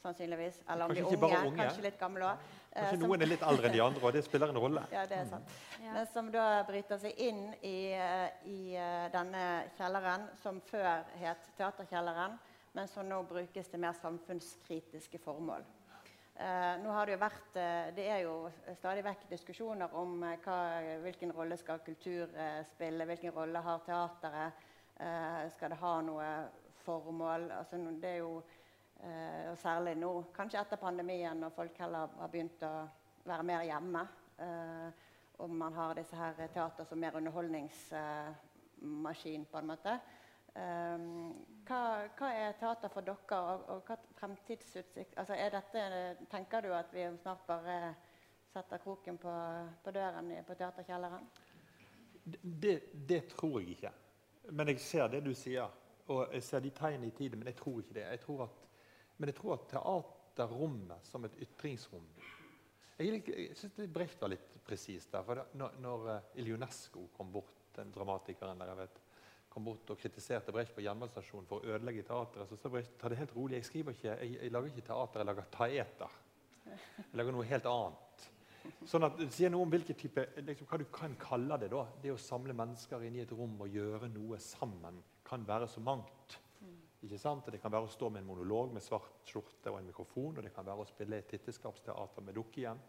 Sannsynligvis. 0.02 0.64
Eller 0.68 0.86
om 0.86 0.96
de 0.96 1.02
Kanskje 1.02 1.18
unge, 1.18 1.48
unge. 1.48 1.58
kanskje 1.58 1.82
litt 1.84 2.00
gamle 2.00 2.26
òg. 2.26 2.38
Kanskje 2.72 3.02
noen 3.02 3.22
er 3.22 3.28
litt 3.28 3.42
eldre 3.44 3.68
enn 3.68 3.76
de 3.76 3.82
andre, 3.84 4.06
og 4.08 4.14
det 4.16 4.24
spiller 4.24 4.54
en 4.54 4.60
rolle. 4.64 4.86
Ja, 4.94 5.04
det 5.10 5.18
er 5.18 5.26
sant. 5.28 5.50
Ja. 5.82 5.92
Men 5.98 6.06
som 6.14 6.30
da 6.32 6.46
bryter 6.64 7.02
seg 7.02 7.20
inn 7.20 7.42
i, 7.68 7.92
eh, 7.92 8.30
i 8.48 8.76
eh, 8.80 9.10
denne 9.12 9.44
kjelleren, 9.76 10.30
som 10.40 10.62
før 10.70 11.04
het 11.20 11.50
Teaterkjelleren, 11.58 12.40
men 12.74 12.88
som 12.88 13.10
nå 13.10 13.20
brukes 13.28 13.68
til 13.68 13.84
mer 13.84 13.98
samfunnskritiske 14.00 15.20
formål. 15.20 15.68
Eh, 16.42 16.78
nå 16.82 16.94
har 16.96 17.06
Det 17.06 17.14
jo 17.18 17.20
vært, 17.20 17.56
eh, 17.60 17.92
det 17.92 18.08
er 18.08 18.22
jo 18.24 18.50
stadig 18.80 19.04
vekk 19.04 19.28
diskusjoner 19.30 19.92
om 19.94 20.24
eh, 20.24 20.38
hva, 20.46 20.56
hvilken 21.04 21.36
rolle 21.36 21.58
skal 21.60 21.84
kultur 21.86 22.32
eh, 22.34 22.64
spille, 22.72 23.06
hvilken 23.06 23.36
rolle 23.36 23.60
har 23.62 23.84
teateret, 23.86 24.64
eh, 24.98 25.50
skal 25.58 25.70
det 25.76 25.78
ha 25.84 25.94
noe 26.02 26.32
formål? 26.86 27.52
Altså, 27.52 27.78
det 28.00 28.10
er 28.16 28.18
jo, 28.24 28.38
eh, 28.40 28.61
og 29.52 29.58
Særlig 29.58 29.96
nå, 29.98 30.24
kanskje 30.36 30.60
etter 30.62 30.78
pandemien, 30.78 31.38
når 31.42 31.50
folk 31.56 31.78
heller 31.82 32.08
har 32.20 32.28
begynt 32.32 32.64
å 32.68 32.88
være 33.26 33.44
mer 33.44 33.62
hjemme. 33.66 34.08
Eh, 34.38 34.90
og 35.42 35.50
man 35.50 35.74
har 35.74 35.96
disse 35.98 36.16
her 36.16 36.48
teater 36.54 36.86
som 36.86 37.00
mer 37.02 37.16
underholdningsmaskin, 37.18 39.46
på 39.52 39.58
en 39.58 39.68
måte. 39.68 40.00
Eh, 40.54 40.98
hva, 41.68 42.08
hva 42.18 42.30
er 42.36 42.54
teater 42.60 42.90
for 42.94 43.02
dere, 43.08 43.38
og, 43.40 43.70
og 43.74 43.80
hva 43.88 43.96
fremtidsutsikt 44.20 45.18
altså 45.18 45.34
dette, 45.56 45.82
Tenker 46.30 46.60
du 46.62 46.70
at 46.76 46.90
vi 46.94 47.18
snart 47.22 47.44
bare 47.48 47.96
setter 48.52 48.78
kroken 48.84 49.18
på, 49.18 49.34
på 49.84 49.90
døren 49.96 50.34
på 50.46 50.54
Teaterkjelleren? 50.60 51.26
Det, 52.62 52.78
det 53.10 53.22
tror 53.32 53.60
jeg 53.60 53.70
ikke. 53.70 53.92
Men 54.52 54.68
jeg 54.68 54.80
ser 54.80 55.08
det 55.08 55.24
du 55.26 55.34
sier, 55.38 55.72
og 56.08 56.34
jeg 56.34 56.44
ser 56.44 56.60
de 56.60 56.70
tegnene 56.76 57.08
i 57.08 57.16
tiden, 57.16 57.40
men 57.40 57.48
jeg 57.48 57.56
tror 57.56 57.80
ikke 57.80 57.94
det. 57.94 58.04
Jeg 58.10 58.20
tror 58.20 58.44
at, 58.44 58.50
men 59.22 59.30
jeg 59.30 59.38
tror 59.38 59.54
at 59.54 59.68
teaterrommet 59.70 61.06
som 61.06 61.28
et 61.28 61.36
ytringsrom 61.46 62.08
Jeg, 62.98 63.22
jeg 63.28 63.54
syns 63.58 63.78
Brecht 63.94 64.22
var 64.22 64.34
litt 64.34 64.58
presis 64.66 65.06
der. 65.10 65.24
for 65.26 65.38
da, 65.38 65.46
Når, 65.58 65.78
når 65.82 66.10
eh, 66.16 66.28
Ilionesco 66.42 67.08
kom 67.16 67.32
bort, 67.34 67.54
den 67.76 67.94
dramatikeren 67.94 68.60
der, 68.62 68.74
jeg 68.74 68.80
vet, 68.82 69.00
kom 69.52 69.66
bort 69.66 69.90
og 69.94 70.00
kritiserte 70.00 70.54
Brecht 70.54 70.76
på 70.76 70.84
jernbanestasjonen 70.86 71.48
for 71.50 71.62
å 71.62 71.74
ødelegge 71.74 72.06
teateret. 72.08 72.50
Så 72.50 72.60
sa 72.60 72.70
Brecht 72.74 72.98
ta 73.00 73.10
det 73.10 73.20
helt 73.22 73.34
rolig, 73.36 73.60
jeg, 73.60 73.70
skriver 73.70 73.98
ikke, 73.98 74.12
jeg, 74.12 74.36
jeg 74.38 74.54
lager 74.54 74.74
ikke 74.74 74.86
teater, 74.90 75.24
jeg 75.24 75.30
lager 75.32 75.50
taeter. 75.56 76.20
Jeg 76.66 77.18
lager 77.20 77.36
noe 77.36 77.50
helt 77.50 77.72
annet. 77.72 78.28
Sånn 78.86 79.08
at, 79.08 79.18
det 79.18 79.32
sier 79.34 79.50
noe 79.54 79.66
om 79.66 79.74
hvilken 79.74 79.98
type, 79.98 80.28
liksom, 80.46 80.70
hva 80.70 80.80
du 80.82 80.86
kan 80.94 81.18
kalle 81.22 81.58
det. 81.62 81.72
da. 81.74 81.86
Det 82.04 82.14
å 82.14 82.22
samle 82.22 82.56
mennesker 82.58 83.08
inn 83.08 83.18
i 83.18 83.26
et 83.26 83.34
rom 83.34 83.58
og 83.66 83.76
gjøre 83.78 84.10
noe 84.14 84.40
sammen 84.42 85.02
kan 85.28 85.46
være 85.48 85.70
så 85.72 85.84
mangt. 85.84 86.38
Ikke 87.02 87.18
sant? 87.18 87.48
Det 87.50 87.62
kan 87.62 87.74
være 87.74 87.88
å 87.88 87.92
stå 87.92 88.12
med 88.14 88.22
en 88.22 88.30
monolog 88.30 88.74
med 88.76 88.84
svart 88.86 89.24
skjorte 89.26 89.72
og 89.72 89.80
en 89.80 89.88
mikrofon. 89.90 90.36
Og 90.38 90.46
det 90.46 90.54
kan 90.54 90.68
være 90.68 90.86
å 90.86 90.90
spille 90.90 91.18
et 91.18 91.30
titteskapsteater 91.32 92.26
med 92.26 92.38
dukke 92.38 92.62
igjen. 92.62 92.82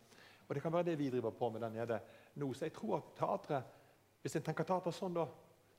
Og 0.47 0.55
det 0.57 0.63
kan 0.65 0.75
være 0.75 0.91
det 0.91 0.99
vi 1.01 1.09
driver 1.13 1.33
på 1.33 1.49
med 1.53 1.65
der 1.65 1.73
nede 1.73 2.01
nå. 2.41 2.51
Så 2.53 2.69
jeg 2.69 2.77
tror 2.77 2.99
at 2.99 3.15
teatret, 3.17 3.79
hvis 4.21 4.37
en 4.37 4.45
tenker 4.45 4.69
teater 4.69 4.95
sånn, 4.95 5.17
da, 5.17 5.25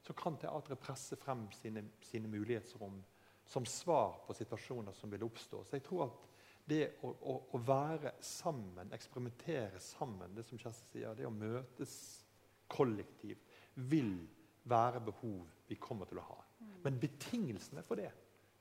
så 0.04 0.16
kan 0.18 0.40
teatret 0.40 0.82
presse 0.82 1.18
frem 1.20 1.46
sine, 1.56 1.86
sine 2.04 2.32
mulighetsrom 2.32 2.98
som 3.46 3.66
svar 3.68 4.24
på 4.26 4.36
situasjoner 4.36 4.96
som 4.98 5.12
vil 5.12 5.26
oppstå. 5.28 5.62
Så 5.68 5.78
jeg 5.78 5.86
tror 5.86 6.08
at 6.08 6.26
det 6.66 6.84
å, 7.04 7.12
å, 7.12 7.36
å, 7.54 7.60
være 7.60 8.16
sammen, 8.24 8.92
eksperimentere 8.96 9.82
sammen, 9.84 10.32
det 10.36 10.46
som 10.48 10.60
Kjersti 10.60 10.96
sier, 10.96 11.16
det 11.18 11.28
å 11.28 11.34
møtes 11.34 11.94
kollektivt, 12.72 13.44
vil 13.92 14.16
være 14.70 15.02
behov 15.04 15.50
vi 15.68 15.76
kommer 15.82 16.08
til 16.08 16.22
å 16.22 16.28
ha. 16.30 16.40
Men 16.86 17.00
betingelsene 17.00 17.84
for 17.88 18.00
det, 18.00 18.10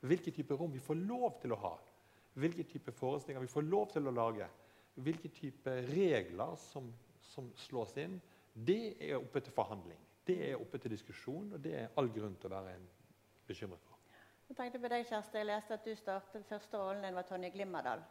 hvilke 0.03 0.35
type 0.35 0.57
rom 0.59 0.73
vi 0.73 0.83
får 0.83 0.99
lov 1.07 1.39
til 1.43 1.55
å 1.55 1.61
ha, 1.63 1.73
hvilke 2.43 2.65
type 2.69 2.93
forestillinger 2.97 3.47
vi 3.47 3.53
får 3.53 3.67
lov 3.69 3.91
til 3.93 4.09
å 4.09 4.15
lage, 4.15 4.49
hvilke 4.95 5.31
type 5.33 5.75
regler 5.89 6.57
som, 6.61 6.91
som 7.33 7.49
slås 7.67 7.95
inn, 8.01 8.19
det 8.53 8.97
er 9.01 9.17
oppe 9.17 9.41
til 9.41 9.55
forhandling. 9.57 10.01
Det 10.27 10.37
er 10.51 10.61
oppe 10.61 10.79
til 10.79 10.93
diskusjon, 10.93 11.53
og 11.55 11.63
det 11.65 11.75
er 11.79 11.95
all 11.99 12.11
grunn 12.13 12.35
til 12.39 12.53
å 12.53 12.59
være 12.61 12.77
bekymret 13.49 13.83
for. 13.87 13.99
Jeg 14.49 14.59
tenkte 14.59 14.81
på 14.83 14.91
deg, 14.93 15.07
Kjersti. 15.09 15.39
Jeg 15.41 15.49
leste 15.49 15.79
at 15.79 15.87
du 15.87 15.95
startet 15.97 16.45
første 16.45 16.79
rollen 16.79 17.07
din 17.07 17.17
var 17.17 17.25
Tonje 17.27 17.51
Glimmerdal. 17.55 18.03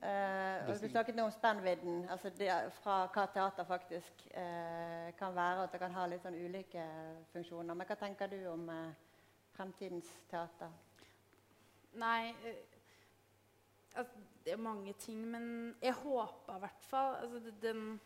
Uh, 0.00 0.68
og 0.68 0.78
du 0.80 0.86
snakket 0.88 1.16
nå 1.16 1.26
om 1.28 1.32
spennvidden 1.32 2.06
altså 2.08 2.30
det, 2.32 2.48
fra 2.80 3.02
hva 3.12 3.26
teater 3.34 3.66
faktisk 3.68 4.22
uh, 4.32 5.10
kan 5.18 5.34
være. 5.36 5.64
At 5.64 5.74
det 5.74 5.80
kan 5.82 5.96
ha 5.96 6.06
litt 6.08 6.24
sånn 6.24 6.36
ulike 6.36 6.84
funksjoner. 7.32 7.76
Men 7.76 7.88
hva 7.88 7.96
tenker 8.00 8.30
du 8.32 8.38
om 8.52 8.68
uh, 8.68 9.09
fremtidens 9.60 10.08
teater? 10.30 10.72
Nei 12.00 12.32
altså, 13.94 14.12
Det 14.44 14.52
er 14.52 14.56
mange 14.56 14.92
ting, 14.92 15.24
men 15.28 15.74
jeg 15.82 15.92
håper 15.92 16.56
i 16.56 16.62
hvert 16.64 16.86
fall 16.88 17.16
altså, 17.20 17.52
den, 17.62 18.00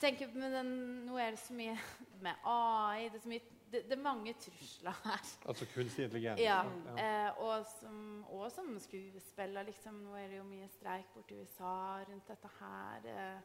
tenker 0.00 0.30
på 0.32 0.40
den, 0.40 0.70
Nå 1.06 1.18
er 1.18 1.34
det 1.34 1.42
så 1.42 1.54
mye 1.54 1.76
med 2.24 2.46
AI 2.46 3.08
det 3.08 3.20
er 3.20 3.26
så 3.26 3.34
mye 3.34 3.50
det, 3.74 3.82
det, 3.88 3.96
er 3.96 4.02
mange 4.02 4.32
trusler 4.38 4.94
her. 5.04 5.22
Altså 5.48 5.66
kunstig 5.74 6.04
intelligens? 6.04 6.40
Ja. 6.40 6.60
ja. 6.96 7.24
Eh, 7.26 7.38
og, 7.42 7.64
som, 7.80 8.24
og, 8.28 8.44
som, 8.52 8.68
skuespiller. 8.78 9.62
Liksom, 9.66 9.96
nå 10.04 10.14
er 10.14 10.28
det 10.30 10.36
jo 10.38 10.44
mye 10.46 10.68
streik 10.70 11.08
borti 11.14 11.40
USA 11.40 12.04
rundt 12.06 12.28
dette 12.30 12.50
her. 12.60 13.08
Eh, 13.10 13.40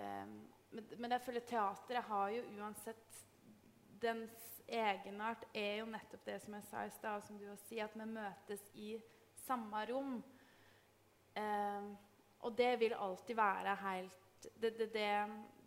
eh, 0.00 0.30
men, 0.70 0.86
men, 0.96 1.10
jeg 1.12 1.24
føler 1.26 1.44
teateret 1.50 2.08
har 2.08 2.32
jo 2.32 2.46
uansett 2.62 3.20
Dens 4.02 4.62
egenart 4.66 5.44
er 5.54 5.80
jo 5.80 5.86
nettopp 5.90 6.24
det 6.26 6.38
som 6.42 6.56
jeg 6.58 6.66
sa 6.68 6.84
i 6.86 6.94
stad, 6.94 7.24
som 7.26 7.38
du 7.38 7.46
sier, 7.66 7.86
at 7.86 7.96
vi 7.98 8.08
møtes 8.08 8.64
i 8.74 8.90
samme 9.44 9.84
rom. 9.90 10.16
Eh, 11.38 11.88
og 12.42 12.58
det 12.58 12.74
vil 12.80 12.94
alltid 12.98 13.38
være 13.38 13.78
helt 13.84 14.50
det, 14.58 14.74
det, 14.92 15.08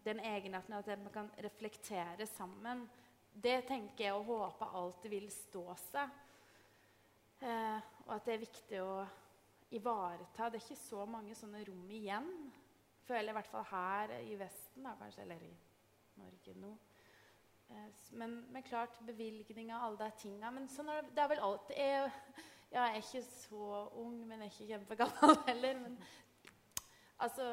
Den 0.05 0.19
egenarten 0.19 0.73
at 0.75 0.87
vi 0.87 1.13
kan 1.13 1.31
reflektere 1.41 2.27
sammen 2.27 2.83
det 3.35 3.65
tenker 3.67 4.05
jeg 4.05 4.15
og 4.15 4.29
håper 4.29 4.75
alltid 4.79 5.11
vil 5.11 5.27
stå 5.33 5.65
seg. 5.89 6.11
Eh, 7.43 7.79
og 8.05 8.11
at 8.15 8.27
det 8.27 8.35
er 8.35 8.43
viktig 8.45 8.81
å 8.81 8.93
ivareta. 9.75 10.47
Det 10.49 10.61
er 10.61 10.63
ikke 10.63 10.79
så 10.79 11.05
mange 11.09 11.35
sånne 11.35 11.63
rom 11.67 11.89
igjen. 11.91 12.29
Føler 13.05 13.27
jeg 13.27 13.33
i 13.33 13.37
hvert 13.37 13.51
fall 13.51 13.67
her 13.69 14.13
i 14.21 14.37
Vesten, 14.39 14.85
da, 14.87 14.95
kanskje, 14.99 15.25
eller 15.25 15.43
i 15.43 15.51
Norge 16.21 16.55
nå. 16.61 16.71
Eh, 17.69 17.87
men, 18.11 18.45
men, 18.51 18.63
klart, 18.63 18.99
bevilgninger, 19.05 19.75
alle 19.75 19.97
de 19.97 20.11
tinga. 20.21 20.51
Men 20.51 20.67
sånn 20.71 20.91
er 20.91 21.01
det, 21.01 21.13
det 21.15 21.23
er 21.23 21.31
vel 21.33 21.43
alt. 21.47 21.71
jeg, 21.75 22.11
ja, 22.71 22.85
jeg 22.85 22.87
er 22.91 23.03
ikke 23.03 23.23
så 23.29 23.69
ung, 24.01 24.17
men 24.27 24.43
jeg 24.43 24.47
er 24.47 24.53
ikke 24.53 24.71
kjempegammel 24.73 25.37
heller. 25.49 25.79
Men 25.85 25.99
altså, 27.17 27.51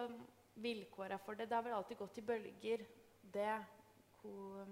vilkåra 0.55 1.19
for 1.19 1.35
det 1.35 1.49
Det 1.49 1.57
har 1.57 1.65
vel 1.65 1.79
alltid 1.79 2.01
gått 2.01 2.19
i 2.19 2.27
bølger. 2.33 2.85
Det 3.23 3.53
hvor 4.23 4.67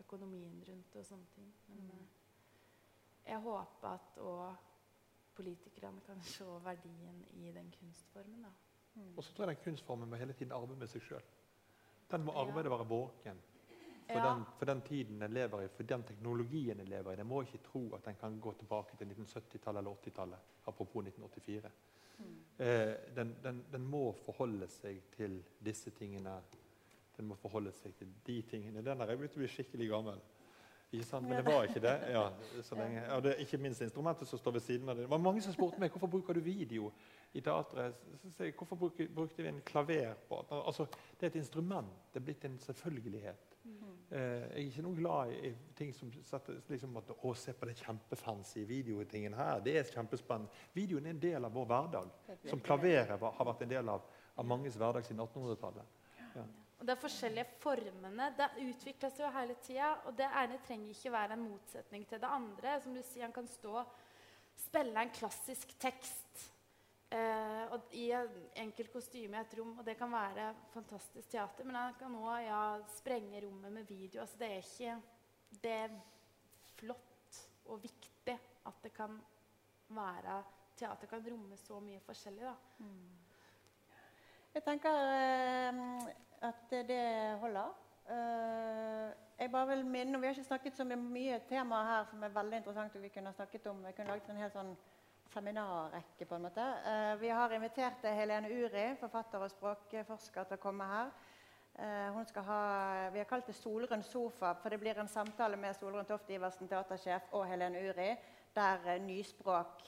økonomien 0.00 0.62
rundt 0.68 0.96
og 0.96 1.06
sånne 1.06 1.34
ting. 1.34 1.50
Men 1.66 1.82
mm. 1.82 1.90
Eh, 1.96 3.32
jeg 3.32 3.42
håper 3.42 3.88
at 3.90 4.18
òg 4.22 4.62
politikerne 5.36 6.00
kan 6.06 6.22
se 6.34 6.46
verdien 6.64 7.24
i 7.34 7.52
den 7.52 7.72
kunstformen. 7.78 8.46
da. 8.46 8.52
Mm. 8.94 9.12
Og 9.16 9.24
så 9.24 9.34
tror 9.34 9.46
jeg 9.46 9.56
den 9.56 9.64
kunstformen 9.64 10.08
må 10.08 10.16
hele 10.16 10.32
tiden 10.32 10.54
arbeide 10.56 10.78
med 10.80 10.88
seg 10.88 11.04
sjøl. 11.04 11.28
Den 12.10 12.24
må 12.24 12.32
arbeide 12.38 12.70
ja. 12.70 12.76
være 12.76 12.88
våken. 12.88 13.42
For, 14.06 14.18
ja. 14.18 14.28
den, 14.28 14.44
for, 14.58 14.68
den, 14.70 14.80
tiden 14.86 15.20
den 15.20 15.32
lever 15.34 15.64
i, 15.64 15.68
for 15.68 15.82
den 15.82 16.02
teknologien 16.06 16.78
den 16.78 16.88
lever 16.88 17.12
i. 17.12 17.16
Den 17.16 17.26
må 17.26 17.40
ikke 17.42 17.62
tro 17.66 17.82
at 17.96 18.04
den 18.06 18.18
kan 18.20 18.38
gå 18.40 18.52
tilbake 18.60 18.96
til 18.98 19.10
1970-tallet 19.10 19.82
eller 19.82 19.98
80-tallet. 20.06 20.52
Apropos 20.66 21.06
1984. 21.06 21.70
Mm. 22.18 22.36
Eh, 22.58 22.94
den, 23.16 23.34
den, 23.42 23.64
den, 23.72 23.88
må 23.90 24.12
forholde 24.24 24.68
seg 24.70 25.02
til 25.16 25.40
disse 25.64 25.90
tingene 25.90 26.38
den 27.16 27.28
må 27.30 27.36
forholde 27.40 27.72
seg 27.72 27.94
til 27.96 28.08
de 28.26 28.40
tingene. 28.44 28.82
Den 28.84 29.00
der 29.00 29.08
er 29.08 29.18
begynt 29.18 29.36
å 29.38 29.40
bli 29.40 29.48
skikkelig 29.48 29.88
gammel. 29.88 30.18
Men 30.92 31.32
det 31.36 31.42
var 31.44 31.64
ikke 31.66 31.80
det. 31.82 31.94
Ja, 32.14 32.28
så 32.62 32.76
lenge. 32.78 33.00
Ja, 33.02 33.16
det 33.20 33.32
er 33.32 33.40
ikke 33.42 33.58
minst 33.58 33.82
instrumentet 33.82 34.28
som 34.28 34.38
står 34.38 34.54
ved 34.56 34.62
siden 34.64 34.88
av 34.88 34.96
det. 34.96 35.04
Det 35.04 35.10
var 35.10 35.20
mange 35.20 35.42
som 35.44 35.52
spurte 35.52 35.80
meg 35.82 35.90
hvorfor 35.92 36.12
bruker 36.12 36.36
du 36.36 36.40
video 36.44 36.92
i 37.34 37.42
teatret. 37.44 37.98
Hvorfor 38.56 38.78
brukte 38.78 39.42
vi 39.42 39.48
en 39.50 39.60
klaver 39.66 40.14
på 40.28 40.40
altså, 40.50 40.86
Det 40.86 41.26
er 41.26 41.34
et 41.34 41.40
instrument. 41.42 41.90
Det 42.12 42.20
er 42.20 42.24
blitt 42.28 42.44
en 42.44 42.58
selvfølgelighet. 42.62 43.55
Eh, 44.06 44.20
jeg 44.20 44.50
er 44.52 44.68
ikke 44.68 44.84
noe 44.86 44.98
glad 44.98 45.32
i 45.34 45.50
ting 45.74 45.90
som 45.94 46.10
liksom 46.12 46.98
at, 47.00 47.10
å, 47.16 47.32
se 47.34 47.54
på 47.56 47.66
det 47.66 47.74
kjempefancy 47.80 48.62
videotingen 48.68 49.34
her. 49.34 49.62
Det 49.64 49.74
er 49.80 49.90
kjempespennende. 49.90 50.66
Videoen 50.76 51.08
er 51.08 51.16
en 51.16 51.24
del 51.24 51.48
av 51.48 51.56
vår 51.56 51.66
hverdag, 51.72 52.12
som 52.46 52.62
klaveret 52.62 53.10
har 53.16 53.50
vært 53.50 53.66
en 53.66 53.74
del 53.74 53.90
av, 53.96 54.06
av 54.36 54.46
manges 54.46 54.78
hverdag 54.78 55.08
siden 55.08 55.24
1800-tallet. 55.26 55.98
Ja. 56.36 56.46
Og 56.76 56.84
De 56.86 56.96
forskjellige 57.00 57.56
formene 57.62 58.28
det 58.36 58.50
utvikles 58.66 59.16
jo 59.18 59.30
hele 59.32 59.56
tida. 59.64 59.94
Og 60.06 60.16
det 60.18 60.28
ene 60.28 60.58
trenger 60.66 60.92
ikke 60.92 61.14
være 61.14 61.38
en 61.38 61.46
motsetning 61.48 62.04
til 62.06 62.20
det 62.20 62.28
andre. 62.30 62.76
Som 62.84 62.94
du 62.94 63.00
sier, 63.00 63.24
Han 63.24 63.34
kan 63.34 63.48
stå 63.48 63.80
spille 64.56 65.00
en 65.00 65.12
klassisk 65.12 65.72
tekst 65.80 66.46
eh, 67.10 67.62
og 67.74 67.92
i 67.92 68.08
en 68.16 68.40
enkel 68.64 68.88
kostyme 68.92 69.36
i 69.36 69.40
et 69.40 69.54
rom, 69.58 69.78
og 69.78 69.86
det 69.86 69.96
kan 69.98 70.12
være 70.12 70.48
fantastisk 70.72 71.30
teater. 71.30 71.64
Men 71.64 71.78
jeg 71.80 71.96
kan 72.00 72.18
òg 72.18 72.40
ja, 72.46 72.62
sprenge 72.96 73.42
rommet 73.46 73.72
med 73.72 73.88
video. 73.88 74.20
Altså, 74.20 74.38
det 74.40 74.50
er 74.50 74.56
ikke 74.64 74.96
Det 75.62 75.72
er 75.72 75.92
flott 76.76 77.40
og 77.66 77.82
viktig 77.82 78.34
at 78.66 78.82
det 78.82 78.92
kan 78.92 79.20
være 79.88 80.42
Teater 80.76 81.08
kan 81.08 81.24
romme 81.24 81.56
så 81.56 81.80
mye 81.80 82.00
forskjellig. 82.04 82.42
da. 82.44 82.54
Mm. 82.78 83.16
Jeg 84.54 84.62
tenker 84.64 84.90
eh, 84.90 86.08
at 86.48 86.70
det 86.88 87.38
holder. 87.40 87.72
Uh, 88.06 89.10
jeg 89.38 89.50
bare 89.50 89.66
vil 89.66 89.86
minne, 89.86 90.20
Vi 90.20 90.26
har 90.26 90.34
ikke 90.34 90.44
snakket 90.44 90.76
så 90.76 90.84
mye 90.84 91.40
temaer 91.48 91.84
her 91.84 92.04
som 92.10 92.22
er 92.22 92.28
veldig 92.28 92.56
interessant. 92.56 92.96
og 92.96 93.02
Vi 93.02 93.08
kunne 93.08 93.32
snakket 93.32 93.66
om, 93.66 93.84
Jeg 93.84 93.94
kunne 93.94 94.08
laget 94.08 94.28
en 94.30 94.36
hel 94.36 94.50
sånn 94.50 94.76
seminarrekke. 95.36 96.26
på 96.26 96.34
en 96.34 96.46
måte. 96.48 96.66
Uh, 96.86 97.20
vi 97.20 97.28
har 97.28 97.52
invitert 97.52 98.04
Helene 98.16 98.50
Uri, 98.50 98.86
forfatter 99.00 99.44
og 99.44 99.52
språkforsker, 99.52 100.44
til 100.44 100.58
å 100.58 100.62
komme 100.62 100.88
her. 100.90 101.16
Skal 102.24 102.44
ha, 102.46 102.60
Vi 103.12 103.20
har 103.20 103.26
kalt 103.28 103.46
det 103.46 103.54
Solrund 103.54 104.04
sofa, 104.04 104.54
for 104.62 104.72
det 104.72 104.78
blir 104.80 104.96
en 104.96 105.10
samtale 105.12 105.58
med 105.60 105.76
Solrund 105.76 106.08
Toft 106.08 106.30
Iversen, 106.32 106.68
teatersjef, 106.70 107.28
og 107.36 107.44
Helene 107.50 107.82
Uri, 107.90 108.14
der 108.56 108.98
nyspråk 109.04 109.82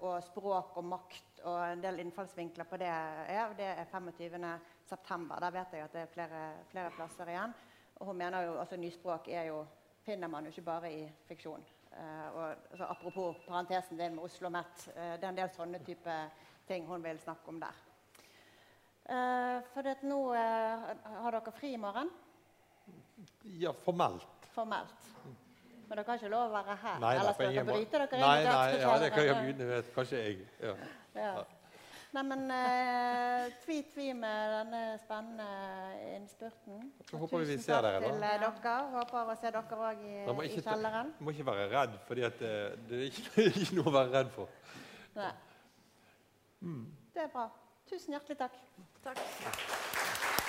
og 0.00 0.22
språk 0.24 0.78
og 0.80 0.86
makt 0.88 1.42
og 1.44 1.58
en 1.66 1.82
del 1.82 2.00
innfallsvinkler 2.00 2.64
på 2.64 2.78
det 2.80 2.88
er. 2.88 3.52
Det 3.56 3.68
er 3.68 3.84
25 3.84 4.46
september. 4.88 5.40
Der 5.40 5.50
vet 5.50 5.76
jeg 5.76 5.84
at 5.84 5.92
det 5.92 6.06
er 6.06 6.14
flere, 6.14 6.40
flere 6.70 6.94
plasser 6.96 7.28
igjen. 7.28 7.52
Og 8.00 8.06
hun 8.06 8.16
mener 8.16 8.42
jo 8.42 8.56
altså 8.58 8.76
Nyspråk 8.80 9.28
er 9.28 9.50
jo, 9.50 9.64
finner 10.04 10.28
man 10.28 10.44
jo 10.44 10.54
ikke 10.54 10.68
bare 10.70 10.92
i 10.92 11.04
fiksjon. 11.28 11.64
Uh, 11.90 12.36
og, 12.36 12.44
altså, 12.70 12.86
apropos 12.86 13.36
parentesen 13.46 13.98
din 13.98 14.14
med 14.14 14.24
Oslo 14.24 14.48
Met. 14.48 14.86
Uh, 14.94 15.14
det 15.18 15.24
er 15.24 15.28
en 15.32 15.38
del 15.40 15.52
sånne 15.54 15.80
type 15.84 16.16
ting 16.68 16.86
hun 16.86 17.02
vil 17.04 17.18
snakke 17.20 17.50
om 17.50 17.60
der. 17.60 17.84
Uh, 19.10 19.58
for 19.72 19.82
det, 19.82 19.96
nå 20.06 20.20
har 20.30 21.34
dere 21.34 21.54
fri 21.56 21.74
i 21.74 21.80
morgen? 21.80 22.12
Ja, 23.58 23.72
formelt. 23.84 24.50
Formelt. 24.54 25.08
Men 25.88 25.98
dere 25.98 26.06
har 26.06 26.20
ikke 26.20 26.30
lov 26.30 26.44
å 26.46 26.54
være 26.54 26.76
her? 26.84 26.98
Nei, 27.02 27.14
Ellers 27.18 27.40
dere 27.40 27.64
bryte 27.66 27.98
dere 28.04 28.20
nei, 28.22 28.36
nei, 28.46 28.66
ja, 28.78 28.92
det 29.02 29.08
kan 29.10 29.24
jeg 29.26 29.40
begynne 29.40 29.70
med. 29.72 29.88
Kanskje 29.96 30.20
jeg. 30.22 30.44
Ja. 30.62 30.76
ja. 31.18 31.32
Neimen, 32.10 32.50
eh, 32.50 33.52
tvi 33.62 33.82
tvi 33.92 34.08
med 34.18 34.52
denne 34.56 34.98
spennende 34.98 35.44
innspurten. 36.16 36.92
Så 37.10 37.16
håper 37.16 37.38
vi 37.38 37.44
vi 37.44 37.58
ser 37.62 37.82
dere, 37.86 38.00
da. 38.00 38.08
til 38.08 38.24
eh, 38.24 38.40
dere. 38.40 38.74
Håper 38.96 39.30
å 39.30 39.36
se 39.38 39.52
dere 39.54 39.78
òg 39.90 40.02
i, 40.02 40.16
må 40.26 40.42
i 40.42 40.50
kjelleren. 40.56 41.14
Du 41.20 41.22
må 41.28 41.36
ikke 41.36 41.46
være 41.52 41.68
redd, 41.70 41.94
for 42.08 42.18
det, 42.18 42.32
det 42.90 42.98
er 42.98 43.06
ikke, 43.12 43.46
ikke 43.62 43.78
noe 43.78 43.92
å 43.92 43.96
være 44.00 44.12
redd 44.18 44.34
for. 44.34 44.58
Nei. 45.20 45.32
Det 47.14 47.26
er 47.28 47.32
bra. 47.32 47.46
Tusen 47.90 48.18
hjertelig 48.18 48.42
takk. 48.42 48.60
Takk. 49.06 50.39